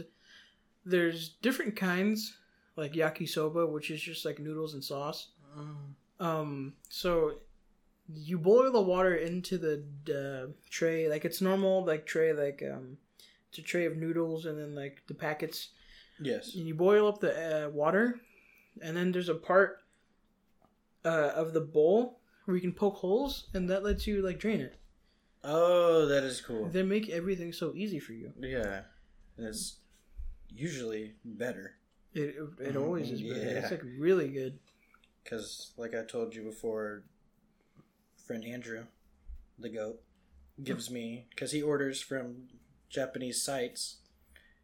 there's 0.86 1.30
different 1.42 1.76
kinds 1.76 2.38
like 2.76 2.94
yakisoba, 2.94 3.70
which 3.70 3.92
is 3.92 4.02
just 4.02 4.26
like 4.26 4.40
noodles 4.40 4.74
and 4.74 4.84
sauce. 4.84 5.30
Mm. 5.58 6.26
Um, 6.26 6.74
so 6.90 7.34
you 8.14 8.38
boil 8.38 8.72
the 8.72 8.82
water 8.82 9.16
into 9.16 9.58
the 9.58 9.84
uh, 10.10 10.52
tray, 10.70 11.08
like 11.10 11.26
it's 11.26 11.42
normal, 11.42 11.84
like 11.86 12.06
tray, 12.06 12.34
like 12.34 12.64
um, 12.72 12.98
it's 13.50 13.60
a 13.60 13.62
tray 13.62 13.86
of 13.86 13.98
noodles, 13.98 14.46
and 14.46 14.58
then 14.60 14.76
like 14.76 15.02
the 15.08 15.14
packets 15.14 15.70
Yes. 16.20 16.54
and 16.56 16.68
you 16.68 16.76
boil 16.76 17.08
up 17.08 17.20
the 17.20 17.66
uh, 17.66 17.70
water, 17.70 18.20
and 18.82 18.96
then 18.96 19.12
there's 19.12 19.30
a 19.30 19.36
part 19.36 19.80
uh, 21.04 21.32
of 21.36 21.54
the 21.54 21.62
bowl 21.62 22.20
where 22.46 22.56
you 22.56 22.62
can 22.62 22.74
poke 22.74 22.98
holes, 22.98 23.48
and 23.54 23.70
that 23.70 23.84
lets 23.84 24.06
you 24.06 24.22
like 24.22 24.40
drain 24.40 24.62
it. 24.62 24.76
Oh, 25.44 26.06
that 26.06 26.24
is 26.24 26.40
cool. 26.42 26.68
They 26.70 26.84
make 26.84 27.10
everything 27.10 27.52
so 27.52 27.74
easy 27.76 28.00
for 28.00 28.14
you. 28.14 28.32
Yeah. 28.40 28.82
And 29.38 29.48
it's 29.48 29.78
usually 30.50 31.14
better. 31.26 31.78
It 32.14 32.36
it, 32.60 32.68
it 32.68 32.76
mm, 32.76 32.82
always 32.82 33.10
is 33.12 33.22
better. 33.22 33.40
Yeah. 33.40 33.60
It's 33.60 33.72
like 33.72 33.84
really 33.98 34.30
good. 34.30 34.60
Because, 35.24 35.72
like 35.78 35.94
I 35.94 36.04
told 36.04 36.34
you 36.34 36.44
before, 36.44 37.04
friend 38.26 38.44
Andrew, 38.44 38.86
the 39.60 39.70
goat, 39.70 40.02
gives 40.64 40.90
me 40.90 41.28
because 41.30 41.52
he 41.52 41.62
orders 41.62 42.02
from 42.02 42.48
Japanese 42.90 43.42
sites, 43.42 43.98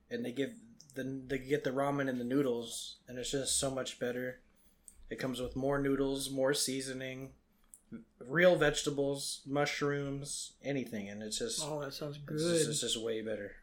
and 0.10 0.26
they 0.26 0.32
give 0.32 0.52
the 0.96 1.04
they 1.28 1.38
get 1.38 1.64
the 1.64 1.72
ramen 1.72 2.10
and 2.10 2.20
the 2.20 2.24
noodles, 2.26 2.98
and 3.08 3.18
it's 3.20 3.32
just 3.32 3.60
so 3.60 3.70
much 3.70 4.00
better. 4.00 4.40
It 5.10 5.20
comes 5.20 5.40
with 5.40 5.56
more 5.56 5.80
noodles, 5.80 6.30
more 6.30 6.54
seasoning, 6.54 7.30
real 8.20 8.56
vegetables, 8.58 9.42
mushrooms, 9.46 10.54
anything, 10.64 11.08
and 11.08 11.22
it's 11.24 11.38
just 11.40 11.62
Oh, 11.64 11.80
that 11.82 11.94
sounds 11.94 12.18
good. 12.18 12.36
it's 12.36 12.44
just, 12.44 12.70
it's 12.70 12.82
just 12.82 13.02
way 13.02 13.22
better. 13.22 13.56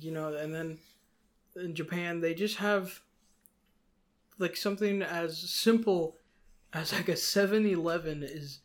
you 0.00 0.12
know, 0.12 0.34
and 0.34 0.54
then 0.54 0.78
in 1.56 1.74
Japan 1.74 2.20
they 2.20 2.34
just 2.34 2.56
have 2.56 3.00
like 4.38 4.56
something 4.56 5.02
as 5.02 5.38
simple 5.38 6.16
as 6.72 6.92
like 6.92 7.08
a 7.08 7.12
7-Eleven 7.12 8.22
is 8.24 8.60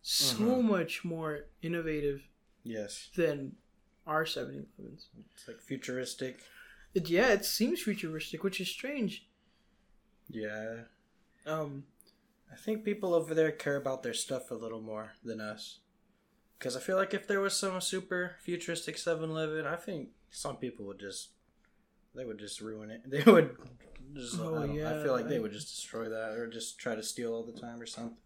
so 0.00 0.36
Mhm. 0.36 0.64
much 0.64 1.04
more 1.04 1.46
innovative 1.60 2.22
Yes, 2.64 3.10
than 3.16 3.56
our 4.06 4.24
7-Elevens. 4.24 5.08
it's 5.34 5.46
like 5.46 5.60
futuristic. 5.60 6.40
It, 6.94 7.08
yeah, 7.10 7.32
it 7.32 7.44
seems 7.44 7.80
futuristic, 7.82 8.42
which 8.42 8.60
is 8.60 8.68
strange. 8.68 9.26
Yeah, 10.28 10.84
Um, 11.44 11.86
I 12.50 12.56
think 12.56 12.84
people 12.84 13.14
over 13.14 13.34
there 13.34 13.50
care 13.52 13.76
about 13.76 14.02
their 14.02 14.14
stuff 14.14 14.50
a 14.50 14.54
little 14.54 14.80
more 14.80 15.12
than 15.24 15.40
us. 15.40 15.80
Because 16.58 16.76
I 16.76 16.80
feel 16.80 16.96
like 16.96 17.12
if 17.14 17.26
there 17.26 17.40
was 17.40 17.54
some 17.56 17.80
super 17.80 18.36
futuristic 18.40 18.96
7-Eleven, 18.96 19.66
I 19.66 19.76
think 19.76 20.10
some 20.30 20.56
people 20.56 20.86
would 20.86 21.00
just 21.00 21.30
they 22.14 22.24
would 22.24 22.38
just 22.38 22.60
ruin 22.60 22.90
it. 22.90 23.02
They 23.10 23.22
would 23.30 23.56
just 24.14 24.38
Oh, 24.38 24.56
I, 24.62 24.66
don't- 24.66 24.82
I 24.84 25.02
feel 25.02 25.12
like 25.12 25.28
they 25.28 25.38
would 25.38 25.52
just 25.52 25.68
destroy 25.74 26.08
that 26.08 26.32
or 26.32 26.46
just 26.48 26.78
try 26.78 26.94
to 26.94 27.02
steal 27.02 27.32
all 27.34 27.44
the 27.44 27.58
time 27.58 27.80
or 27.80 27.86
something. 27.86 28.16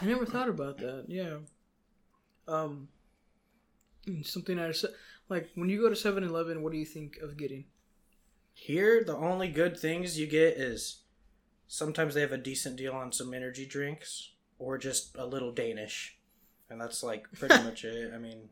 I 0.00 0.04
never 0.04 0.24
thought 0.26 0.48
about 0.48 0.78
that. 0.78 1.06
Yeah. 1.08 1.38
Um, 2.46 2.88
something 4.22 4.58
I 4.58 4.72
said 4.72 4.90
like 5.28 5.50
when 5.54 5.68
you 5.68 5.80
go 5.80 5.88
to 5.88 5.94
7-Eleven, 5.94 6.62
what 6.62 6.72
do 6.72 6.78
you 6.78 6.84
think 6.84 7.18
of 7.22 7.36
getting? 7.36 7.64
Here, 8.54 9.02
the 9.04 9.16
only 9.16 9.48
good 9.48 9.78
things 9.78 10.18
you 10.18 10.26
get 10.26 10.56
is 10.56 11.02
sometimes 11.68 12.14
they 12.14 12.20
have 12.20 12.32
a 12.32 12.36
decent 12.38 12.76
deal 12.76 12.92
on 12.92 13.12
some 13.12 13.32
energy 13.32 13.64
drinks 13.66 14.32
or 14.58 14.76
just 14.76 15.16
a 15.16 15.24
little 15.24 15.52
Danish. 15.52 16.18
And 16.68 16.80
that's 16.80 17.02
like 17.02 17.26
pretty 17.32 17.54
much 17.64 17.84
it. 17.84 18.12
I 18.14 18.18
mean, 18.18 18.48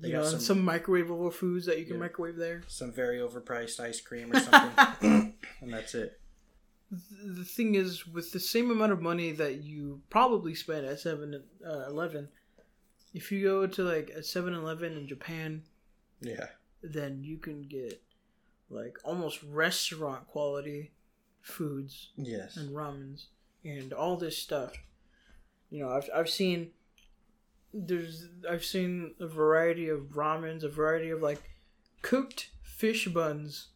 They 0.00 0.12
got 0.12 0.18
know, 0.24 0.28
some- 0.30 0.40
some, 0.40 0.64
microwavable 0.64 1.32
foods 1.32 1.66
that 1.66 1.78
you 1.78 1.84
can 1.84 1.94
Yeah. 1.94 2.00
microwave 2.00 2.36
there. 2.36 2.62
some 2.68 2.92
very 2.92 3.18
overpriced 3.18 3.80
ice 3.80 4.00
cream 4.00 4.32
or 4.32 4.38
something. 4.40 5.34
and 5.60 5.72
that's 5.72 5.94
it. 5.94 6.20
the 6.90 7.44
thing 7.44 7.74
is 7.74 8.06
with 8.06 8.32
the 8.32 8.40
same 8.40 8.70
amount 8.70 8.92
of 8.92 9.02
money 9.02 9.32
that 9.32 9.62
you 9.62 10.00
probably 10.08 10.54
spend 10.54 10.86
at 10.86 10.98
7 11.00 11.42
uh, 11.66 11.84
11 11.88 12.28
if 13.12 13.30
you 13.32 13.42
go 13.42 13.66
to 13.66 13.82
like 13.82 14.08
a 14.16 14.20
7-eleven 14.20 14.96
in 14.96 15.06
japan 15.06 15.62
Yeah. 16.22 16.46
then 16.82 17.22
you 17.22 17.36
can 17.36 17.62
get 17.64 18.00
like 18.70 18.96
almost 19.04 19.42
restaurant 19.42 20.26
quality 20.28 20.92
foods 21.42 22.10
Yes. 22.16 22.56
and 22.56 22.70
ramens 22.74 23.26
and 23.64 23.92
all 23.92 24.16
this 24.16 24.38
stuff 24.38 24.72
you 25.70 25.80
know 25.82 25.90
i've, 25.90 26.08
I've 26.14 26.30
seen 26.30 26.70
there's 27.72 28.28
i've 28.48 28.64
seen 28.64 29.14
a 29.20 29.26
variety 29.26 29.88
of 29.88 30.12
ramens 30.14 30.62
a 30.62 30.68
variety 30.68 31.10
of 31.10 31.22
like 31.22 31.42
cooked 32.02 32.50
fish 32.62 33.06
buns 33.08 33.68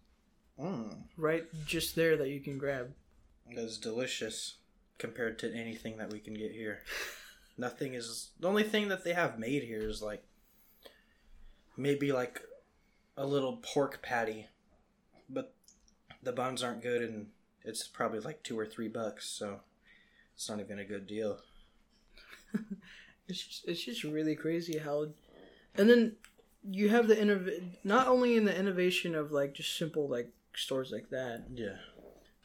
Mm, 0.61 0.95
right 1.17 1.45
just 1.67 1.97
there 1.97 2.17
that 2.19 2.29
you 2.29 2.39
can 2.39 2.59
grab 2.59 2.93
that's 3.55 3.79
delicious 3.79 4.57
compared 4.99 5.39
to 5.41 5.53
anything 5.53 5.97
that 5.97 6.13
we 6.13 6.21
can 6.21 6.35
get 6.35 6.53
here. 6.53 6.83
Nothing 7.59 7.95
is 7.95 8.31
the 8.39 8.49
only 8.49 8.63
thing 8.63 8.89
that 8.89 9.05
they 9.05 9.13
have 9.13 9.39
made 9.39 9.65
here 9.65 9.89
is 9.89 10.01
like 10.01 10.23
maybe 11.77 12.13
like 12.13 12.41
a 13.17 13.27
little 13.27 13.57
pork 13.57 14.01
patty, 14.03 14.47
but 15.29 15.55
the 16.23 16.33
buns 16.33 16.63
aren't 16.63 16.83
good 16.83 17.03
and 17.03 17.27
it's 17.65 17.87
probably 17.87 18.21
like 18.21 18.43
two 18.43 18.59
or 18.59 18.65
three 18.65 18.89
bucks, 18.89 19.29
so 19.29 19.61
it's 20.35 20.49
not 20.49 20.61
even 20.61 20.79
a 20.79 20.85
good 20.85 21.07
deal. 21.07 21.41
It's 23.29 23.43
just 23.43 23.69
it's 23.69 23.85
just 23.85 24.05
really 24.05 24.35
crazy 24.35 24.79
how, 24.79 25.07
and 25.77 25.89
then 25.89 26.17
you 26.71 26.89
have 26.91 27.09
the 27.09 27.17
innov 27.17 27.51
not 27.85 28.07
only 28.09 28.37
in 28.37 28.45
the 28.45 28.57
innovation 28.57 29.15
of 29.15 29.33
like 29.33 29.55
just 29.55 29.77
simple 29.79 30.09
like 30.09 30.31
stores 30.55 30.91
like 30.93 31.11
that, 31.11 31.45
Yeah. 31.55 31.77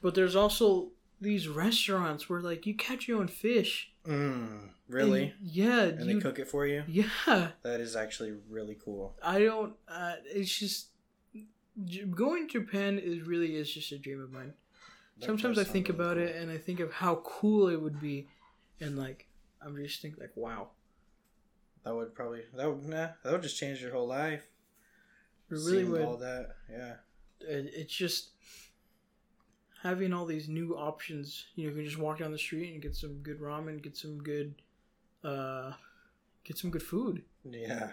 but 0.02 0.16
there's 0.16 0.36
also 0.36 0.90
these 1.20 1.48
restaurants 1.48 2.30
where 2.30 2.42
like 2.42 2.66
you 2.66 2.76
catch 2.76 3.08
your 3.08 3.20
own 3.20 3.28
fish. 3.28 3.92
Mm, 4.06 4.70
really? 4.88 5.24
And, 5.24 5.34
yeah, 5.42 5.82
And 5.84 6.06
you, 6.06 6.16
they 6.16 6.22
cook 6.22 6.40
it 6.40 6.48
for 6.48 6.66
you? 6.66 6.84
yeah. 6.88 7.50
That 7.64 7.82
is 7.82 7.96
actually 7.96 8.34
really 8.50 8.78
cool. 8.84 9.16
I 9.22 9.40
don't. 9.40 9.74
Uh, 9.88 10.14
it's 10.26 10.58
just 10.58 10.88
going 12.12 12.48
to 12.48 12.60
Japan 12.64 12.98
is 12.98 13.22
really 13.22 13.56
is 13.56 13.72
just 13.72 13.92
a 13.92 13.98
dream 13.98 14.22
of 14.22 14.32
mine. 14.32 14.54
That 15.20 15.26
Sometimes 15.26 15.58
I 15.58 15.64
think 15.64 15.90
really 15.90 16.00
about 16.00 16.16
cool. 16.18 16.26
it 16.28 16.36
and 16.36 16.52
I 16.52 16.58
think 16.58 16.80
of 16.80 16.92
how 16.94 17.16
cool 17.26 17.68
it 17.68 17.82
would 17.82 18.00
be, 18.00 18.28
and 18.80 18.98
like 18.98 19.27
I'm 19.62 19.76
just 19.78 20.02
thinking 20.02 20.20
like 20.22 20.36
wow, 20.36 20.70
That 21.84 21.96
would 21.96 22.14
probably 22.16 22.42
that 22.56 22.68
would 22.70 22.86
nah, 22.86 23.10
that 23.24 23.32
would 23.32 23.42
just 23.42 23.58
change 23.60 23.82
your 23.82 23.92
whole 23.92 24.08
life. 24.08 24.48
it 25.50 25.54
really 25.56 25.82
Seeing 25.84 25.92
would. 25.92 26.02
all 26.06 26.18
that. 26.18 26.56
Yeah. 26.70 26.96
it, 27.42 27.72
it's 27.76 27.94
just 27.94 28.30
having 29.84 30.14
all 30.14 30.26
these 30.26 30.48
new 30.50 30.76
options. 30.76 31.46
You 31.56 31.66
know, 31.66 31.70
you 31.72 31.76
can 31.78 31.86
just 31.86 31.98
walk 32.00 32.20
down 32.20 32.32
the 32.32 32.38
street 32.38 32.74
and 32.74 32.82
get 32.82 32.96
some 32.96 33.16
good 33.24 33.40
ramen, 33.40 33.82
get 33.82 33.96
some 33.98 34.18
good, 34.22 34.56
uh, 35.24 35.74
get 36.44 36.58
some 36.58 36.72
good 36.72 36.84
food 36.84 37.24
Yeah. 37.44 37.92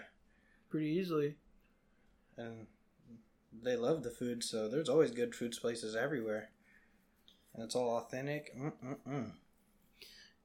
pretty 0.69 0.87
easily. 0.87 1.35
And 2.37 2.67
they 3.63 3.77
love 3.77 4.03
the 4.03 4.11
food, 4.11 4.43
so 4.43 4.67
there's 4.67 4.89
always 4.89 5.11
good 5.11 5.33
food 5.35 5.55
places 5.59 5.95
everywhere. 5.95 6.49
And 7.53 7.63
it's 7.63 7.75
all 7.75 7.97
authentic. 7.97 8.53
Mm-mm-mm. 8.57 9.31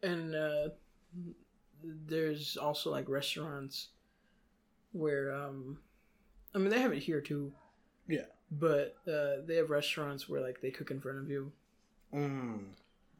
And 0.03 0.35
uh, 0.35 0.69
there's 1.83 2.57
also 2.57 2.91
like 2.91 3.09
restaurants 3.09 3.89
where, 4.93 5.33
um, 5.35 5.79
I 6.55 6.59
mean, 6.59 6.71
they 6.71 6.81
have 6.81 6.93
it 6.93 7.03
here 7.03 7.21
too. 7.21 7.53
Yeah. 8.09 8.27
But 8.51 8.97
uh, 9.07 9.43
they 9.47 9.57
have 9.57 9.71
restaurants 9.71 10.29
where 10.29 10.41
like 10.41 10.61
they 10.61 10.71
cook 10.71 10.91
in 10.91 11.01
front 11.01 11.19
of 11.19 11.31
you. 11.31 11.53
Mm. 12.13 12.65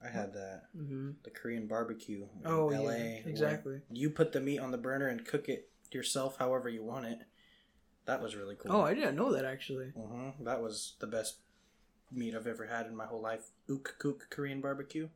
I 0.05 0.09
had 0.09 0.33
that. 0.35 0.65
hmm 0.75 1.11
The 1.23 1.31
Korean 1.31 1.67
barbecue 1.67 2.27
in 2.45 2.51
Oh 2.51 2.69
LA. 2.69 2.91
yeah, 2.91 3.19
exactly. 3.25 3.81
You 3.93 4.11
put 4.11 4.33
the 4.33 4.41
meat 4.41 4.59
on 4.59 4.71
the 4.71 4.79
burner 4.79 5.09
and 5.09 5.25
cook 5.25 5.49
it 5.49 5.69
yourself 5.93 6.39
however 6.39 6.69
you 6.69 6.83
want 6.83 7.07
it. 7.07 7.21
That 8.07 8.23
was 8.23 8.35
really 8.35 8.57
cool. 8.57 8.73
Oh, 8.73 8.81
I 8.83 8.95
didn't 8.95 9.15
know 9.17 9.33
that 9.33 9.45
actually. 9.45 9.91
hmm 9.91 10.31
That 10.45 10.61
was 10.63 10.95
the 10.99 11.07
best 11.07 11.37
meat 12.11 12.35
I've 12.35 12.47
ever 12.47 12.67
had 12.67 12.87
in 12.87 12.97
my 12.97 13.07
whole 13.07 13.21
life. 13.21 13.51
Ook 13.69 13.95
Kook 13.99 14.27
Korean 14.31 14.61
barbecue. 14.61 15.09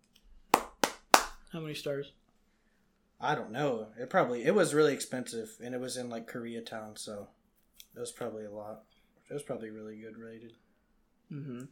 How 0.53 1.61
many 1.61 1.75
stars? 1.75 2.13
I 3.21 3.35
don't 3.35 3.53
know. 3.53 3.89
It 3.99 4.11
probably 4.11 4.45
it 4.45 4.55
was 4.55 4.75
really 4.75 4.93
expensive, 4.93 5.57
and 5.63 5.75
it 5.75 5.81
was 5.81 5.97
in 5.97 6.11
like 6.11 6.31
Koreatown, 6.31 6.99
so 6.99 7.29
it 7.97 8.01
was 8.01 8.13
probably 8.13 8.45
a 8.45 8.51
lot. 8.51 8.83
It 9.31 9.33
was 9.33 9.43
probably 9.43 9.71
really 9.71 9.97
good 9.97 10.19
rated. 10.19 10.53
Mm-hmm. 11.33 11.63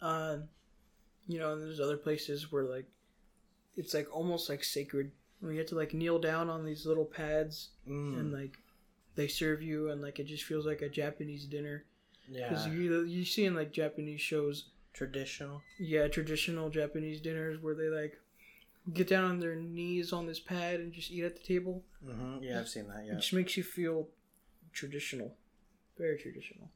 Uh, 0.00 0.36
you 1.26 1.38
know, 1.38 1.52
and 1.52 1.62
there's 1.62 1.80
other 1.80 1.96
places 1.96 2.52
where 2.52 2.64
like 2.64 2.86
it's 3.76 3.94
like 3.94 4.08
almost 4.14 4.48
like 4.48 4.64
sacred. 4.64 5.12
Where 5.40 5.52
you 5.52 5.58
have 5.58 5.68
to 5.68 5.74
like 5.74 5.94
kneel 5.94 6.18
down 6.18 6.50
on 6.50 6.64
these 6.66 6.84
little 6.84 7.06
pads 7.06 7.70
Mm, 7.88 8.18
and 8.20 8.32
like 8.32 8.58
they 9.16 9.26
serve 9.26 9.62
you 9.62 9.90
and 9.90 10.02
like 10.02 10.18
it 10.18 10.24
just 10.24 10.44
feels 10.44 10.66
like 10.66 10.82
a 10.82 10.88
Japanese 10.88 11.46
dinner. 11.46 11.84
Yeah. 12.30 12.48
Because 12.48 12.66
you 12.66 13.02
you 13.04 13.24
see 13.24 13.46
in 13.46 13.54
like 13.54 13.72
Japanese 13.72 14.20
shows, 14.20 14.66
traditional. 14.92 15.62
yeah, 15.78 16.08
traditional 16.08 16.68
Japanese 16.68 17.20
dinners 17.22 17.60
where 17.62 17.74
they 17.74 17.88
like 17.88 18.18
get 18.92 19.08
down 19.08 19.24
on 19.24 19.40
their 19.40 19.54
knees 19.56 20.12
on 20.12 20.26
this 20.26 20.40
pad 20.40 20.80
and 20.80 20.92
just 20.92 21.10
eat 21.10 21.24
at 21.24 21.36
the 21.36 21.42
table. 21.42 21.84
hmm 22.04 22.38
Yeah, 22.40 22.60
I've 22.60 22.68
seen 22.68 22.88
that. 22.88 23.04
It 23.04 23.06
Yeah, 23.08 23.14
just 23.16 23.32
makes 23.32 23.56
you 23.56 23.62
feel 23.62 24.08
traditional, 24.72 25.36
very 25.98 26.18
traditional. 26.18 26.70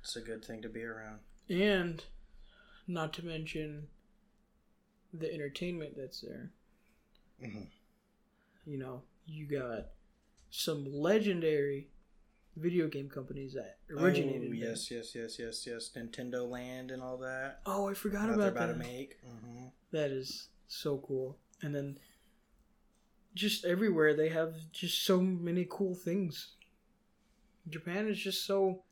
it's 0.00 0.16
a 0.16 0.20
good 0.20 0.44
thing 0.44 0.62
to 0.62 0.68
be 0.68 0.82
around. 0.84 1.20
And 1.48 2.02
not 2.86 3.12
to 3.14 3.24
mention 3.24 3.88
the 5.12 5.32
entertainment 5.32 5.96
that's 5.96 6.20
there. 6.20 6.50
Mhm. 7.42 7.68
You 8.64 8.78
know, 8.78 9.02
you 9.26 9.46
got 9.46 9.90
some 10.50 10.84
legendary 10.92 11.88
video 12.56 12.88
game 12.88 13.08
companies 13.08 13.54
that 13.54 13.78
originated. 13.90 14.48
Oh, 14.50 14.52
yes, 14.52 14.90
yes, 14.90 15.14
yes, 15.14 15.38
yes, 15.38 15.66
yes. 15.66 15.90
Nintendo 15.94 16.48
Land 16.48 16.90
and 16.90 17.02
all 17.02 17.18
that. 17.18 17.60
Oh, 17.66 17.88
I 17.88 17.94
forgot 17.94 18.26
that 18.28 18.34
about 18.34 18.48
about 18.52 18.66
that. 18.68 18.72
to 18.74 18.78
make. 18.78 19.18
hmm 19.22 19.66
That 19.92 20.10
is 20.10 20.48
so 20.68 20.98
cool. 20.98 21.38
And 21.62 21.74
then 21.74 21.98
just 23.34 23.64
everywhere 23.64 24.14
they 24.14 24.28
have 24.28 24.54
just 24.72 25.04
so 25.04 25.20
many 25.20 25.66
cool 25.68 25.94
things. 25.94 26.52
Japan 27.68 28.08
is 28.08 28.18
just 28.18 28.46
so 28.46 28.82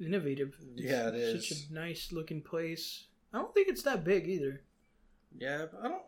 innovative. 0.00 0.54
It's 0.76 0.82
Yeah, 0.82 1.08
it 1.08 1.42
Such 1.42 1.58
a 1.58 1.74
nice 1.74 2.12
looking 2.12 2.42
place. 2.42 3.06
I 3.32 3.38
don't 3.38 3.52
think 3.54 3.68
it's 3.68 3.82
that 3.82 4.04
big 4.04 4.28
either. 4.28 4.62
Yeah, 5.36 5.66
I 5.82 5.88
don't. 5.88 6.02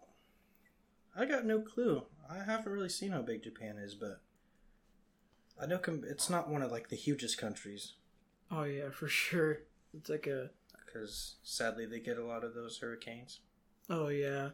I 1.17 1.25
got 1.25 1.45
no 1.45 1.61
clue. 1.61 2.03
I 2.31 2.39
haven't 2.45 2.73
really 2.73 2.89
seen 2.89 3.11
how 3.11 3.23
big 3.23 3.43
Japan 3.43 3.77
is, 3.77 3.95
but 3.95 4.21
I 5.61 5.67
know 5.67 5.79
com- 5.79 6.05
it's 6.07 6.31
not 6.31 6.49
one 6.49 6.63
of 6.63 6.71
like 6.71 6.89
the 6.89 6.97
hugest 6.97 7.37
countries 7.37 7.95
Oh 8.51 8.65
yeah, 8.65 8.91
for 8.91 9.09
sure. 9.09 9.61
It's 9.95 10.11
like 10.11 10.27
a 10.27 10.51
because 10.85 11.37
sadly 11.43 11.87
they 11.87 12.01
get 12.01 12.19
a 12.19 12.25
lot 12.25 12.45
of 12.45 12.55
those 12.55 12.79
hurricanes. 12.79 13.41
Oh 13.91 14.09
yeah. 14.09 14.51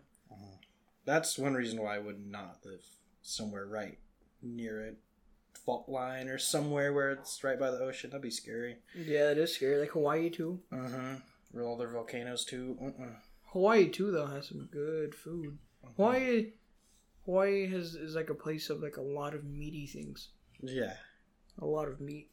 That's 1.04 1.38
one 1.38 1.54
reason 1.54 1.80
why 1.80 1.94
I 1.94 1.98
would 2.00 2.26
not 2.26 2.58
live 2.64 2.84
somewhere 3.22 3.64
right 3.66 3.98
near 4.42 4.88
a 4.88 5.58
fault 5.58 5.88
line 5.88 6.28
or 6.28 6.36
somewhere 6.38 6.92
where 6.92 7.12
it's 7.12 7.44
right 7.44 7.58
by 7.58 7.70
the 7.70 7.78
ocean. 7.78 8.10
That'd 8.10 8.22
be 8.22 8.30
scary. 8.30 8.78
Yeah, 8.94 9.30
it 9.30 9.38
is 9.38 9.54
scary. 9.54 9.78
Like 9.78 9.90
Hawaii 9.90 10.30
too. 10.30 10.58
Uh 10.72 10.88
huh. 10.88 11.14
Where 11.52 11.64
all 11.64 11.76
their 11.76 11.90
volcanoes 11.92 12.44
too. 12.44 12.76
Uh-uh. 12.82 13.10
Hawaii 13.52 13.88
too 13.88 14.10
though 14.10 14.26
has 14.26 14.48
some 14.48 14.68
good 14.72 15.14
food. 15.14 15.58
Hawaii 15.96 16.52
Hawaii 17.24 17.68
has 17.68 17.94
is 17.94 18.14
like 18.16 18.30
a 18.30 18.34
place 18.34 18.68
of 18.70 18.82
like 18.82 18.96
a 18.96 19.02
lot 19.02 19.34
of 19.34 19.44
meaty 19.44 19.86
things. 19.86 20.28
Yeah. 20.60 20.94
A 21.60 21.66
lot 21.66 21.88
of 21.88 22.00
meat. 22.00 22.30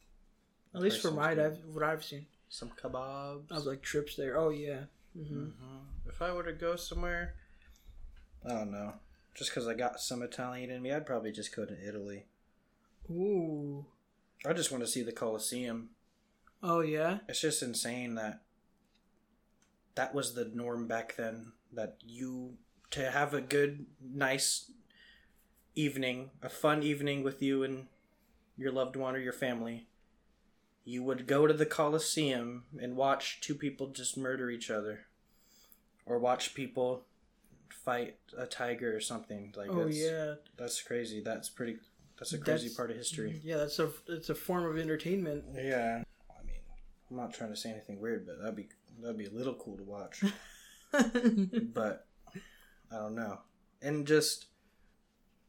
At 0.74 0.80
least 0.80 1.02
sounds 1.02 1.14
my. 1.14 1.30
I've, 1.30 1.58
what 1.72 1.84
I've 1.84 2.04
seen. 2.04 2.26
Some 2.48 2.70
kebabs. 2.70 3.50
Of 3.52 3.66
like 3.66 3.82
trips 3.82 4.16
there. 4.16 4.36
Oh 4.36 4.50
yeah. 4.50 4.84
hmm 5.16 5.44
Mhm. 5.44 5.50
If 6.14 6.22
I 6.22 6.32
were 6.32 6.44
to 6.44 6.52
go 6.52 6.76
somewhere, 6.76 7.34
I 8.46 8.50
don't 8.50 8.70
know. 8.70 8.94
Just 9.34 9.50
because 9.50 9.66
I 9.66 9.74
got 9.74 9.98
some 9.98 10.22
Italian 10.22 10.70
in 10.70 10.80
me, 10.80 10.92
I'd 10.92 11.06
probably 11.06 11.32
just 11.32 11.54
go 11.54 11.64
to 11.64 11.88
Italy. 11.88 12.26
Ooh. 13.10 13.86
I 14.46 14.52
just 14.52 14.70
want 14.70 14.84
to 14.84 14.88
see 14.90 15.02
the 15.02 15.10
Colosseum. 15.10 15.90
Oh 16.62 16.80
yeah. 16.80 17.18
It's 17.28 17.40
just 17.40 17.64
insane 17.64 18.14
that 18.14 18.42
that 19.96 20.14
was 20.14 20.34
the 20.34 20.50
norm 20.54 20.86
back 20.86 21.16
then. 21.16 21.52
That 21.72 21.96
you 22.04 22.58
to 22.92 23.10
have 23.10 23.34
a 23.34 23.40
good, 23.40 23.86
nice 24.00 24.70
evening, 25.74 26.30
a 26.42 26.48
fun 26.48 26.84
evening 26.84 27.24
with 27.24 27.42
you 27.42 27.64
and 27.64 27.88
your 28.56 28.70
loved 28.70 28.94
one 28.94 29.16
or 29.16 29.18
your 29.18 29.32
family, 29.32 29.88
you 30.84 31.02
would 31.02 31.26
go 31.26 31.48
to 31.48 31.54
the 31.54 31.66
Colosseum 31.66 32.66
and 32.80 32.94
watch 32.94 33.40
two 33.40 33.56
people 33.56 33.88
just 33.88 34.16
murder 34.16 34.48
each 34.48 34.70
other, 34.70 35.06
or 36.06 36.18
watch 36.18 36.54
people 36.54 37.04
fight 37.84 38.16
a 38.36 38.46
tiger 38.46 38.96
or 38.96 39.00
something 39.00 39.52
like 39.56 39.68
Oh 39.70 39.84
that's, 39.84 39.96
yeah. 39.98 40.34
That's 40.56 40.80
crazy. 40.82 41.20
That's 41.20 41.48
pretty. 41.48 41.76
That's 42.18 42.32
a 42.32 42.38
crazy 42.38 42.68
That's- 42.68 42.74
part 42.74 42.90
of 42.90 42.96
history. 42.96 43.40
Yeah, 43.44 43.56
that's 43.58 43.78
a 43.78 43.90
it's 44.08 44.30
a 44.30 44.34
form 44.34 44.64
of 44.64 44.78
entertainment. 44.78 45.44
Yeah. 45.54 46.02
I 46.30 46.42
mean, 46.46 46.56
I'm 47.10 47.16
not 47.16 47.34
trying 47.34 47.50
to 47.50 47.56
say 47.56 47.70
anything 47.70 48.00
weird, 48.00 48.26
but 48.26 48.38
that'd 48.40 48.56
be 48.56 48.68
that'd 49.00 49.18
be 49.18 49.26
a 49.26 49.30
little 49.30 49.54
cool 49.54 49.76
to 49.76 49.82
watch. 49.82 50.22
but 50.92 52.06
I 52.92 52.96
don't 52.96 53.14
know. 53.14 53.40
And 53.82 54.06
just 54.06 54.46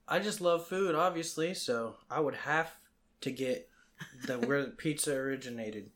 I 0.07 0.19
just 0.19 0.41
love 0.41 0.67
food, 0.67 0.95
obviously, 0.95 1.53
so 1.53 1.95
I 2.09 2.19
would 2.19 2.35
have 2.35 2.71
to 3.21 3.31
get 3.31 3.69
the 4.25 4.39
where 4.39 4.63
the 4.63 4.71
pizza 4.71 5.13
originated. 5.15 5.91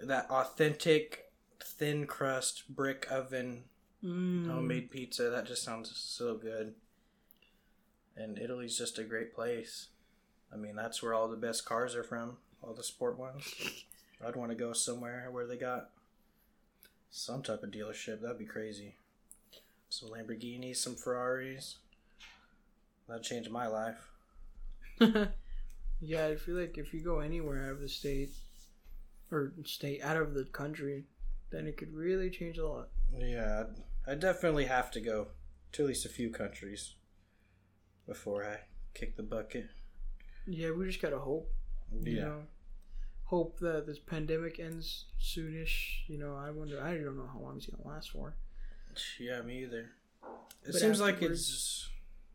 That 0.00 0.30
authentic 0.30 1.30
thin 1.62 2.06
crust 2.06 2.74
brick 2.74 3.06
oven 3.10 3.64
Mm. 4.04 4.46
homemade 4.46 4.90
pizza. 4.90 5.30
That 5.30 5.46
just 5.46 5.62
sounds 5.62 5.92
so 5.94 6.36
good. 6.36 6.74
And 8.16 8.38
Italy's 8.38 8.76
just 8.76 8.98
a 8.98 9.04
great 9.04 9.34
place. 9.34 9.88
I 10.52 10.56
mean, 10.56 10.74
that's 10.74 11.02
where 11.02 11.14
all 11.14 11.28
the 11.28 11.36
best 11.36 11.64
cars 11.64 11.94
are 11.94 12.02
from, 12.02 12.38
all 12.62 12.74
the 12.74 12.82
sport 12.82 13.18
ones. 13.18 13.54
I'd 14.26 14.36
want 14.36 14.50
to 14.50 14.56
go 14.56 14.72
somewhere 14.72 15.28
where 15.30 15.46
they 15.46 15.56
got 15.56 15.90
some 17.10 17.42
type 17.42 17.62
of 17.62 17.70
dealership. 17.70 18.20
That'd 18.20 18.38
be 18.38 18.44
crazy. 18.44 18.94
Some 19.88 20.10
Lamborghinis, 20.10 20.76
some 20.76 20.94
Ferraris. 20.94 21.76
That'd 23.08 23.24
change 23.24 23.48
my 23.48 23.66
life. 23.66 24.10
yeah, 26.00 26.26
I 26.26 26.36
feel 26.36 26.56
like 26.56 26.78
if 26.78 26.92
you 26.92 27.00
go 27.00 27.20
anywhere 27.20 27.66
out 27.66 27.72
of 27.72 27.80
the 27.80 27.88
state 27.88 28.30
or 29.30 29.52
state 29.64 30.02
out 30.02 30.16
of 30.16 30.34
the 30.34 30.44
country, 30.44 31.04
then 31.50 31.66
it 31.66 31.76
could 31.76 31.94
really 31.94 32.30
change 32.30 32.58
a 32.58 32.68
lot. 32.68 32.88
Yeah, 33.18 33.64
I'd, 33.64 33.82
I'd 34.06 34.20
definitely 34.20 34.66
have 34.66 34.90
to 34.92 35.00
go 35.00 35.28
to 35.72 35.82
at 35.82 35.88
least 35.88 36.06
a 36.06 36.08
few 36.08 36.30
countries 36.30 36.94
before 38.06 38.44
I 38.44 38.60
kick 38.94 39.16
the 39.16 39.22
bucket. 39.22 39.66
Yeah, 40.46 40.72
we 40.72 40.86
just 40.86 41.00
gotta 41.02 41.18
hope. 41.18 41.52
You 42.02 42.16
Yeah. 42.16 42.24
know, 42.24 42.46
hope 43.24 43.58
that 43.60 43.86
this 43.86 43.98
pandemic 43.98 44.58
ends 44.58 45.06
soonish. 45.20 46.08
You 46.08 46.18
know, 46.18 46.34
I 46.34 46.50
wonder. 46.50 46.82
I 46.82 46.94
don't 46.94 47.16
know 47.16 47.26
how 47.32 47.38
long 47.40 47.56
it's 47.58 47.66
gonna 47.66 47.86
last 47.86 48.10
for. 48.10 48.34
Yeah, 49.18 49.42
me 49.42 49.62
either. 49.62 49.92
It 50.64 50.72
But 50.72 50.74
seems 50.74 51.00
like 51.00 51.22
it's. 51.22 51.88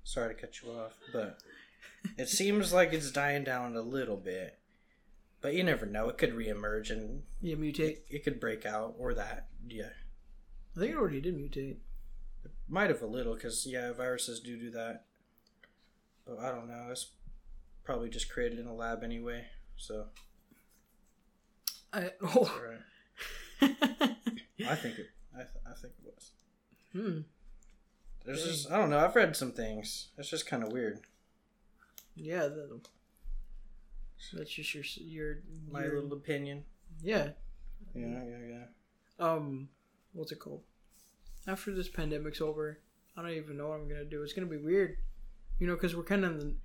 Sorry 0.04 0.34
to 0.34 0.40
cut 0.40 0.62
you 0.62 0.72
off, 0.72 0.94
but 1.12 1.42
it 2.18 2.30
seems 2.30 2.72
like 2.72 2.94
it's 2.94 3.12
dying 3.12 3.44
down 3.44 3.76
a 3.76 3.82
little 3.82 4.18
bit. 4.18 4.60
But 5.42 5.56
you 5.56 5.64
never 5.64 5.86
know; 5.86 6.10
it 6.10 6.18
could 6.18 6.34
reemerge 6.34 6.92
and 6.92 7.24
Yeah, 7.42 7.56
mutate. 7.56 7.80
it, 7.80 8.06
it 8.10 8.24
could 8.24 8.40
break 8.40 8.66
out, 8.66 8.96
or 9.00 9.14
that. 9.16 9.50
Yeah, 9.68 9.90
I 10.76 10.80
think 10.80 10.92
it 10.92 10.98
already 10.98 11.22
did 11.22 11.38
mutate. 11.38 11.78
It 12.44 12.52
might 12.68 12.90
have 12.90 13.02
a 13.02 13.08
little, 13.08 13.34
because 13.36 13.66
yeah, 13.66 13.92
viruses 13.94 14.40
do 14.40 14.58
do 14.58 14.70
that. 14.72 15.06
But 16.26 16.40
I 16.40 16.50
don't 16.52 16.68
know. 16.68 16.88
It's 16.92 17.12
probably 17.84 18.10
just 18.10 18.30
created 18.30 18.60
in 18.60 18.68
a 18.68 18.74
lab 18.74 19.04
anyway. 19.04 19.46
So 19.78 20.06
I 21.94 22.12
oh. 22.24 22.52
I 23.62 24.76
think 24.76 25.00
it. 25.00 25.08
I, 25.34 25.40
th- 25.40 25.64
I 25.66 25.74
think 25.80 25.94
it 26.04 26.14
was. 26.14 26.32
hmm. 26.94 27.20
There's 28.26 28.44
Dang. 28.44 28.52
just 28.52 28.72
I 28.72 28.78
don't 28.78 28.90
know. 28.90 29.00
I've 29.00 29.16
read 29.16 29.36
some 29.36 29.52
things. 29.52 30.10
It's 30.18 30.30
just 30.30 30.48
kind 30.48 30.64
of 30.64 30.72
weird. 30.72 31.00
Yeah, 32.16 32.42
that, 32.48 32.80
that's 34.34 34.50
just 34.50 34.74
your 34.74 34.84
your 34.98 35.38
My 35.72 35.84
your- 35.84 35.96
little 36.02 36.14
opinion. 36.18 36.66
yeah. 37.02 37.30
Yeah, 37.94 38.24
yeah, 38.28 38.38
yeah. 38.50 39.26
Um, 39.26 39.70
what's 40.16 40.32
it 40.32 40.40
called? 40.40 40.64
After 41.48 41.74
this 41.74 41.90
pandemic's 41.90 42.42
over, 42.42 42.80
I 43.16 43.22
don't 43.22 43.32
even 43.32 43.58
know 43.58 43.70
what 43.70 43.80
I'm 43.80 43.88
gonna 43.88 44.06
do. 44.06 44.24
It's 44.24 44.34
gonna 44.34 44.48
be 44.48 44.58
weird, 44.58 44.98
you 45.60 45.68
know, 45.68 45.76
because 45.76 45.96
we're 45.96 46.04
kind 46.04 46.26
of 46.26 46.32
in 46.32 46.40
the, 46.40 46.56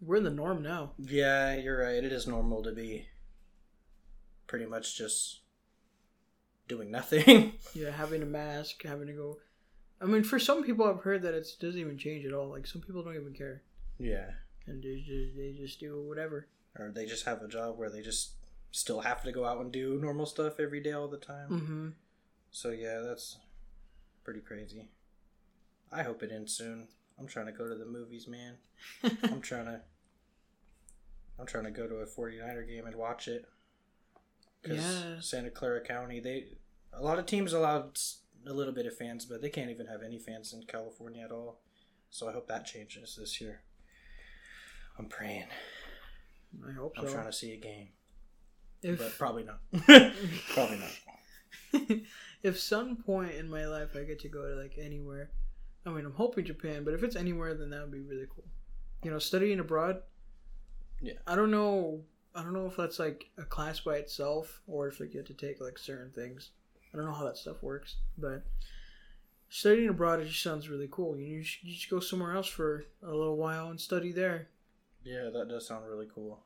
we're 0.00 0.16
in 0.16 0.24
the 0.24 0.30
norm 0.30 0.62
now. 0.62 0.92
Yeah, 0.98 1.54
you're 1.54 1.78
right. 1.78 2.02
It 2.02 2.12
is 2.12 2.26
normal 2.26 2.62
to 2.64 2.72
be 2.72 3.06
pretty 4.46 4.66
much 4.66 4.96
just 4.96 5.40
doing 6.68 6.90
nothing. 6.90 7.52
Yeah, 7.74 7.90
having 7.90 8.22
a 8.22 8.26
mask, 8.26 8.82
having 8.84 9.08
to 9.08 9.12
go. 9.12 9.38
I 10.00 10.04
mean, 10.04 10.22
for 10.22 10.38
some 10.38 10.62
people, 10.62 10.86
I've 10.86 11.02
heard 11.02 11.22
that 11.22 11.34
it 11.34 11.48
doesn't 11.58 11.80
even 11.80 11.98
change 11.98 12.24
at 12.24 12.32
all. 12.32 12.48
Like 12.48 12.68
some 12.68 12.82
people 12.82 13.02
don't 13.02 13.16
even 13.16 13.32
care, 13.32 13.62
yeah. 13.98 14.30
and 14.66 14.80
they 14.80 15.00
just 15.00 15.36
they 15.36 15.52
just 15.52 15.80
do 15.80 16.04
whatever. 16.06 16.46
Or 16.78 16.92
they 16.94 17.04
just 17.04 17.24
have 17.24 17.42
a 17.42 17.48
job 17.48 17.78
where 17.78 17.90
they 17.90 18.00
just 18.00 18.34
still 18.70 19.00
have 19.00 19.22
to 19.22 19.32
go 19.32 19.44
out 19.44 19.60
and 19.60 19.72
do 19.72 19.98
normal 20.00 20.26
stuff 20.26 20.60
every 20.60 20.80
day 20.80 20.92
all 20.92 21.08
the 21.08 21.16
time. 21.16 21.48
Mm-hmm. 21.50 21.88
So 22.54 22.70
yeah, 22.70 23.00
that's 23.00 23.38
pretty 24.22 24.38
crazy. 24.38 24.86
I 25.90 26.04
hope 26.04 26.22
it 26.22 26.30
ends 26.30 26.56
soon. 26.56 26.86
I'm 27.18 27.26
trying 27.26 27.46
to 27.46 27.52
go 27.52 27.68
to 27.68 27.74
the 27.74 27.84
movies, 27.84 28.28
man. 28.28 28.58
I'm 29.24 29.40
trying 29.40 29.64
to 29.64 29.80
I'm 31.36 31.46
trying 31.46 31.64
to 31.64 31.72
go 31.72 31.88
to 31.88 31.96
a 31.96 32.06
49er 32.06 32.68
game 32.68 32.86
and 32.86 32.94
watch 32.94 33.26
it. 33.26 33.46
Cuz 34.62 34.76
Yeah. 34.76 35.20
Santa 35.20 35.50
Clara 35.50 35.80
County, 35.80 36.20
they 36.20 36.52
a 36.92 37.02
lot 37.02 37.18
of 37.18 37.26
teams 37.26 37.52
allowed 37.52 37.98
a 38.46 38.52
little 38.52 38.72
bit 38.72 38.86
of 38.86 38.96
fans, 38.96 39.26
but 39.26 39.42
they 39.42 39.50
can't 39.50 39.70
even 39.70 39.86
have 39.86 40.04
any 40.04 40.20
fans 40.20 40.52
in 40.52 40.62
California 40.62 41.24
at 41.24 41.32
all. 41.32 41.60
So 42.08 42.28
I 42.28 42.32
hope 42.32 42.46
that 42.46 42.66
changes 42.66 43.16
this 43.18 43.40
year. 43.40 43.62
I'm 44.96 45.08
praying. 45.08 45.48
I 46.68 46.70
hope 46.70 46.94
I'm 46.96 47.08
so. 47.08 47.14
trying 47.14 47.26
to 47.26 47.32
see 47.32 47.52
a 47.52 47.56
game, 47.56 47.88
if 48.80 49.00
but 49.00 49.18
probably 49.18 49.42
not. 49.42 49.58
probably 50.54 50.78
not. 50.78 50.92
if 52.42 52.58
some 52.58 52.96
point 52.96 53.32
in 53.32 53.48
my 53.48 53.66
life 53.66 53.96
I 53.96 54.04
get 54.04 54.20
to 54.20 54.28
go 54.28 54.42
to 54.48 54.54
like 54.60 54.76
anywhere, 54.78 55.30
I 55.86 55.90
mean, 55.90 56.04
I'm 56.04 56.14
hoping 56.14 56.44
Japan, 56.44 56.84
but 56.84 56.94
if 56.94 57.02
it's 57.02 57.16
anywhere, 57.16 57.54
then 57.54 57.70
that 57.70 57.82
would 57.82 57.92
be 57.92 58.00
really 58.00 58.26
cool. 58.34 58.44
You 59.02 59.10
know, 59.10 59.18
studying 59.18 59.60
abroad. 59.60 60.00
Yeah. 61.00 61.14
I 61.26 61.36
don't 61.36 61.50
know. 61.50 62.00
I 62.34 62.42
don't 62.42 62.54
know 62.54 62.66
if 62.66 62.76
that's 62.76 62.98
like 62.98 63.26
a 63.38 63.44
class 63.44 63.80
by 63.80 63.96
itself 63.96 64.62
or 64.66 64.88
if 64.88 64.98
like 64.98 65.12
you 65.12 65.18
have 65.18 65.26
to 65.26 65.34
take 65.34 65.60
like 65.60 65.78
certain 65.78 66.10
things. 66.10 66.50
I 66.92 66.96
don't 66.96 67.06
know 67.06 67.12
how 67.12 67.24
that 67.24 67.36
stuff 67.36 67.62
works, 67.62 67.96
but 68.16 68.44
studying 69.48 69.88
abroad 69.88 70.20
it 70.20 70.28
just 70.28 70.42
sounds 70.42 70.68
really 70.68 70.88
cool. 70.90 71.16
You 71.16 71.42
just, 71.42 71.62
you 71.62 71.74
just 71.74 71.90
go 71.90 72.00
somewhere 72.00 72.34
else 72.34 72.48
for 72.48 72.84
a 73.02 73.10
little 73.10 73.36
while 73.36 73.68
and 73.68 73.80
study 73.80 74.10
there. 74.10 74.48
Yeah, 75.04 75.28
that 75.32 75.48
does 75.48 75.68
sound 75.68 75.86
really 75.86 76.08
cool. 76.12 76.40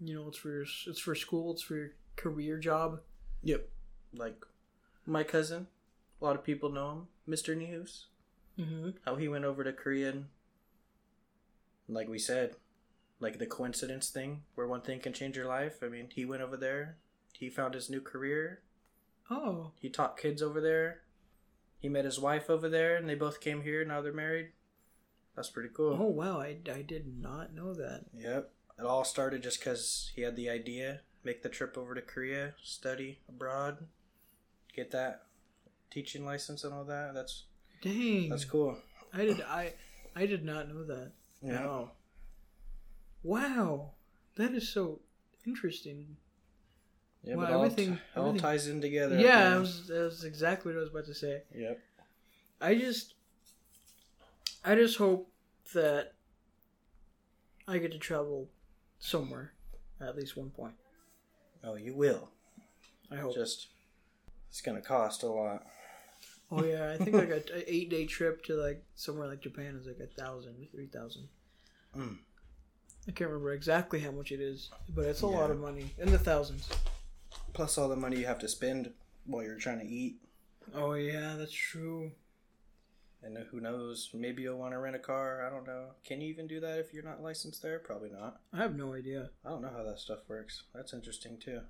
You 0.00 0.14
know, 0.14 0.28
it's 0.28 0.38
for 0.38 0.50
your, 0.50 0.62
it's 0.86 1.00
for 1.00 1.14
school, 1.14 1.52
it's 1.52 1.62
for 1.62 1.76
your 1.76 1.90
career 2.16 2.58
job. 2.58 3.00
Yep. 3.42 3.68
Like 4.14 4.44
my 5.08 5.24
cousin, 5.24 5.66
a 6.20 6.24
lot 6.24 6.36
of 6.36 6.44
people 6.44 6.70
know 6.70 6.90
him, 6.90 7.08
Mr. 7.28 7.56
News. 7.56 8.06
Mm-hmm. 8.58 8.90
How 9.04 9.16
he 9.16 9.28
went 9.28 9.44
over 9.44 9.64
to 9.64 9.72
Korea 9.72 10.10
and, 10.10 10.26
like 11.88 12.08
we 12.08 12.18
said, 12.18 12.56
like 13.20 13.38
the 13.38 13.46
coincidence 13.46 14.10
thing 14.10 14.42
where 14.54 14.66
one 14.66 14.80
thing 14.82 15.00
can 15.00 15.12
change 15.12 15.36
your 15.36 15.46
life. 15.46 15.76
I 15.82 15.88
mean, 15.88 16.08
he 16.12 16.24
went 16.24 16.42
over 16.42 16.56
there, 16.56 16.96
he 17.32 17.48
found 17.48 17.74
his 17.74 17.88
new 17.88 18.00
career, 18.00 18.62
Oh, 19.30 19.72
he 19.78 19.90
taught 19.90 20.16
kids 20.16 20.42
over 20.42 20.60
there, 20.60 21.02
he 21.78 21.88
met 21.88 22.04
his 22.04 22.18
wife 22.18 22.48
over 22.48 22.68
there, 22.68 22.96
and 22.96 23.08
they 23.08 23.14
both 23.14 23.40
came 23.40 23.62
here. 23.62 23.84
Now 23.84 24.00
they're 24.00 24.12
married. 24.12 24.48
That's 25.36 25.50
pretty 25.50 25.68
cool. 25.72 25.96
oh 26.00 26.06
wow! 26.06 26.40
I, 26.40 26.56
I 26.72 26.82
did 26.82 27.20
not 27.20 27.54
know 27.54 27.74
that. 27.74 28.06
Yep. 28.16 28.50
It 28.78 28.84
all 28.84 29.04
started 29.04 29.42
just 29.42 29.60
because 29.60 30.10
he 30.14 30.22
had 30.22 30.34
the 30.34 30.48
idea, 30.48 31.00
make 31.24 31.42
the 31.42 31.48
trip 31.48 31.76
over 31.76 31.94
to 31.94 32.00
Korea, 32.00 32.54
study 32.62 33.20
abroad, 33.28 33.86
get 34.78 34.90
that 34.92 35.22
teaching 35.90 36.24
license 36.24 36.64
and 36.64 36.72
all 36.72 36.84
that. 36.84 37.12
That's 37.14 37.44
Dang. 37.82 38.28
That's 38.28 38.44
cool. 38.44 38.76
I 39.12 39.24
did 39.24 39.40
I 39.42 39.72
I 40.14 40.26
did 40.26 40.44
not 40.44 40.68
know 40.68 40.84
that. 40.84 41.12
Yeah. 41.42 41.64
Wow. 41.66 41.90
Wow. 43.22 43.90
That 44.36 44.52
is 44.52 44.68
so 44.68 45.00
interesting. 45.46 46.16
Yeah, 47.24 47.34
but 47.36 47.50
all, 47.50 47.64
everything- 47.64 47.96
t- 47.96 48.00
all 48.16 48.28
everything- 48.28 48.40
ties 48.40 48.68
in 48.68 48.80
together. 48.80 49.18
Yeah, 49.18 49.50
that 49.50 49.60
was, 49.60 49.88
that 49.88 50.02
was 50.04 50.24
exactly 50.24 50.72
what 50.72 50.78
I 50.78 50.80
was 50.82 50.90
about 50.90 51.06
to 51.06 51.14
say. 51.14 51.42
Yep. 51.54 51.80
I 52.60 52.74
just 52.76 53.14
I 54.64 54.74
just 54.76 54.96
hope 54.98 55.30
that 55.74 56.14
I 57.66 57.78
get 57.78 57.92
to 57.92 57.98
travel 57.98 58.48
somewhere 58.98 59.52
at 60.00 60.16
least 60.16 60.36
one 60.36 60.50
point. 60.50 60.74
Oh, 61.64 61.74
you 61.74 61.94
will. 61.94 62.30
I 63.10 63.16
hope. 63.16 63.34
Just 63.34 63.68
it's 64.48 64.60
gonna 64.60 64.80
cost 64.80 65.22
a 65.22 65.26
lot. 65.28 65.66
oh 66.50 66.64
yeah, 66.64 66.90
I 66.92 66.96
think 67.02 67.14
like 67.16 67.30
a, 67.30 67.42
a 67.58 67.72
eight 67.72 67.90
day 67.90 68.06
trip 68.06 68.44
to 68.44 68.54
like 68.54 68.82
somewhere 68.94 69.26
like 69.28 69.40
Japan 69.40 69.76
is 69.80 69.86
like 69.86 70.00
a 70.00 70.06
thousand, 70.20 70.66
three 70.72 70.86
thousand. 70.86 71.28
Mm. 71.96 72.18
I 73.06 73.10
can't 73.12 73.30
remember 73.30 73.52
exactly 73.54 74.00
how 74.00 74.10
much 74.10 74.32
it 74.32 74.40
is, 74.40 74.70
but 74.94 75.06
it's 75.06 75.22
a 75.22 75.26
Yeah. 75.26 75.32
lot 75.38 75.50
of 75.50 75.58
money 75.58 75.94
in 75.98 76.10
the 76.10 76.18
thousands. 76.18 76.68
Plus 77.54 77.78
all 77.78 77.88
the 77.88 77.96
money 77.96 78.18
you 78.18 78.26
have 78.26 78.38
to 78.40 78.48
spend 78.48 78.92
while 79.26 79.42
you're 79.42 79.56
trying 79.58 79.80
to 79.80 79.86
eat. 79.86 80.16
Oh 80.74 80.92
yeah, 80.92 81.34
that's 81.38 81.52
true. 81.52 82.12
And 83.22 83.36
who 83.50 83.60
knows? 83.60 84.10
Maybe 84.14 84.42
you'll 84.42 84.58
want 84.58 84.74
to 84.74 84.78
rent 84.78 84.94
a 84.94 84.98
car. 85.00 85.44
I 85.44 85.50
don't 85.50 85.66
know. 85.66 85.86
Can 86.04 86.20
you 86.20 86.28
even 86.28 86.46
do 86.46 86.60
that 86.60 86.78
if 86.78 86.94
you're 86.94 87.02
not 87.02 87.20
licensed 87.22 87.62
there? 87.62 87.80
Probably 87.80 88.10
not. 88.10 88.40
I 88.52 88.58
have 88.58 88.76
no 88.76 88.94
idea. 88.94 89.30
I 89.44 89.48
don't 89.48 89.60
know 89.62 89.72
how 89.76 89.82
that 89.82 89.98
stuff 89.98 90.20
works. 90.28 90.62
That's 90.74 90.92
interesting 90.92 91.36
too. 91.38 91.62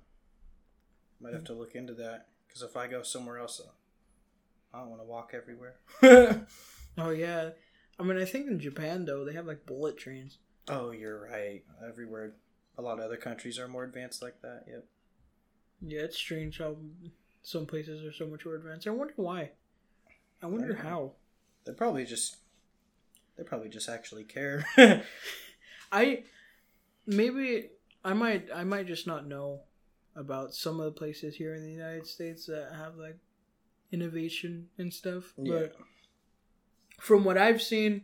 Might 1.19 1.33
have 1.33 1.45
to 1.45 1.53
look 1.53 1.73
into 1.73 1.93
that 1.95 2.27
because 2.49 2.63
if 2.63 2.75
I 2.75 2.87
go 2.87 3.01
somewhere 3.03 3.37
else, 3.37 3.61
uh, 3.63 3.69
I 4.75 4.79
don't 4.81 4.89
want 4.89 5.01
to 5.01 5.05
walk 5.05 5.31
everywhere. 5.33 5.75
Oh 6.97 7.11
yeah, 7.11 7.51
I 7.97 8.03
mean 8.03 8.17
I 8.17 8.25
think 8.25 8.47
in 8.47 8.59
Japan 8.59 9.05
though 9.05 9.23
they 9.23 9.31
have 9.33 9.45
like 9.45 9.65
bullet 9.65 9.97
trains. 9.97 10.39
oh, 10.67 10.91
you're 10.91 11.21
right. 11.29 11.63
Everywhere, 11.87 12.33
a 12.77 12.81
lot 12.81 12.99
of 12.99 13.05
other 13.05 13.15
countries 13.15 13.57
are 13.57 13.67
more 13.69 13.85
advanced 13.85 14.21
like 14.21 14.41
that. 14.41 14.65
Yep. 14.67 14.85
Yeah, 15.87 16.01
it's 16.01 16.17
strange 16.17 16.57
how 16.57 16.75
some 17.41 17.65
places 17.65 18.03
are 18.03 18.11
so 18.11 18.27
much 18.27 18.45
more 18.45 18.55
advanced. 18.55 18.85
I 18.85 18.89
wonder 18.89 19.13
why. 19.15 19.51
I 20.43 20.47
wonder 20.47 20.73
Yeah. 20.73 20.81
how. 20.89 21.13
They 21.65 21.71
probably 21.71 22.03
just, 22.03 22.37
they 23.37 23.43
probably 23.43 23.69
just 23.69 23.87
actually 23.87 24.25
care. 24.25 24.65
I 25.93 26.23
maybe 27.05 27.69
I 28.03 28.13
might 28.13 28.49
I 28.53 28.63
might 28.65 28.87
just 28.87 29.07
not 29.07 29.25
know 29.25 29.61
about 30.19 30.53
some 30.53 30.79
of 30.79 30.85
the 30.85 30.91
places 30.91 31.35
here 31.35 31.55
in 31.55 31.63
the 31.63 31.71
United 31.71 32.05
States 32.05 32.45
that 32.45 32.73
have 32.77 32.97
like 32.97 33.17
innovation 33.91 34.67
and 34.77 34.93
stuff. 34.93 35.33
yeah. 35.37 35.59
But 35.59 35.75
from 36.99 37.23
what 37.23 37.37
I've 37.37 37.61
seen, 37.61 38.03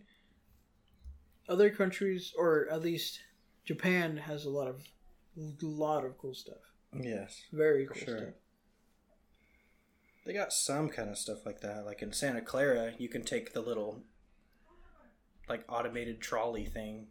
other 1.50 1.70
countries 1.70 2.34
or 2.38 2.68
at 2.72 2.82
least 2.82 3.20
Japan 3.66 4.18
has 4.18 4.46
a 4.46 4.50
lot 4.50 4.68
of 4.68 4.82
lot 5.62 6.06
of 6.06 6.18
cool 6.18 6.34
stuff. 6.34 6.74
Yes. 6.98 7.42
Very 7.52 7.86
cool 7.86 7.98
sure. 7.98 8.18
stuff. 8.18 8.34
They 10.26 10.34
got 10.34 10.54
some 10.54 10.90
kind 10.90 11.10
of 11.10 11.18
stuff 11.18 11.46
like 11.46 11.60
that. 11.62 11.86
Like 11.86 12.02
in 12.02 12.14
Santa 12.14 12.42
Clara, 12.42 12.94
you 12.98 13.10
can 13.10 13.24
take 13.24 13.54
the 13.54 13.62
little, 13.62 14.04
like 15.50 15.64
automated 15.70 16.22
trolley 16.22 16.66
thing, 16.66 17.08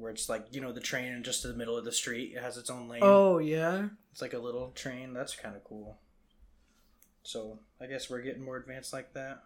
where 0.00 0.10
it's 0.10 0.28
like 0.28 0.46
you 0.50 0.60
know 0.60 0.72
the 0.72 0.80
train 0.80 1.12
in 1.12 1.22
just 1.22 1.44
in 1.44 1.50
the 1.50 1.56
middle 1.56 1.76
of 1.76 1.84
the 1.84 1.92
street. 1.92 2.32
It 2.36 2.42
has 2.42 2.56
its 2.56 2.70
own 2.70 2.88
lane. 2.88 3.00
Oh 3.04 3.38
yeah. 3.38 3.88
It's 4.12 4.22
like 4.22 4.32
a 4.34 4.38
little 4.38 4.70
train. 4.74 5.12
That's 5.12 5.34
kind 5.36 5.54
of 5.56 5.62
cool. 5.64 5.98
So 7.22 7.58
I 7.80 7.86
guess 7.86 8.08
we're 8.10 8.22
getting 8.22 8.44
more 8.44 8.56
advanced 8.56 8.92
like 8.92 9.12
that. 9.14 9.42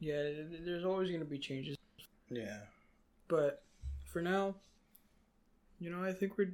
Yeah, 0.00 0.22
th- 0.22 0.48
th- 0.50 0.60
there's 0.64 0.84
always 0.84 1.08
going 1.08 1.20
to 1.20 1.26
be 1.26 1.38
changes. 1.38 1.76
Yeah. 2.30 2.58
But 3.28 3.62
for 4.04 4.20
now, 4.20 4.54
you 5.78 5.90
know, 5.90 6.02
I 6.02 6.12
think 6.12 6.36
we're. 6.38 6.52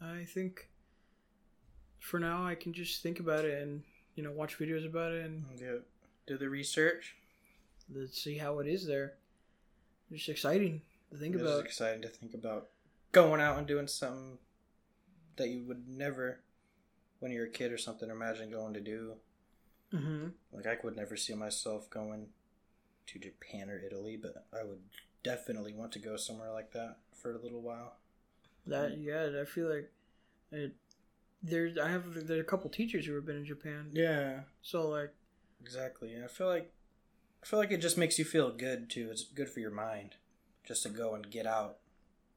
I 0.00 0.24
think. 0.24 0.68
For 2.00 2.18
now, 2.18 2.44
I 2.44 2.56
can 2.56 2.72
just 2.72 3.00
think 3.02 3.20
about 3.20 3.44
it 3.44 3.62
and 3.62 3.82
you 4.16 4.24
know 4.24 4.32
watch 4.32 4.58
videos 4.58 4.84
about 4.84 5.12
it 5.12 5.24
and 5.24 5.44
Do, 5.56 5.82
do 6.26 6.36
the 6.36 6.48
research. 6.48 7.14
let's 7.94 8.20
see 8.20 8.36
how 8.36 8.58
it 8.58 8.66
is 8.66 8.84
there. 8.86 9.14
It's 10.10 10.28
exciting 10.28 10.82
to 11.12 11.18
think 11.18 11.34
is 11.36 11.42
about. 11.42 11.64
exciting 11.64 12.02
to 12.02 12.08
think 12.08 12.34
about 12.34 12.68
going 13.12 13.40
out 13.40 13.58
and 13.58 13.66
doing 13.66 13.88
something 13.88 14.38
that 15.36 15.48
you 15.48 15.64
would 15.64 15.88
never, 15.88 16.40
when 17.20 17.32
you're 17.32 17.46
a 17.46 17.50
kid 17.50 17.72
or 17.72 17.78
something, 17.78 18.10
imagine 18.10 18.50
going 18.50 18.74
to 18.74 18.80
do. 18.80 19.14
hmm 19.90 20.28
Like 20.52 20.66
I 20.66 20.74
could 20.76 20.96
never 20.96 21.16
see 21.16 21.34
myself 21.34 21.88
going 21.90 22.28
to 23.08 23.18
Japan 23.18 23.70
or 23.70 23.80
Italy, 23.84 24.18
but 24.20 24.46
I 24.52 24.64
would 24.64 24.80
definitely 25.24 25.72
want 25.74 25.92
to 25.92 25.98
go 25.98 26.16
somewhere 26.16 26.52
like 26.52 26.72
that 26.72 26.98
for 27.14 27.32
a 27.34 27.42
little 27.42 27.62
while. 27.62 27.96
That 28.66 28.98
yeah, 28.98 29.28
I 29.40 29.44
feel 29.44 29.68
like 29.68 29.90
it. 30.50 30.74
There's 31.42 31.78
I 31.78 31.90
have 31.90 32.26
there's 32.26 32.40
a 32.40 32.44
couple 32.44 32.70
teachers 32.70 33.06
who 33.06 33.14
have 33.14 33.26
been 33.26 33.36
in 33.36 33.44
Japan, 33.44 33.90
Yeah, 33.92 34.40
so 34.62 34.88
like 34.88 35.12
exactly. 35.60 36.14
I 36.22 36.28
feel 36.28 36.46
like 36.46 36.72
I 37.42 37.46
feel 37.46 37.58
like 37.58 37.72
it 37.72 37.80
just 37.82 37.98
makes 37.98 38.18
you 38.18 38.24
feel 38.24 38.50
good 38.50 38.90
too. 38.90 39.08
It's 39.10 39.24
good 39.24 39.48
for 39.48 39.60
your 39.60 39.70
mind 39.72 40.16
just 40.64 40.82
to 40.84 40.88
go 40.88 41.14
and 41.14 41.30
get 41.30 41.46
out, 41.46 41.78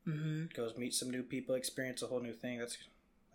hmm 0.06 0.46
go 0.56 0.70
meet 0.78 0.94
some 0.94 1.10
new 1.10 1.24
people, 1.24 1.56
experience 1.56 2.02
a 2.02 2.08
whole 2.08 2.22
new 2.22 2.34
thing. 2.34 2.60
That's 2.60 2.78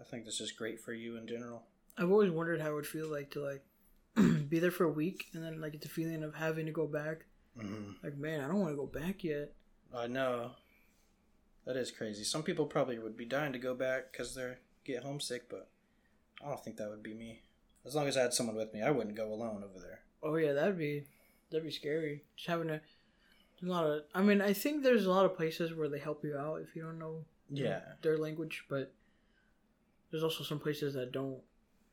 I 0.01 0.05
think 0.05 0.25
that's 0.25 0.39
just 0.39 0.57
great 0.57 0.81
for 0.81 0.93
you 0.93 1.17
in 1.17 1.27
general. 1.27 1.65
I've 1.99 2.11
always 2.11 2.31
wondered 2.31 2.61
how 2.61 2.71
it 2.71 2.75
would 2.75 2.87
feel 2.87 3.11
like 3.11 3.31
to 3.33 3.41
like 3.41 3.63
be 4.49 4.59
there 4.59 4.71
for 4.71 4.85
a 4.85 4.93
week 4.93 5.27
and 5.35 5.45
then 5.45 5.61
like 5.61 5.73
get 5.73 5.83
the 5.83 5.89
feeling 5.89 6.23
of 6.23 6.35
having 6.35 6.67
to 6.67 6.73
go 6.73 6.87
back. 6.87 7.27
Mm-hmm. 7.59 7.93
Like 8.03 8.17
man, 8.17 8.41
I 8.41 8.49
don't 8.49 8.61
want 8.61 8.73
to 8.73 8.77
go 8.77 8.87
back 8.87 9.25
yet. 9.25 9.53
I 9.95 10.07
know. 10.07 10.53
That 11.67 11.77
is 11.77 11.91
crazy. 11.91 12.25
Some 12.25 12.43
people 12.43 12.67
probably 12.67 12.99
would 12.99 13.17
be 13.17 13.27
dying 13.27 13.53
to 13.53 13.59
go 13.59 13.75
back 13.75 14.11
because 14.11 14.35
they 14.35 14.55
get 14.85 15.03
homesick, 15.03 15.49
but 15.49 15.69
I 16.45 16.49
don't 16.49 16.65
think 16.65 16.77
that 16.79 16.89
would 16.89 17.03
be 17.03 17.15
me. 17.15 17.43
As 17.85 17.95
long 17.95 18.09
as 18.09 18.17
I 18.17 18.23
had 18.23 18.35
someone 18.35 18.57
with 18.57 18.73
me, 18.73 18.83
I 18.83 18.91
wouldn't 18.91 19.17
go 19.17 19.33
alone 19.33 19.63
over 19.63 19.79
there. 19.79 20.01
Oh 20.23 20.37
yeah, 20.37 20.53
that'd 20.53 20.79
be 20.79 21.05
that'd 21.51 21.65
be 21.65 21.71
scary. 21.71 22.25
Just 22.37 22.49
having 22.49 22.71
a, 22.71 22.81
a 23.63 23.67
lot 23.67 23.85
of. 23.87 24.03
I 24.15 24.23
mean, 24.23 24.41
I 24.41 24.53
think 24.53 24.83
there's 24.83 25.07
a 25.07 25.11
lot 25.11 25.25
of 25.25 25.37
places 25.37 25.75
where 25.75 25.89
they 25.89 25.99
help 25.99 26.25
you 26.25 26.37
out 26.37 26.61
if 26.63 26.75
you 26.75 26.83
don't 26.83 26.99
know 26.99 27.25
Yeah. 27.51 27.81
their 28.03 28.17
language, 28.19 28.65
but 28.69 28.93
there's 30.11 30.23
also 30.23 30.45
some 30.45 30.59
places 30.61 30.95
that 30.95 31.13
don't. 31.13 31.41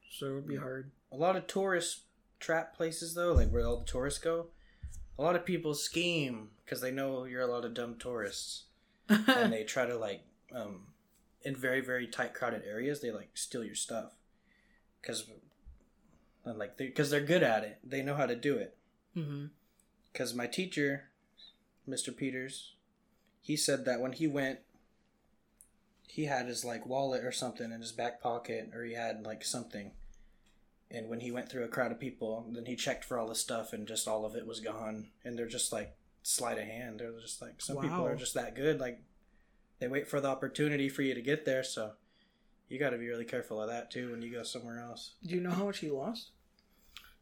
So 0.09 0.25
it'd 0.27 0.47
be 0.47 0.55
hard. 0.55 0.91
A 1.11 1.15
lot 1.17 1.35
of 1.35 1.47
tourist 1.47 2.01
trap 2.39 2.75
places, 2.75 3.13
though, 3.15 3.33
like 3.33 3.49
where 3.49 3.65
all 3.65 3.79
the 3.79 3.85
tourists 3.85 4.19
go, 4.19 4.47
a 5.17 5.21
lot 5.21 5.35
of 5.35 5.45
people 5.45 5.73
scheme 5.73 6.49
because 6.63 6.81
they 6.81 6.91
know 6.91 7.25
you're 7.25 7.41
a 7.41 7.47
lot 7.47 7.65
of 7.65 7.73
dumb 7.73 7.95
tourists. 7.97 8.65
and 9.09 9.51
they 9.53 9.63
try 9.67 9.85
to, 9.85 9.97
like, 9.97 10.21
um, 10.53 10.87
in 11.43 11.55
very, 11.55 11.79
very 11.81 12.07
tight, 12.07 12.33
crowded 12.33 12.63
areas, 12.65 13.01
they, 13.01 13.11
like, 13.11 13.29
steal 13.37 13.63
your 13.63 13.75
stuff. 13.75 14.13
Because, 15.01 15.29
like, 16.45 16.77
because 16.77 17.09
they, 17.09 17.17
are 17.17 17.21
good 17.25 17.43
at 17.43 17.63
it. 17.63 17.79
They 17.83 18.01
know 18.01 18.15
how 18.15 18.25
to 18.25 18.35
do 18.35 18.55
it. 18.57 18.77
because 20.11 20.33
my 20.33 20.45
teacher, 20.47 21.06
Mr. 21.87 22.15
Peters, 22.15 22.73
he 23.41 23.55
said 23.55 23.85
that 23.85 24.01
when 24.01 24.13
he 24.13 24.27
went, 24.27 24.59
he 26.07 26.25
had 26.25 26.47
his 26.47 26.65
like 26.65 26.85
wallet 26.85 27.23
or 27.23 27.31
something 27.31 27.71
in 27.71 27.81
his 27.81 27.91
back 27.91 28.21
pocket, 28.21 28.71
or 28.73 28.83
he 28.83 28.93
had 28.93 29.25
like 29.25 29.43
something. 29.43 29.91
And 30.89 31.09
when 31.09 31.19
he 31.19 31.31
went 31.31 31.49
through 31.49 31.65
a 31.65 31.69
crowd 31.69 31.91
of 31.91 31.99
people, 31.99 32.45
then 32.49 32.65
he 32.65 32.75
checked 32.75 33.03
for 33.03 33.19
all 33.19 33.27
the 33.27 33.35
stuff, 33.35 33.73
and 33.73 33.87
just 33.87 34.07
all 34.07 34.25
of 34.25 34.35
it 34.35 34.47
was 34.47 34.59
gone. 34.59 35.07
And 35.23 35.37
they're 35.37 35.47
just 35.47 35.71
like 35.71 35.95
sleight 36.23 36.57
of 36.57 36.65
hand. 36.65 36.99
They're 36.99 37.19
just 37.19 37.41
like 37.41 37.61
some 37.61 37.77
people 37.77 38.05
are 38.05 38.15
just 38.15 38.33
that 38.33 38.55
good. 38.55 38.79
Like 38.79 39.01
they 39.79 39.87
wait 39.87 40.07
for 40.07 40.19
the 40.19 40.29
opportunity 40.29 40.89
for 40.89 41.01
you 41.01 41.13
to 41.13 41.21
get 41.21 41.45
there. 41.45 41.63
So 41.63 41.91
you 42.69 42.79
got 42.79 42.89
to 42.91 42.97
be 42.97 43.07
really 43.07 43.25
careful 43.25 43.61
of 43.61 43.69
that 43.69 43.91
too 43.91 44.11
when 44.11 44.21
you 44.21 44.31
go 44.31 44.43
somewhere 44.43 44.79
else. 44.79 45.11
Do 45.25 45.35
you 45.35 45.41
know 45.41 45.51
how 45.51 45.65
much 45.65 45.79
he 45.79 45.89
lost? 45.89 46.31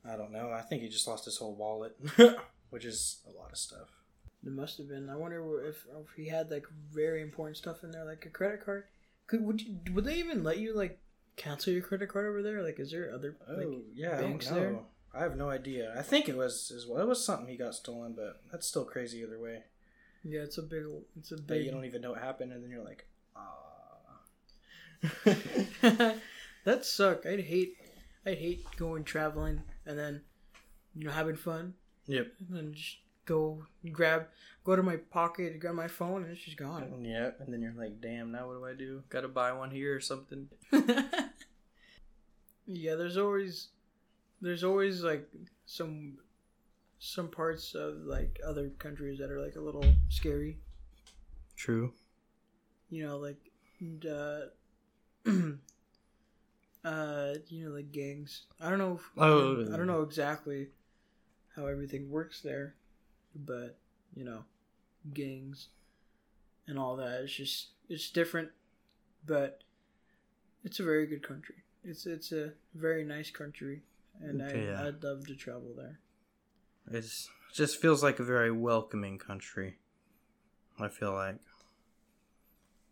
I 0.07 0.16
don't 0.16 0.32
know. 0.32 0.51
I 0.51 0.61
think 0.61 0.82
he 0.82 0.89
just 0.89 1.07
lost 1.07 1.26
his 1.26 1.38
whole 1.38 1.55
wallet, 1.55 1.97
which 2.70 2.86
is 2.86 3.22
a 3.28 3.38
lot 3.38 3.51
of 3.51 3.57
stuff. 3.57 3.89
It 4.46 4.52
must 4.52 4.78
have 4.78 4.88
been. 4.88 5.10
I 5.10 5.16
wonder 5.16 5.64
if 5.66 5.86
if 6.00 6.14
he 6.16 6.28
had 6.28 6.52
like 6.52 6.66
very 6.91 7.22
important 7.22 7.58
stuff 7.58 7.84
in 7.84 7.91
there, 7.91 8.06
like 8.06 8.26
a 8.26 8.30
credit 8.30 8.64
card. 8.64 8.84
Could 9.28 9.43
would 9.43 9.62
you 9.62 9.78
would 9.93 10.06
they 10.06 10.16
even 10.18 10.43
let 10.43 10.60
you 10.60 10.76
like 10.76 11.00
cancel 11.36 11.74
your 11.74 11.82
credit 11.82 12.10
card 12.10 12.28
over 12.28 12.41
there? 12.43 12.62
Like, 12.62 12.80
is 12.80 12.91
there 12.91 13.12
other 13.14 13.36
Oh 13.50 13.54
like? 13.56 13.68
yeah, 13.93 14.22
banks 14.22 14.48
I 14.48 14.56
don't 14.56 14.60
know. 14.64 14.70
there? 14.70 14.80
I 15.22 15.24
have 15.24 15.38
no 15.38 15.50
idea. 15.50 15.93
I 15.98 16.02
think 16.02 16.28
it 16.30 16.36
was 16.38 16.72
as 16.76 16.86
well. 16.86 17.02
It 17.02 17.08
was 17.08 17.24
something 17.24 17.48
he 17.48 17.58
got 17.58 17.74
stolen, 17.74 18.14
but 18.14 18.41
that's 18.52 18.68
still 18.68 18.86
crazy 18.86 19.20
either 19.20 19.39
way. 19.39 19.64
Yeah, 20.24 20.41
it's 20.41 20.58
a 20.58 20.64
big. 20.64 20.84
It's 21.18 21.32
a 21.32 21.38
big. 21.38 21.66
you 21.66 21.72
don't 21.72 21.86
even 21.86 22.02
know 22.02 22.12
what 22.12 22.22
happened, 22.22 22.52
and 22.52 22.64
then 22.64 22.70
you're 22.70 22.84
like, 22.84 23.08
ah. 23.36 23.46
that 26.66 26.86
suck. 26.86 27.26
I'd 27.26 27.41
hate. 27.41 27.78
I'd 28.26 28.39
hate 28.39 28.66
going 28.78 29.04
traveling 29.04 29.62
and 29.86 29.98
then, 30.00 30.22
you 30.96 31.06
know, 31.06 31.12
having 31.12 31.36
fun 31.36 31.76
yep. 32.08 32.28
and 32.39 32.58
then 32.58 32.74
just 32.74 32.98
go 33.26 33.65
grab, 33.91 34.28
go 34.63 34.76
to 34.76 34.84
my 34.84 34.97
pocket, 34.97 35.59
grab 35.59 35.76
my 35.76 35.88
phone, 35.88 36.23
and 36.23 36.32
it's 36.32 36.41
just 36.41 36.57
gone. 36.57 37.03
Yep. 37.03 37.39
And 37.41 37.53
then 37.53 37.61
you're 37.61 37.73
like, 37.73 38.01
damn. 38.01 38.32
Now 38.32 38.47
what 38.47 38.53
do 38.59 38.65
I 38.65 38.73
do? 38.73 39.03
Got 39.09 39.21
to 39.21 39.28
buy 39.28 39.51
one 39.53 39.71
here 39.71 39.95
or 39.95 39.99
something. 39.99 40.47
yeah, 42.67 42.95
there's 42.95 43.17
always, 43.17 43.69
there's 44.41 44.63
always 44.63 45.03
like 45.03 45.28
some 45.65 46.17
some 46.97 47.28
parts 47.28 47.76
of 47.76 47.97
like 48.05 48.39
other 48.45 48.69
countries 48.80 49.19
that 49.19 49.30
are 49.30 49.41
like 49.41 49.55
a 49.55 49.61
little 49.61 49.86
scary. 50.09 50.57
True. 51.55 51.93
You 52.89 53.05
know, 53.05 53.17
like 53.17 53.51
uh, 54.09 54.45
uh, 56.84 57.34
you 57.47 57.65
know, 57.69 57.76
like 57.76 57.91
gangs. 57.91 58.43
I 58.61 58.69
don't 58.69 58.80
know. 58.80 58.95
If, 58.95 59.01
Oh. 59.17 59.61
I 59.73 59.78
don't 59.78 59.88
know 59.88 60.01
exactly 60.01 60.67
how 61.55 61.67
everything 61.67 62.09
works 62.09 62.41
there, 62.41 62.76
but 63.36 63.78
you 64.16 64.24
know, 64.24 64.44
gangs 65.14 65.68
and 66.68 66.80
all 66.80 66.96
that. 66.96 67.22
It's 67.22 67.36
just 67.36 67.68
it's 67.90 68.10
different, 68.10 68.50
but 69.26 69.62
it's 70.64 70.80
a 70.80 70.84
very 70.84 71.06
good 71.06 71.28
country. 71.28 71.56
It's 71.84 72.06
it's 72.06 72.32
a 72.32 72.54
very 72.74 73.04
nice 73.04 73.30
country, 73.30 73.84
and 74.22 74.42
I 74.42 74.54
yeah. 74.54 74.88
I'd 74.88 75.04
love 75.04 75.28
to 75.28 75.36
travel 75.36 75.74
there. 75.76 76.00
It's 76.92 77.30
it 77.50 77.56
just 77.56 77.82
feels 77.82 78.04
like 78.04 78.20
a 78.20 78.24
very 78.24 78.52
welcoming 78.52 79.18
country. 79.18 79.78
I 80.80 80.88
feel 80.88 81.14
like 81.14 81.40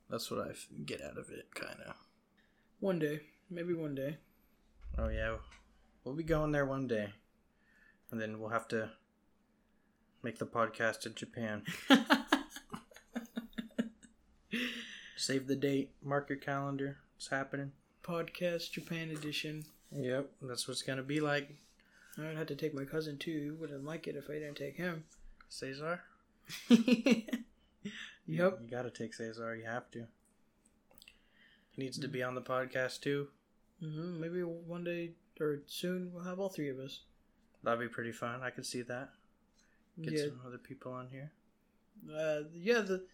that's 0.10 0.30
what 0.30 0.48
I 0.48 0.52
get 0.86 1.02
out 1.02 1.18
of 1.18 1.30
it, 1.32 1.54
kind 1.56 1.80
of. 1.88 1.96
One 2.80 3.00
day, 3.00 3.22
maybe 3.50 3.74
one 3.74 3.96
day. 3.96 4.18
Oh 4.98 5.10
yeah, 5.10 5.38
we'll 6.04 6.16
be 6.16 6.24
going 6.24 6.52
there 6.52 6.66
one 6.66 6.88
day, 6.88 7.10
and 8.12 8.22
then 8.22 8.40
we'll 8.40 8.50
have 8.50 8.68
to 8.70 8.92
make 10.24 10.40
the 10.40 10.46
podcast 10.46 11.06
in 11.06 11.14
Japan. 11.16 11.64
Save 15.18 15.48
the 15.48 15.56
date. 15.56 15.92
Mark 16.04 16.30
your 16.30 16.38
calendar. 16.38 16.98
It's 17.18 17.28
happening. 17.28 17.72
Podcast 18.04 18.72
Japan 18.72 19.10
edition. 19.12 19.66
Yep, 19.92 20.30
that's 20.42 20.68
what 20.68 20.74
it's 20.74 20.82
gonna 20.82 21.04
be 21.04 21.20
like. 21.20 21.50
I'd 22.18 22.38
have 22.38 22.48
to 22.48 22.56
take 22.56 22.74
my 22.74 22.84
cousin 22.86 23.18
too. 23.18 23.40
He 23.44 23.52
wouldn't 23.52 23.86
like 23.86 24.08
it 24.08 24.16
if 24.16 24.30
I 24.30 24.34
didn't 24.34 24.56
take 24.58 24.76
him. 24.78 25.04
Cesar. 25.50 26.02
yep. 26.70 27.30
You 28.28 28.52
gotta 28.70 28.90
take 28.92 29.14
Cesar. 29.14 29.56
You 29.56 29.66
have 29.66 29.90
to. 29.92 30.08
He 31.72 31.82
needs 31.84 31.98
to 32.00 32.08
be 32.08 32.22
on 32.22 32.36
the 32.36 32.42
podcast 32.42 33.02
too. 33.02 33.28
hmm 33.80 34.20
Maybe 34.20 34.42
one 34.44 34.84
day 34.84 35.12
or 35.40 35.62
soon 35.68 36.12
we'll 36.14 36.24
have 36.24 36.40
all 36.40 36.50
three 36.50 36.70
of 36.70 36.80
us. 36.80 37.02
That'd 37.64 37.80
be 37.80 37.88
pretty 37.88 38.12
fun. 38.12 38.42
I 38.44 38.50
could 38.50 38.66
see 38.66 38.82
that. 38.84 39.10
Get 40.02 40.14
yeah, 40.14 40.24
some 40.26 40.42
other 40.46 40.58
people 40.58 40.92
on 40.92 41.08
here. 41.12 41.32
uh, 42.12 42.42
yeah. 42.54 42.82
The 42.82 43.06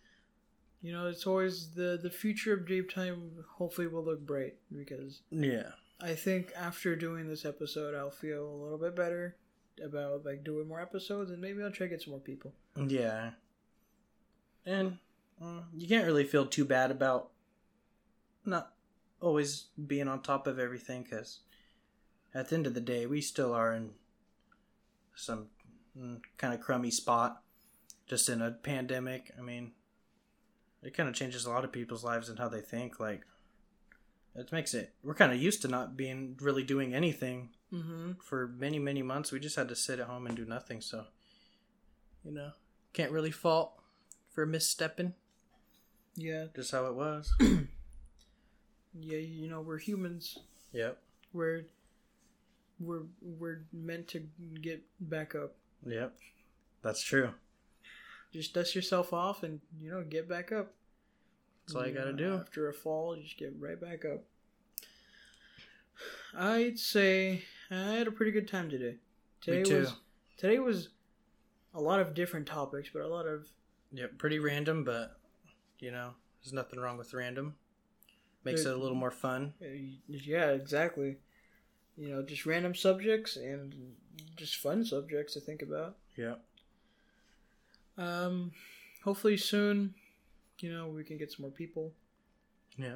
you 0.82 0.92
know 0.94 1.08
it's 1.08 1.28
always 1.28 1.72
the 1.72 2.00
the 2.02 2.10
future 2.10 2.54
of 2.54 2.66
Jape 2.68 2.90
Time. 2.90 3.32
Hopefully 3.58 3.88
will 3.88 4.04
look 4.06 4.26
bright 4.26 4.56
because 4.76 5.22
Yeah. 5.30 5.72
I 6.02 6.16
think 6.16 6.54
after 6.56 6.96
doing 6.96 7.28
this 7.28 7.44
episode, 7.44 7.94
I'll 7.96 8.10
feel 8.12 8.48
a 8.48 8.56
little 8.64 8.78
bit 8.78 8.96
better 8.96 9.36
about 9.84 10.24
like 10.26 10.46
doing 10.46 10.68
more 10.68 10.80
episodes, 10.82 11.32
and 11.32 11.42
maybe 11.42 11.62
I'll 11.62 11.72
try 11.72 11.88
to 11.88 11.90
get 11.90 12.02
some 12.02 12.12
more 12.12 12.22
people. 12.22 12.54
Yeah. 12.78 13.32
And 14.66 14.98
uh, 15.44 15.62
you 15.76 15.88
can't 15.88 16.06
really 16.06 16.24
feel 16.24 16.46
too 16.46 16.64
bad 16.64 16.92
about 16.92 17.32
not 18.46 18.74
always 19.20 19.66
being 19.88 20.08
on 20.08 20.22
top 20.22 20.48
of 20.48 20.60
everything 20.60 21.04
because 21.04 21.40
at 22.34 22.48
the 22.48 22.56
end 22.56 22.68
of 22.68 22.74
the 22.74 22.80
day, 22.82 23.06
we 23.06 23.20
still 23.20 23.54
are 23.54 23.74
in 23.74 23.92
some 25.16 25.48
kind 26.38 26.54
of 26.54 26.60
crummy 26.62 26.91
spot 26.91 27.41
just 28.08 28.30
in 28.30 28.41
a 28.41 28.52
pandemic. 28.52 29.32
I 29.38 29.41
mean, 29.41 29.72
it 30.82 30.93
kind 30.95 31.10
of 31.10 31.16
changes 31.16 31.45
a 31.45 31.50
lot 31.50 31.64
of 31.66 31.72
people's 31.72 32.04
lives 32.04 32.30
and 32.30 32.39
how 32.39 32.50
they 32.50 32.62
think. 32.62 33.00
Like, 33.00 33.22
it 34.36 34.52
makes 34.52 34.74
it, 34.74 34.93
we're 35.04 35.14
kind 35.16 35.32
of 35.34 35.41
used 35.41 35.62
to 35.64 35.68
not 35.68 35.97
being 35.97 36.38
really 36.41 36.64
doing 36.64 36.93
anything 36.93 37.50
Mm-hmm. 37.72 38.14
for 38.24 38.47
many 38.47 38.80
many 38.80 39.04
months 39.04 39.32
we 39.32 39.39
just 39.39 39.56
had 39.56 39.68
to 39.70 39.76
sit 39.76 40.00
at 40.00 40.08
home 40.08 40.26
and 40.26 40.36
do 40.36 40.43
nothing 40.43 40.82
so 40.82 41.04
you 42.26 42.32
know 42.32 42.50
can't 42.93 43.12
really 43.12 43.30
fault 43.30 43.74
for 44.34 44.47
misstepping 44.47 45.14
Yeah, 46.16 46.45
just 46.56 46.72
how 46.72 46.88
it 46.88 46.95
was 46.95 47.32
yeah. 47.39 49.18
You 49.20 49.47
know 49.50 49.62
we're 49.62 49.78
humans. 49.78 50.39
yep 50.74 50.97
We're 51.32 51.66
we're 52.80 53.04
we're 53.22 53.66
meant 53.72 54.08
to 54.10 54.24
get 54.64 54.82
back 55.00 55.36
up. 55.36 55.56
Yep 55.86 56.16
that's 56.82 57.02
true 57.04 57.34
Just 58.32 58.54
dust 58.54 58.76
yourself 58.76 59.12
off 59.14 59.44
and 59.44 59.60
you 59.82 59.90
know 59.92 60.04
get 60.04 60.28
back 60.30 60.52
up. 60.52 60.74
that's 61.66 61.76
all 61.76 61.88
you 61.88 61.94
gotta 61.94 62.12
know, 62.12 62.18
do 62.18 62.36
After 62.36 62.70
a 62.70 62.74
fall, 62.74 63.16
you 63.16 63.24
just 63.24 63.38
get 63.38 63.54
right 63.60 63.80
back 63.80 64.06
up. 64.06 64.24
I'd 66.38 66.78
say 66.80 67.44
I 67.72 67.94
had 67.94 68.08
a 68.08 68.12
pretty 68.12 68.32
good 68.32 68.48
time 68.48 68.70
today. 68.70 68.98
Today 69.42 69.64
too. 69.64 69.80
was 69.80 69.94
today 70.38 70.60
was 70.60 70.90
a 71.74 71.82
lot 71.82 72.00
of 72.00 72.14
different 72.14 72.46
topics, 72.46 72.90
but 72.94 73.02
a 73.02 73.08
lot 73.08 73.26
of 73.26 73.48
yeah, 73.92 74.06
pretty 74.18 74.40
random 74.40 74.84
but 74.84 75.18
you 75.80 75.92
know 75.92 76.12
there's 76.44 76.54
nothing 76.54 76.80
wrong 76.80 76.98
with 76.98 77.14
random 77.14 77.56
makes 78.44 78.62
it 78.62 78.74
a 78.74 78.78
little 78.78 78.96
more 78.96 79.12
fun 79.12 79.54
yeah, 80.08 80.52
exactly. 80.52 81.18
You 81.98 82.10
know, 82.10 82.22
just 82.24 82.46
random 82.46 82.74
subjects 82.76 83.36
and 83.36 83.76
just 84.36 84.55
fun 84.57 84.84
subjects 84.86 85.34
to 85.34 85.39
think 85.39 85.61
about. 85.61 85.97
Yeah. 86.17 86.36
Um, 87.97 88.51
hopefully 89.03 89.38
soon, 89.38 89.93
you 90.59 90.72
know, 90.72 90.88
we 90.88 91.03
can 91.03 91.17
get 91.17 91.32
some 91.32 91.43
more 91.43 91.51
people. 91.51 91.93
Yeah, 92.78 92.95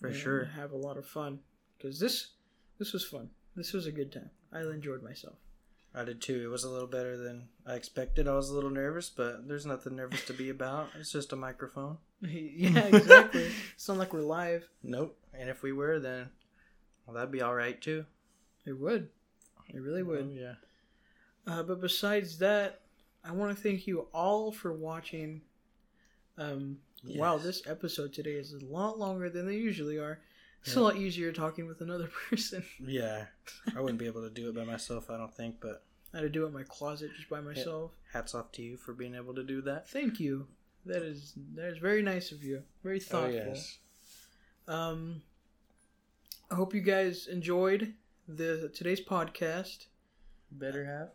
for 0.00 0.08
and 0.08 0.16
sure 0.16 0.44
Have 0.56 0.70
a 0.72 0.76
lot 0.76 0.96
of 0.96 1.06
fun 1.06 1.40
because 1.76 1.98
this 1.98 2.28
this 2.78 2.92
was 2.92 3.04
fun. 3.04 3.30
This 3.56 3.72
was 3.72 3.86
a 3.86 3.92
good 3.92 4.12
time. 4.12 4.30
I 4.52 4.60
enjoyed 4.60 5.02
myself. 5.02 5.34
i 5.96 6.04
did 6.04 6.20
too 6.20 6.42
it 6.44 6.48
was 6.48 6.62
a 6.64 6.70
little 6.70 6.86
better 6.88 7.16
than 7.16 7.48
i 7.66 7.74
expected 7.74 8.26
i 8.28 8.34
was 8.34 8.50
a 8.50 8.54
little 8.54 8.70
nervous 8.70 9.08
but 9.10 9.46
there's 9.48 9.64
nothing 9.66 9.94
nervous 9.96 10.24
to 10.26 10.32
be 10.32 10.48
about 10.50 10.88
it's 10.98 11.10
just 11.12 11.32
a 11.32 11.36
microphone 11.36 11.98
yeah, 12.20 12.78
exactly. 12.86 13.46
it's 13.74 13.86
not 13.88 13.96
like 13.98 14.12
we're 14.12 14.20
live. 14.20 14.64
nope 14.82 15.16
and 15.38 15.48
if 15.48 15.62
we 15.62 15.72
were 15.72 15.98
then 16.00 16.28
well 17.06 17.14
that'd 17.14 17.30
be 17.32 17.42
all 17.42 17.54
right 17.54 17.80
too 17.80 18.04
It 18.66 18.78
would. 18.78 19.08
It 19.68 19.80
really 19.80 20.02
would. 20.02 20.30
Oh, 20.32 20.34
yeah 20.34 20.54
Uh, 21.46 21.62
but 21.62 21.80
besides 21.80 22.38
that, 22.38 22.80
I 23.24 23.32
want 23.32 23.56
to 23.56 23.62
thank 23.62 23.86
you 23.86 24.06
all 24.12 24.52
for 24.52 24.72
watching. 24.72 25.42
Um, 26.38 26.78
Wow, 27.06 27.36
this 27.36 27.62
episode 27.66 28.14
today 28.14 28.32
is 28.36 28.54
a 28.54 28.64
lot 28.64 28.98
longer 28.98 29.28
than 29.28 29.46
they 29.46 29.56
usually 29.56 29.98
are. 29.98 30.20
It's 30.62 30.74
a 30.76 30.80
lot 30.80 30.96
easier 30.96 31.32
talking 31.32 31.66
with 31.66 31.82
another 31.82 32.08
person. 32.30 32.64
Yeah, 32.80 33.26
I 33.76 33.80
wouldn't 33.82 33.98
be 33.98 34.06
able 34.06 34.22
to 34.22 34.30
do 34.30 34.48
it 34.48 34.54
by 34.54 34.64
myself, 34.64 35.10
I 35.10 35.18
don't 35.18 35.34
think, 35.34 35.56
but 35.60 35.84
I 36.14 36.18
had 36.18 36.22
to 36.22 36.28
do 36.30 36.44
it 36.44 36.46
in 36.46 36.54
my 36.54 36.62
closet 36.62 37.10
just 37.14 37.28
by 37.28 37.42
myself. 37.42 37.90
hats 38.10 38.34
off 38.34 38.50
to 38.52 38.62
you 38.62 38.78
for 38.78 38.94
being 38.94 39.14
able 39.14 39.34
to 39.34 39.42
do 39.42 39.60
that. 39.62 39.86
Thank 39.90 40.18
you. 40.18 40.46
That 40.86 41.02
is 41.02 41.34
that 41.56 41.66
is 41.68 41.76
very 41.78 42.00
nice 42.00 42.32
of 42.32 42.42
you. 42.42 42.62
Very 42.82 42.96
Oh, 42.96 43.00
thoughtful. 43.00 43.58
Um, 44.66 45.20
I 46.50 46.54
hope 46.54 46.72
you 46.74 46.80
guys 46.80 47.26
enjoyed 47.26 47.92
the 48.28 48.70
today's 48.74 49.00
podcast. 49.00 49.86
Better 50.50 50.84
have. 50.84 51.10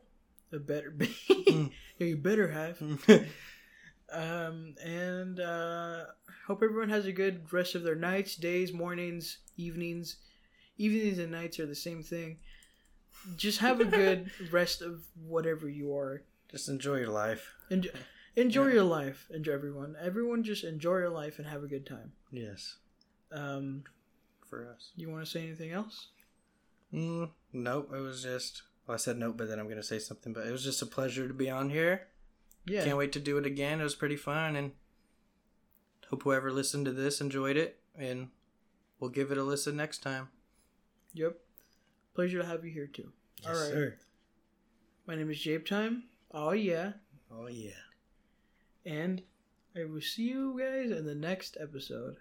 A 0.51 0.57
better, 0.59 0.93
yeah, 1.47 1.67
you 1.99 2.17
better 2.17 2.47
have. 2.49 2.81
Um, 4.11 4.73
and 4.83 5.39
uh, 5.39 6.05
hope 6.47 6.63
everyone 6.63 6.89
has 6.89 7.05
a 7.05 7.11
good 7.11 7.53
rest 7.53 7.75
of 7.75 7.83
their 7.83 7.93
nights, 7.93 8.35
days, 8.35 8.73
mornings, 8.73 9.37
evenings. 9.55 10.15
Evenings 10.79 11.19
and 11.19 11.31
nights 11.31 11.59
are 11.59 11.67
the 11.67 11.75
same 11.75 12.01
thing. 12.01 12.37
Just 13.35 13.59
have 13.59 13.79
a 13.81 13.85
good 13.85 14.31
rest 14.51 14.81
of 14.81 15.03
whatever 15.27 15.69
you 15.69 15.95
are. 15.95 16.23
Just 16.49 16.69
enjoy 16.69 16.95
your 16.95 17.09
life. 17.11 17.53
Enjoy, 17.69 17.91
enjoy 18.35 18.67
Yeah. 18.69 18.73
your 18.73 18.83
life. 18.85 19.27
Enjoy 19.31 19.51
everyone. 19.51 19.95
Everyone 20.01 20.41
just 20.41 20.63
enjoy 20.63 20.97
your 20.97 21.09
life 21.11 21.37
and 21.37 21.47
have 21.47 21.63
a 21.63 21.67
good 21.67 21.85
time. 21.85 22.11
Yes, 22.31 22.77
Um, 23.31 23.83
for 24.49 24.67
us. 24.69 24.89
you 24.95 25.07
want 25.11 25.23
to 25.23 25.29
say 25.29 25.43
anything 25.43 25.71
else? 25.71 26.07
Mm, 26.93 27.29
nope, 27.53 27.91
it 27.93 27.99
was 27.99 28.23
just. 28.23 28.63
Well, 28.87 28.95
I 28.95 28.97
said 28.97 29.17
nope, 29.17 29.35
but 29.37 29.47
then 29.47 29.59
I'm 29.59 29.65
going 29.65 29.77
to 29.77 29.83
say 29.83 29.99
something, 29.99 30.33
but 30.33 30.47
it 30.47 30.51
was 30.51 30.63
just 30.63 30.81
a 30.81 30.85
pleasure 30.85 31.27
to 31.27 31.33
be 31.33 31.49
on 31.49 31.69
here. 31.69 32.07
Yeah. 32.65 32.83
Can't 32.83 32.97
wait 32.97 33.11
to 33.13 33.19
do 33.19 33.37
it 33.37 33.45
again. 33.45 33.79
It 33.79 33.83
was 33.83 33.95
pretty 33.95 34.15
fun, 34.15 34.55
and 34.55 34.71
hope 36.09 36.23
whoever 36.23 36.51
listened 36.51 36.85
to 36.85 36.91
this 36.91 37.21
enjoyed 37.21 37.57
it, 37.57 37.79
and 37.97 38.29
we'll 38.99 39.11
give 39.11 39.31
it 39.31 39.37
a 39.37 39.43
listen 39.43 39.77
next 39.77 39.99
time. 39.99 40.29
Yep. 41.13 41.37
Pleasure 42.15 42.39
to 42.39 42.45
have 42.45 42.65
you 42.65 42.71
here 42.71 42.87
too. 42.87 43.11
All 43.47 43.53
right. 43.53 43.69
sir. 43.71 43.95
My 45.07 45.15
name 45.15 45.29
is 45.31 45.39
Jape 45.39 45.65
Time. 45.65 46.03
Oh 46.31 46.51
yeah. 46.51 46.93
Oh, 47.31 47.47
yeah. 47.47 47.71
And 48.85 49.21
I 49.75 49.85
will 49.85 50.01
see 50.01 50.23
you 50.23 50.59
guys 50.59 50.91
in 50.91 51.05
the 51.05 51.15
next 51.15 51.57
episode. 51.59 52.17